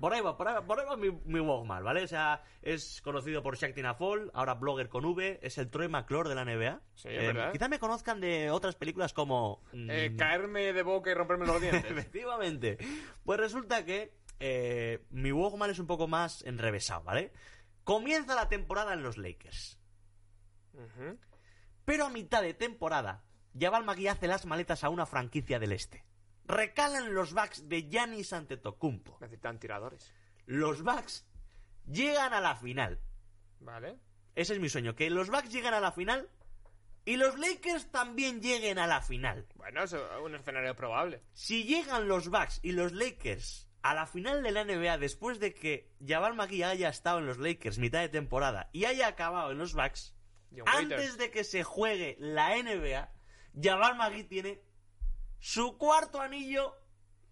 Por 0.00 0.12
ahí 0.12 0.20
va, 0.20 0.36
por 0.36 0.46
ahí 0.46 0.54
va, 0.54 0.66
por 0.66 0.78
ahí 0.78 0.84
va 0.86 0.96
mi, 0.98 1.10
mi 1.24 1.40
Walkman, 1.40 1.82
¿vale? 1.82 2.02
O 2.02 2.06
sea, 2.06 2.42
es 2.60 3.00
conocido 3.00 3.42
por 3.42 3.56
Shaktina 3.56 3.94
Fall, 3.94 4.30
ahora 4.34 4.52
blogger 4.54 4.90
con 4.90 5.06
V, 5.06 5.38
es 5.42 5.56
el 5.56 5.70
Troy 5.70 5.88
McClure 5.88 6.28
de 6.28 6.34
la 6.34 6.44
NBA. 6.44 6.82
Sí, 6.94 7.08
es 7.08 7.26
verdad. 7.28 7.50
Quizá 7.52 7.68
me 7.68 7.78
conozcan 7.78 8.20
de 8.20 8.50
otras 8.50 8.76
películas 8.76 9.14
como... 9.14 9.62
mm, 9.72 9.90
Eh, 9.90 10.14
caerme 10.18 10.74
de 10.74 10.82
boca 10.82 11.10
y 11.10 11.14
romperme 11.14 11.46
los 11.46 11.62
dientes. 11.62 11.84
Efectivamente. 11.90 12.76
Pues 13.24 13.40
resulta 13.40 13.86
que 13.86 14.12
eh, 14.38 15.02
mi 15.08 15.32
Walkman 15.32 15.70
es 15.70 15.78
un 15.78 15.86
poco 15.86 16.06
más 16.08 16.42
enrevesado, 16.44 17.02
¿vale? 17.02 17.32
Comienza 17.82 18.34
la 18.34 18.50
temporada 18.50 18.92
en 18.92 19.02
los 19.02 19.16
Lakers. 19.16 19.78
Pero 21.86 22.04
a 22.04 22.10
mitad 22.10 22.42
de 22.42 22.52
temporada, 22.52 23.24
Jabal 23.58 23.84
Magui 23.84 24.08
hace 24.08 24.26
las 24.26 24.44
maletas 24.44 24.84
a 24.84 24.90
una 24.90 25.06
franquicia 25.06 25.58
del 25.58 25.72
este. 25.72 26.04
Recalan 26.46 27.14
los 27.14 27.32
Bucks 27.34 27.68
de 27.68 27.88
Giannis 27.88 28.32
Antetokounmpo. 28.32 29.18
Necesitan 29.20 29.58
tiradores. 29.58 30.12
Los 30.46 30.82
Bucks 30.82 31.26
llegan 31.86 32.32
a 32.32 32.40
la 32.40 32.56
final. 32.56 33.00
¿Vale? 33.60 33.98
Ese 34.34 34.54
es 34.54 34.60
mi 34.60 34.68
sueño, 34.68 34.94
que 34.94 35.10
los 35.10 35.30
Bucks 35.30 35.50
lleguen 35.50 35.74
a 35.74 35.80
la 35.80 35.92
final 35.92 36.28
y 37.04 37.16
los 37.16 37.38
Lakers 37.38 37.90
también 37.90 38.42
lleguen 38.42 38.78
a 38.78 38.86
la 38.86 39.00
final. 39.00 39.46
Bueno, 39.54 39.84
es 39.84 39.96
un 40.22 40.34
escenario 40.34 40.76
probable. 40.76 41.22
Si 41.32 41.64
llegan 41.64 42.08
los 42.08 42.28
Bucks 42.28 42.60
y 42.62 42.72
los 42.72 42.92
Lakers 42.92 43.68
a 43.82 43.94
la 43.94 44.06
final 44.06 44.42
de 44.42 44.50
la 44.50 44.64
NBA 44.64 44.98
después 44.98 45.38
de 45.38 45.54
que 45.54 45.92
Jabal 46.04 46.34
Magui 46.34 46.64
haya 46.64 46.88
estado 46.88 47.20
en 47.20 47.26
los 47.26 47.38
Lakers 47.38 47.78
mitad 47.78 48.00
de 48.00 48.08
temporada 48.08 48.68
y 48.72 48.84
haya 48.84 49.06
acabado 49.06 49.52
en 49.52 49.58
los 49.58 49.74
Bucks, 49.74 50.16
John 50.50 50.64
Waiters. 50.66 51.00
antes 51.00 51.18
de 51.18 51.30
que 51.30 51.44
se 51.44 51.62
juegue 51.62 52.16
la 52.18 52.56
NBA, 52.56 53.12
Jabal 53.62 53.96
Magui 53.96 54.24
tiene 54.24 54.60
su 55.38 55.76
cuarto 55.78 56.20
anillo 56.20 56.74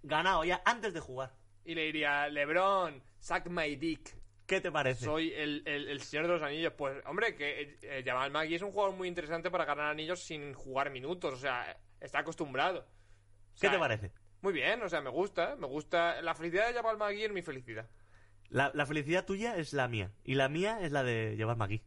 ganado 0.02 0.44
ya 0.44 0.62
antes 0.64 0.92
de 0.94 1.00
jugar. 1.00 1.34
Y 1.64 1.74
le 1.74 1.84
diría, 1.86 2.28
Lebron, 2.28 3.02
suck 3.18 3.46
my 3.46 3.76
dick. 3.76 4.14
¿Qué 4.46 4.60
te 4.60 4.70
parece? 4.70 5.04
Soy 5.06 5.32
el, 5.32 5.62
el- 5.64 5.88
el 5.88 6.00
señor 6.02 6.26
de 6.26 6.32
los 6.34 6.42
anillos. 6.42 6.74
Pues, 6.76 7.02
hombre, 7.06 7.34
que 7.34 7.62
eh, 7.62 7.78
eh, 7.82 8.02
Jamal 8.04 8.30
Magui 8.30 8.54
es 8.54 8.62
un 8.62 8.72
jugador 8.72 8.94
muy 8.94 9.08
interesante 9.08 9.50
para 9.50 9.64
ganar 9.64 9.86
anillos 9.86 10.20
sin 10.22 10.52
jugar 10.52 10.90
minutos. 10.90 11.32
O 11.32 11.36
sea, 11.38 11.80
está 12.00 12.18
acostumbrado. 12.18 12.80
O 12.80 13.60
¿Qué 13.60 13.70
te 13.70 13.78
parece? 13.78 14.12
Muy 14.42 14.52
bien, 14.52 14.82
o 14.82 14.88
sea, 14.90 15.00
me 15.00 15.08
gusta. 15.08 15.56
Me 15.56 15.66
gusta. 15.66 16.20
La 16.20 16.34
felicidad 16.34 16.68
de 16.68 16.74
Jamal 16.74 16.98
Magui 16.98 17.24
es 17.24 17.32
mi 17.32 17.40
felicidad. 17.40 17.88
La, 18.50 18.70
la 18.74 18.84
felicidad 18.84 19.24
tuya 19.24 19.56
es 19.56 19.72
la 19.72 19.88
mía 19.88 20.12
y 20.22 20.34
la 20.34 20.50
mía 20.50 20.78
es 20.82 20.92
la 20.92 21.02
de 21.02 21.34
Jabal 21.38 21.56
Magui. 21.56 21.82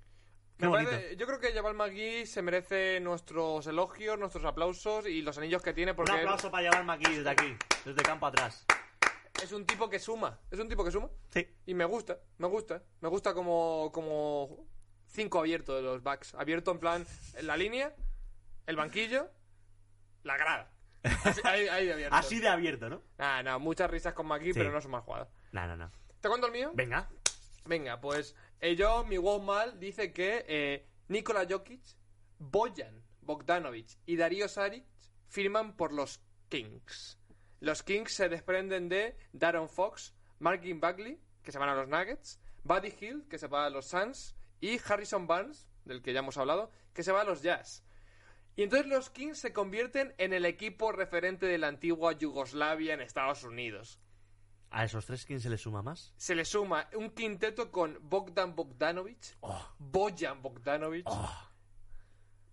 Me 0.60 0.70
parece- 0.70 1.16
yo 1.18 1.28
creo 1.28 1.40
que 1.40 1.52
Jamal 1.54 1.76
Magui 1.76 2.26
se 2.26 2.42
merece 2.42 3.00
nuestros 3.00 3.68
elogios, 3.68 4.18
nuestros 4.18 4.44
aplausos 4.46 5.06
y 5.08 5.22
los 5.22 5.38
anillos 5.38 5.62
que 5.62 5.74
tiene 5.74 5.94
porque 5.94 6.12
Un 6.14 6.18
aplauso 6.20 6.50
para 6.50 6.70
Jabal 6.72 6.86
Magui 6.86 7.16
desde 7.16 7.30
aquí, 7.30 7.56
desde 7.86 8.02
campo 8.02 8.26
atrás. 8.26 8.66
es 9.44 9.52
un 9.52 9.66
tipo 9.68 9.88
que 9.88 10.00
suma. 10.00 10.40
Es 10.50 10.60
un 10.60 10.68
tipo 10.68 10.84
que 10.84 10.90
suma. 10.92 11.10
Sí. 11.30 11.48
Y 11.68 11.74
me 11.76 11.86
gusta, 11.86 12.18
me 12.40 12.48
gusta. 12.48 12.82
Me 13.02 13.08
gusta 13.10 13.36
como, 13.36 13.92
como 13.94 14.66
cinco 15.06 15.40
abierto 15.40 15.76
de 15.76 15.84
los 15.84 16.02
backs. 16.02 16.34
Abierto 16.34 16.72
en 16.72 16.80
plan 16.80 17.06
la 17.44 17.56
línea, 17.56 17.94
el 18.66 18.76
banquillo, 18.76 19.30
la 20.24 20.38
grada. 20.38 20.72
Así, 21.24 21.42
ahí, 21.44 21.68
ahí 21.68 21.86
de 21.86 21.94
abierto. 21.94 22.16
Así 22.16 22.40
de 22.40 22.48
abierto, 22.48 22.90
¿no? 22.90 23.04
Nah, 23.20 23.44
nah, 23.44 23.58
muchas 23.60 23.90
risas 23.92 24.14
con 24.14 24.26
Magui, 24.26 24.54
Sí. 24.54 24.60
pero 24.60 24.72
no 24.72 24.82
son 24.82 24.90
mal 24.92 25.02
jugadas. 25.02 25.30
No, 25.52 25.68
no, 25.68 25.78
no. 25.78 25.92
¿Te 26.20 26.28
cuento 26.30 26.48
el 26.48 26.54
mío? 26.54 26.72
Venga. 26.74 27.08
Venga, 27.68 28.00
pues 28.00 28.36
eh, 28.62 28.76
yo, 28.76 29.04
mi 29.04 29.18
wow 29.18 29.42
mal, 29.42 29.78
dice 29.80 30.14
que 30.14 30.46
eh, 30.48 30.88
Nikola 31.10 31.46
Jokic, 31.50 31.82
Bojan 32.40 33.04
Bogdanovic 33.22 33.98
y 34.06 34.16
Darío 34.16 34.48
Saric 34.48 34.86
firman 35.28 35.76
por 35.76 35.92
los 35.92 36.22
Kings. 36.48 37.20
Los 37.60 37.84
Kings 37.84 38.14
se 38.14 38.30
desprenden 38.30 38.88
de 38.88 39.18
Darren 39.34 39.68
Fox, 39.68 40.16
Marvin 40.40 40.80
Bagley, 40.80 41.20
que 41.44 41.52
se 41.52 41.60
van 41.60 41.70
a 41.70 41.76
los 41.76 41.90
Nuggets, 41.90 42.40
Buddy 42.64 42.94
Hill, 43.00 43.28
que 43.30 43.38
se 43.38 43.48
va 43.48 43.66
a 43.66 43.70
los 43.70 43.88
Suns, 43.88 44.36
y 44.62 44.80
Harrison 44.80 45.28
Barnes, 45.28 45.68
del 45.84 46.02
que 46.02 46.14
ya 46.14 46.20
hemos 46.20 46.38
hablado, 46.38 46.72
que 46.94 47.04
se 47.04 47.12
va 47.12 47.22
a 47.22 47.26
los 47.26 47.42
Jazz. 47.42 47.84
Y 48.56 48.64
entonces 48.64 48.88
los 48.88 49.10
Kings 49.10 49.40
se 49.40 49.54
convierten 49.54 50.16
en 50.18 50.34
el 50.34 50.46
equipo 50.46 50.92
referente 50.92 51.46
de 51.46 51.58
la 51.58 51.68
antigua 51.68 52.14
Yugoslavia 52.14 52.94
en 52.94 53.02
Estados 53.02 53.44
Unidos. 53.44 54.00
¿A 54.70 54.84
esos 54.84 55.06
tres 55.06 55.26
quién 55.26 55.40
se 55.40 55.50
le 55.50 55.58
suma 55.58 55.82
más? 55.82 56.14
Se 56.18 56.36
le 56.36 56.44
suma 56.46 56.88
un 56.96 57.10
quinteto 57.12 57.72
con 57.72 57.98
Bogdan 58.02 58.56
Bogdanovic, 58.56 59.38
Oh, 59.42 59.76
Bojan 59.80 60.42
Bogdanovic, 60.42 61.06
oh, 61.08 61.50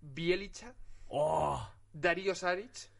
Bielica, 0.00 0.74
oh. 1.08 1.68
Darío 1.92 2.34
Saric 2.34 2.90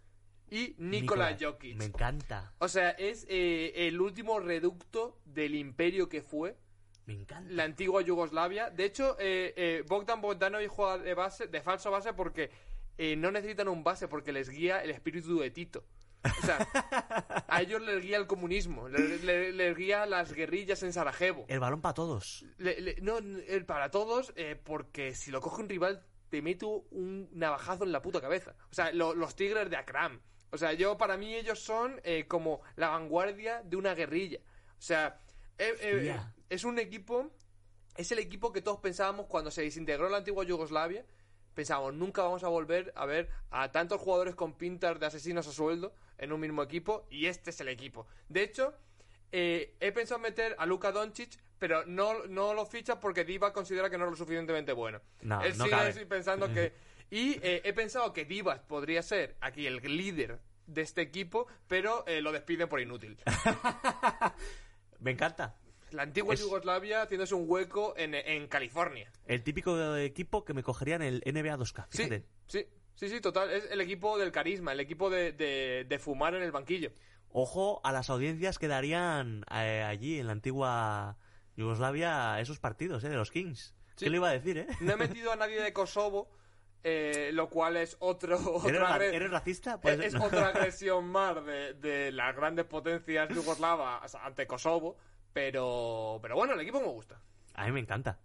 y 0.50 0.74
Nikola 0.78 1.30
Nikola, 1.30 1.36
Jokic. 1.40 1.76
Me 1.76 1.86
encanta, 1.86 2.52
O 2.58 2.68
sea, 2.68 2.90
es 2.90 3.26
eh, 3.28 3.72
el 3.88 4.00
último 4.00 4.40
reducto 4.40 5.20
del 5.24 5.54
imperio 5.54 6.08
que 6.08 6.22
fue 6.22 6.56
me 7.06 7.14
encanta. 7.14 7.50
la 7.52 7.64
antigua 7.64 8.02
Yugoslavia. 8.02 8.70
De 8.70 8.84
hecho, 8.84 9.16
eh, 9.18 9.52
eh, 9.56 9.84
Bogdan 9.86 10.20
Bogdanovic 10.20 10.68
juega 10.68 10.98
de 10.98 11.14
base, 11.14 11.46
de 11.48 11.60
falso 11.60 11.90
base 11.90 12.12
porque 12.14 12.50
eh, 12.96 13.16
no 13.16 13.30
necesitan 13.30 13.68
un 13.68 13.82
base 13.84 14.08
porque 14.08 14.32
les 14.32 14.48
guía 14.48 14.82
el 14.82 14.90
espíritu 14.90 15.38
de 15.38 15.50
Tito. 15.50 15.84
O 16.24 16.46
sea, 16.46 16.66
a 17.48 17.60
ellos 17.62 17.82
les 17.82 18.02
guía 18.02 18.16
el 18.16 18.26
comunismo, 18.26 18.88
les, 18.88 19.22
les- 19.22 19.54
les 19.54 19.76
guía 19.76 20.06
las 20.06 20.32
guerrillas 20.32 20.82
en 20.82 20.92
Sarajevo. 20.92 21.44
El 21.48 21.60
balón 21.60 21.80
para 21.82 21.94
todos. 21.94 22.44
Le- 22.58 22.80
le- 22.80 22.96
no, 23.02 23.18
el 23.18 23.64
para 23.66 23.90
todos, 23.90 24.32
eh, 24.36 24.56
porque 24.62 25.14
si 25.14 25.30
lo 25.30 25.40
coge 25.40 25.62
un 25.62 25.68
rival, 25.68 26.02
te 26.30 26.40
meto 26.42 26.86
un 26.90 27.28
navajazo 27.32 27.84
en 27.84 27.92
la 27.92 28.00
puta 28.02 28.20
cabeza. 28.20 28.54
O 28.70 28.74
sea, 28.74 28.92
lo- 28.92 29.14
los 29.14 29.36
tigres 29.36 29.68
de 29.70 29.76
Akram. 29.76 30.20
O 30.50 30.56
sea, 30.58 30.72
yo, 30.72 30.96
para 30.96 31.16
mí, 31.16 31.34
ellos 31.34 31.58
son 31.60 32.00
eh, 32.04 32.26
como 32.26 32.62
la 32.76 32.88
vanguardia 32.88 33.62
de 33.64 33.76
una 33.76 33.94
guerrilla. 33.94 34.38
O 34.78 34.82
sea, 34.82 35.20
eh, 35.58 35.74
eh, 35.80 36.16
es 36.48 36.64
un 36.64 36.78
equipo. 36.78 37.30
Es 37.96 38.10
el 38.12 38.18
equipo 38.18 38.52
que 38.52 38.62
todos 38.62 38.80
pensábamos 38.80 39.26
cuando 39.26 39.50
se 39.50 39.62
desintegró 39.62 40.08
la 40.08 40.18
antigua 40.18 40.44
Yugoslavia. 40.44 41.04
Pensábamos, 41.54 41.94
nunca 41.94 42.22
vamos 42.22 42.42
a 42.42 42.48
volver 42.48 42.92
a 42.96 43.06
ver 43.06 43.30
a 43.50 43.70
tantos 43.70 44.00
jugadores 44.00 44.34
con 44.34 44.54
pintas 44.54 44.98
de 44.98 45.06
asesinos 45.06 45.46
a 45.46 45.52
sueldo 45.52 45.94
en 46.18 46.32
un 46.32 46.40
mismo 46.40 46.62
equipo. 46.62 47.06
Y 47.10 47.26
este 47.26 47.50
es 47.50 47.60
el 47.60 47.68
equipo. 47.68 48.06
De 48.28 48.42
hecho, 48.42 48.74
eh, 49.32 49.76
he 49.80 49.92
pensado 49.92 50.20
meter 50.20 50.54
a 50.58 50.66
Luka 50.66 50.92
Doncic, 50.92 51.38
pero 51.58 51.84
no, 51.86 52.24
no 52.26 52.54
lo 52.54 52.66
ficha 52.66 53.00
porque 53.00 53.24
Diva 53.24 53.52
considera 53.52 53.88
que 53.90 53.98
no 53.98 54.04
es 54.04 54.10
lo 54.10 54.16
suficientemente 54.16 54.72
bueno. 54.72 55.00
No, 55.22 55.42
Él 55.42 55.56
no 55.56 55.64
sigue 55.64 55.76
cabe. 55.76 56.06
pensando 56.06 56.52
que... 56.52 56.72
Y 57.10 57.38
eh, 57.42 57.60
he 57.64 57.72
pensado 57.74 58.12
que 58.12 58.24
Divas 58.24 58.60
podría 58.60 59.02
ser 59.02 59.36
aquí 59.40 59.66
el 59.66 59.76
líder 59.96 60.40
de 60.66 60.80
este 60.80 61.02
equipo, 61.02 61.46
pero 61.68 62.02
eh, 62.08 62.22
lo 62.22 62.32
despiden 62.32 62.66
por 62.68 62.80
inútil. 62.80 63.18
Me 65.00 65.10
encanta. 65.12 65.54
La 65.90 66.02
antigua 66.02 66.34
Es- 66.34 66.40
Yugoslavia 66.40 67.02
haciéndose 67.02 67.34
un 67.34 67.44
hueco 67.46 67.94
en, 67.96 68.14
en 68.14 68.48
California. 68.48 69.12
El 69.26 69.42
típico 69.44 69.96
equipo 69.96 70.44
que 70.44 70.54
me 70.54 70.62
cogería 70.62 70.96
en 70.96 71.02
el 71.02 71.22
NBA 71.26 71.56
2K. 71.58 71.86
Sí, 71.90 71.98
Fíjate. 71.98 72.24
sí, 72.46 72.58
sí, 72.60 72.66
sí, 73.08 73.20
total. 73.20 73.50
Es 73.50 73.70
el 73.70 73.80
equipo 73.80 74.18
del 74.18 74.32
carisma, 74.32 74.72
el 74.72 74.80
equipo 74.80 75.10
de, 75.10 75.32
de- 75.32 75.84
de 75.88 75.98
fumar 75.98 76.34
en 76.34 76.42
el 76.42 76.52
banquillo. 76.52 76.90
Ojo 77.30 77.80
a 77.84 77.90
las 77.92 78.10
audiencias 78.10 78.58
que 78.58 78.68
darían 78.68 79.44
eh, 79.52 79.82
allí 79.82 80.20
en 80.20 80.26
la 80.26 80.32
antigua 80.32 81.16
Yugoslavia 81.56 82.40
esos 82.40 82.58
partidos, 82.60 83.02
¿eh? 83.04 83.08
De 83.08 83.16
los 83.16 83.30
Kings. 83.30 83.74
¿Qué 83.96 84.10
le 84.10 84.16
iba 84.16 84.28
a 84.28 84.32
decir, 84.32 84.58
eh? 84.58 84.66
No 84.80 84.92
he 84.92 84.96
metido 84.96 85.32
a 85.32 85.36
nadie 85.36 85.60
de 85.62 85.72
Kosovo, 85.72 86.28
eh, 86.82 87.30
lo 87.32 87.48
cual 87.48 87.76
es 87.76 87.96
otro. 88.00 88.36
¿Eres, 88.36 88.80
otra 88.80 88.80
ra- 88.80 88.96
agre- 88.98 89.14
eres 89.14 89.30
racista? 89.30 89.74
es, 89.74 89.80
Pues, 89.80 90.00
es 90.00 90.14
no. 90.14 90.24
otra 90.24 90.48
agresión 90.54 91.06
más 91.08 91.44
de, 91.44 91.74
de 91.74 92.12
las 92.12 92.34
grandes 92.36 92.64
potencias 92.66 93.28
yugoslavas 93.30 94.14
ante 94.16 94.46
Kosovo. 94.46 94.96
Pero, 95.32 96.20
pero 96.22 96.36
bueno, 96.36 96.54
el 96.54 96.60
equipo 96.60 96.80
me 96.80 96.86
gusta. 96.86 97.20
A 97.54 97.66
mí 97.66 97.72
me 97.72 97.80
encanta. 97.80 98.18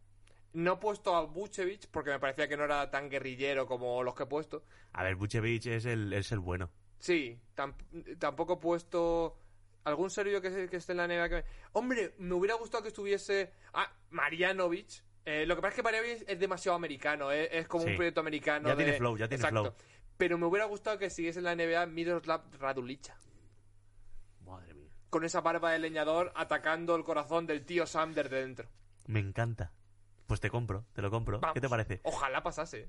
No 0.54 0.74
he 0.74 0.78
puesto 0.78 1.16
a 1.16 1.26
Vucevic 1.26 1.88
porque 1.92 2.10
me 2.12 2.20
parecía 2.20 2.48
que 2.48 2.58
no 2.58 2.64
era 2.66 2.90
tan 2.90 3.10
guerrillero 3.10 3.68
como 3.68 4.02
los 4.04 4.16
que 4.16 4.24
he 4.24 4.26
puesto. 4.26 4.64
A 4.94 5.04
ver, 5.04 5.16
Buchevich 5.16 5.68
es 5.68 5.86
el, 5.86 6.12
es 6.14 6.32
el 6.32 6.40
bueno. 6.40 6.70
Sí, 6.98 7.40
tam- 7.56 7.76
tampoco 8.18 8.54
he 8.54 8.58
puesto 8.58 9.38
algún 9.84 10.10
serio 10.10 10.42
que, 10.42 10.68
que 10.68 10.78
esté 10.78 10.94
en 10.94 10.98
la 10.98 11.08
NBA 11.08 11.30
que 11.30 11.36
me- 11.36 11.44
Hombre, 11.74 12.16
me 12.18 12.34
hubiera 12.34 12.56
gustado 12.56 12.82
que 12.84 12.90
estuviese... 12.90 13.54
Ah, 13.74 13.92
Marianovic. 14.10 15.04
Eh, 15.26 15.46
lo 15.46 15.56
que 15.56 15.62
pasa 15.62 15.70
es 15.70 15.76
que 15.76 15.84
Marianovic 15.84 16.24
es 16.28 16.40
demasiado 16.40 16.76
americano, 16.76 17.32
eh, 17.32 17.48
es 17.60 17.68
como 17.68 17.84
Sí. 17.84 17.92
un 17.92 17.96
proyecto 17.96 18.20
americano. 18.22 18.68
Ya 18.70 18.76
de- 18.76 18.84
tiene 18.84 18.98
flow, 18.98 19.18
ya 19.18 19.28
tiene 19.28 19.42
Exacto. 19.44 19.62
flow. 19.64 19.76
Pero 20.18 20.38
me 20.40 20.48
hubiera 20.48 20.66
gustado 20.66 20.98
que 20.98 21.10
siguiese 21.12 21.40
en 21.40 21.46
la 21.46 21.56
NBA 21.56 21.86
Miroslav 21.86 22.42
Radulicha. 22.60 23.16
Madre 24.46 24.74
mía. 24.74 24.90
Con 25.10 25.24
esa 25.24 25.42
barba 25.42 25.72
de 25.72 25.80
leñador 25.80 26.32
atacando 26.36 26.96
el 26.96 27.04
corazón 27.04 27.46
del 27.48 27.66
tío 27.66 27.86
Sam 27.86 28.14
desde 28.14 28.42
dentro. 28.42 28.68
Me 29.08 29.20
encanta. 29.20 29.72
Pues 30.30 30.40
te 30.40 30.52
compro, 30.52 30.86
te 30.94 31.02
lo 31.02 31.10
compro. 31.10 31.40
Vamos. 31.40 31.56
¿Qué 31.56 31.60
te 31.60 31.68
parece? 31.68 32.02
Ojalá 32.04 32.44
pasase. 32.44 32.88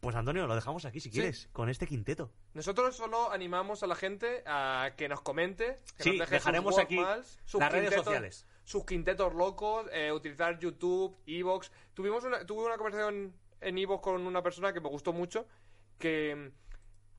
Pues 0.00 0.14
Antonio, 0.16 0.46
lo 0.46 0.54
dejamos 0.54 0.84
aquí 0.84 1.00
si 1.00 1.10
quieres, 1.10 1.48
con 1.50 1.70
este 1.70 1.86
quinteto. 1.86 2.30
Nosotros 2.52 2.94
solo 2.94 3.30
animamos 3.32 3.82
a 3.82 3.86
la 3.86 3.94
gente 3.94 4.42
a 4.44 4.92
que 4.94 5.08
nos 5.08 5.22
comente. 5.22 5.78
Que 5.96 6.02
Sí, 6.02 6.10
nos 6.10 6.18
deje 6.28 6.34
dejaremos 6.34 6.74
sus 6.74 6.84
aquí 6.84 6.98
sus 7.46 7.58
las 7.58 7.72
redes 7.72 7.94
sociales. 7.94 8.46
Sus 8.64 8.84
quintetos 8.84 9.32
locos, 9.34 9.86
eh, 9.94 10.12
utilizar 10.12 10.58
YouTube, 10.58 11.16
Evox. 11.26 11.72
Tuvimos 11.94 12.22
una, 12.24 12.44
tuve 12.44 12.66
una 12.66 12.76
conversación 12.76 13.34
en 13.62 13.78
Evox 13.78 14.02
con 14.02 14.26
una 14.26 14.42
persona 14.42 14.74
que 14.74 14.80
me 14.80 14.90
gustó 14.90 15.14
mucho. 15.14 15.48
Que, 15.98 16.52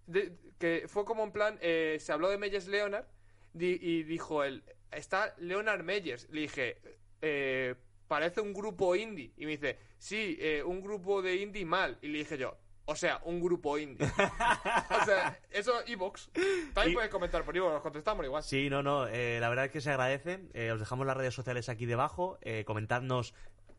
de- 0.05 0.37
que 0.59 0.85
fue 0.87 1.05
como 1.05 1.23
en 1.23 1.31
plan: 1.31 1.57
eh, 1.61 1.97
se 1.99 2.11
habló 2.11 2.29
de 2.29 2.37
Meyers 2.37 2.67
Leonard 2.67 3.05
di- 3.51 3.79
y 3.81 4.03
dijo 4.03 4.43
él: 4.43 4.63
Está 4.91 5.33
Leonard 5.39 5.81
Meyers. 5.83 6.29
Le 6.29 6.41
dije: 6.41 6.77
eh, 7.23 7.73
Parece 8.07 8.41
un 8.41 8.53
grupo 8.53 8.95
indie. 8.95 9.31
Y 9.37 9.45
me 9.45 9.51
dice: 9.51 9.77
Sí, 9.97 10.37
eh, 10.39 10.61
un 10.63 10.81
grupo 10.81 11.21
de 11.21 11.35
indie 11.37 11.65
mal. 11.65 11.97
Y 12.01 12.07
le 12.07 12.19
dije 12.19 12.37
yo: 12.37 12.57
O 12.85 12.95
sea, 12.95 13.19
un 13.23 13.41
grupo 13.41 13.77
indie. 13.79 14.05
o 14.07 15.05
sea, 15.05 15.39
eso 15.51 15.73
Evox. 15.87 16.29
También 16.73 16.91
Y- 16.91 16.93
puedes 16.93 17.09
comentar 17.09 17.43
por 17.43 17.57
Evox, 17.57 17.73
nos 17.73 17.81
contestamos 17.81 18.25
igual. 18.25 18.43
Sí, 18.43 18.69
no, 18.69 18.83
no, 18.83 19.07
eh, 19.07 19.39
la 19.39 19.49
verdad 19.49 19.65
es 19.65 19.71
que 19.71 19.81
se 19.81 19.89
agradece. 19.89 20.39
Eh, 20.53 20.71
os 20.71 20.79
dejamos 20.79 21.07
las 21.07 21.17
redes 21.17 21.33
sociales 21.33 21.67
aquí 21.69 21.85
debajo. 21.85 22.37
Eh, 22.41 22.63
comentadnos 22.65 23.33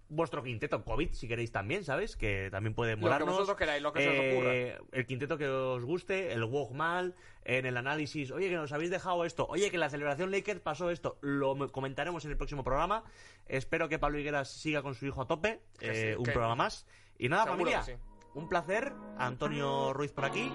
vuestro 0.08 0.42
quinteto 0.42 0.84
COVID, 0.84 1.12
si 1.12 1.26
queréis 1.28 1.50
también, 1.52 1.82
¿sabes? 1.84 2.16
Que 2.16 2.48
también 2.50 2.74
puede 2.74 2.92
Lo 2.92 2.96
que 2.98 3.02
molarnos. 3.02 3.30
vosotros 3.34 3.56
queráis, 3.56 3.82
lo 3.82 3.92
que 3.92 4.02
se 4.02 4.08
os 4.08 4.34
ocurra. 4.34 4.54
Eh, 4.54 4.78
El 4.92 5.06
quinteto 5.06 5.36
que 5.38 5.48
os 5.48 5.84
guste, 5.84 6.32
el 6.32 6.44
walk 6.44 6.72
mal, 6.72 7.14
en 7.44 7.66
el 7.66 7.76
análisis, 7.76 8.30
oye, 8.30 8.48
que 8.48 8.54
nos 8.56 8.72
habéis 8.72 8.90
dejado 8.90 9.24
esto, 9.24 9.46
oye, 9.48 9.68
que 9.70 9.76
en 9.76 9.80
la 9.80 9.90
celebración 9.90 10.30
Lakers 10.30 10.60
pasó 10.60 10.90
esto, 10.90 11.18
lo 11.22 11.54
me- 11.54 11.68
comentaremos 11.68 12.24
en 12.24 12.30
el 12.30 12.36
próximo 12.36 12.62
programa. 12.64 13.04
Espero 13.46 13.88
que 13.88 13.98
Pablo 13.98 14.18
Higueras 14.18 14.50
siga 14.50 14.82
con 14.82 14.94
su 14.94 15.06
hijo 15.06 15.22
a 15.22 15.26
tope, 15.26 15.60
Que 15.78 15.90
eh, 15.90 16.12
sí, 16.12 16.18
un 16.18 16.24
que- 16.24 16.32
programa 16.32 16.54
más. 16.56 16.86
Y 17.18 17.28
nada, 17.28 17.44
Seguro 17.44 17.58
familia, 17.64 17.82
sí. 17.82 17.92
un 18.34 18.48
placer. 18.48 18.92
Antonio 19.18 19.92
Ruiz 19.92 20.12
por 20.12 20.24
aquí, 20.26 20.50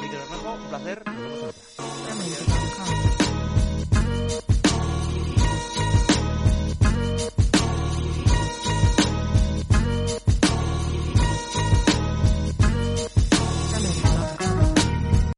Bermejo, 0.00 0.54
un 0.54 0.68
placer. 0.68 1.02
Nos 1.06 2.06
vemos. 2.06 3.07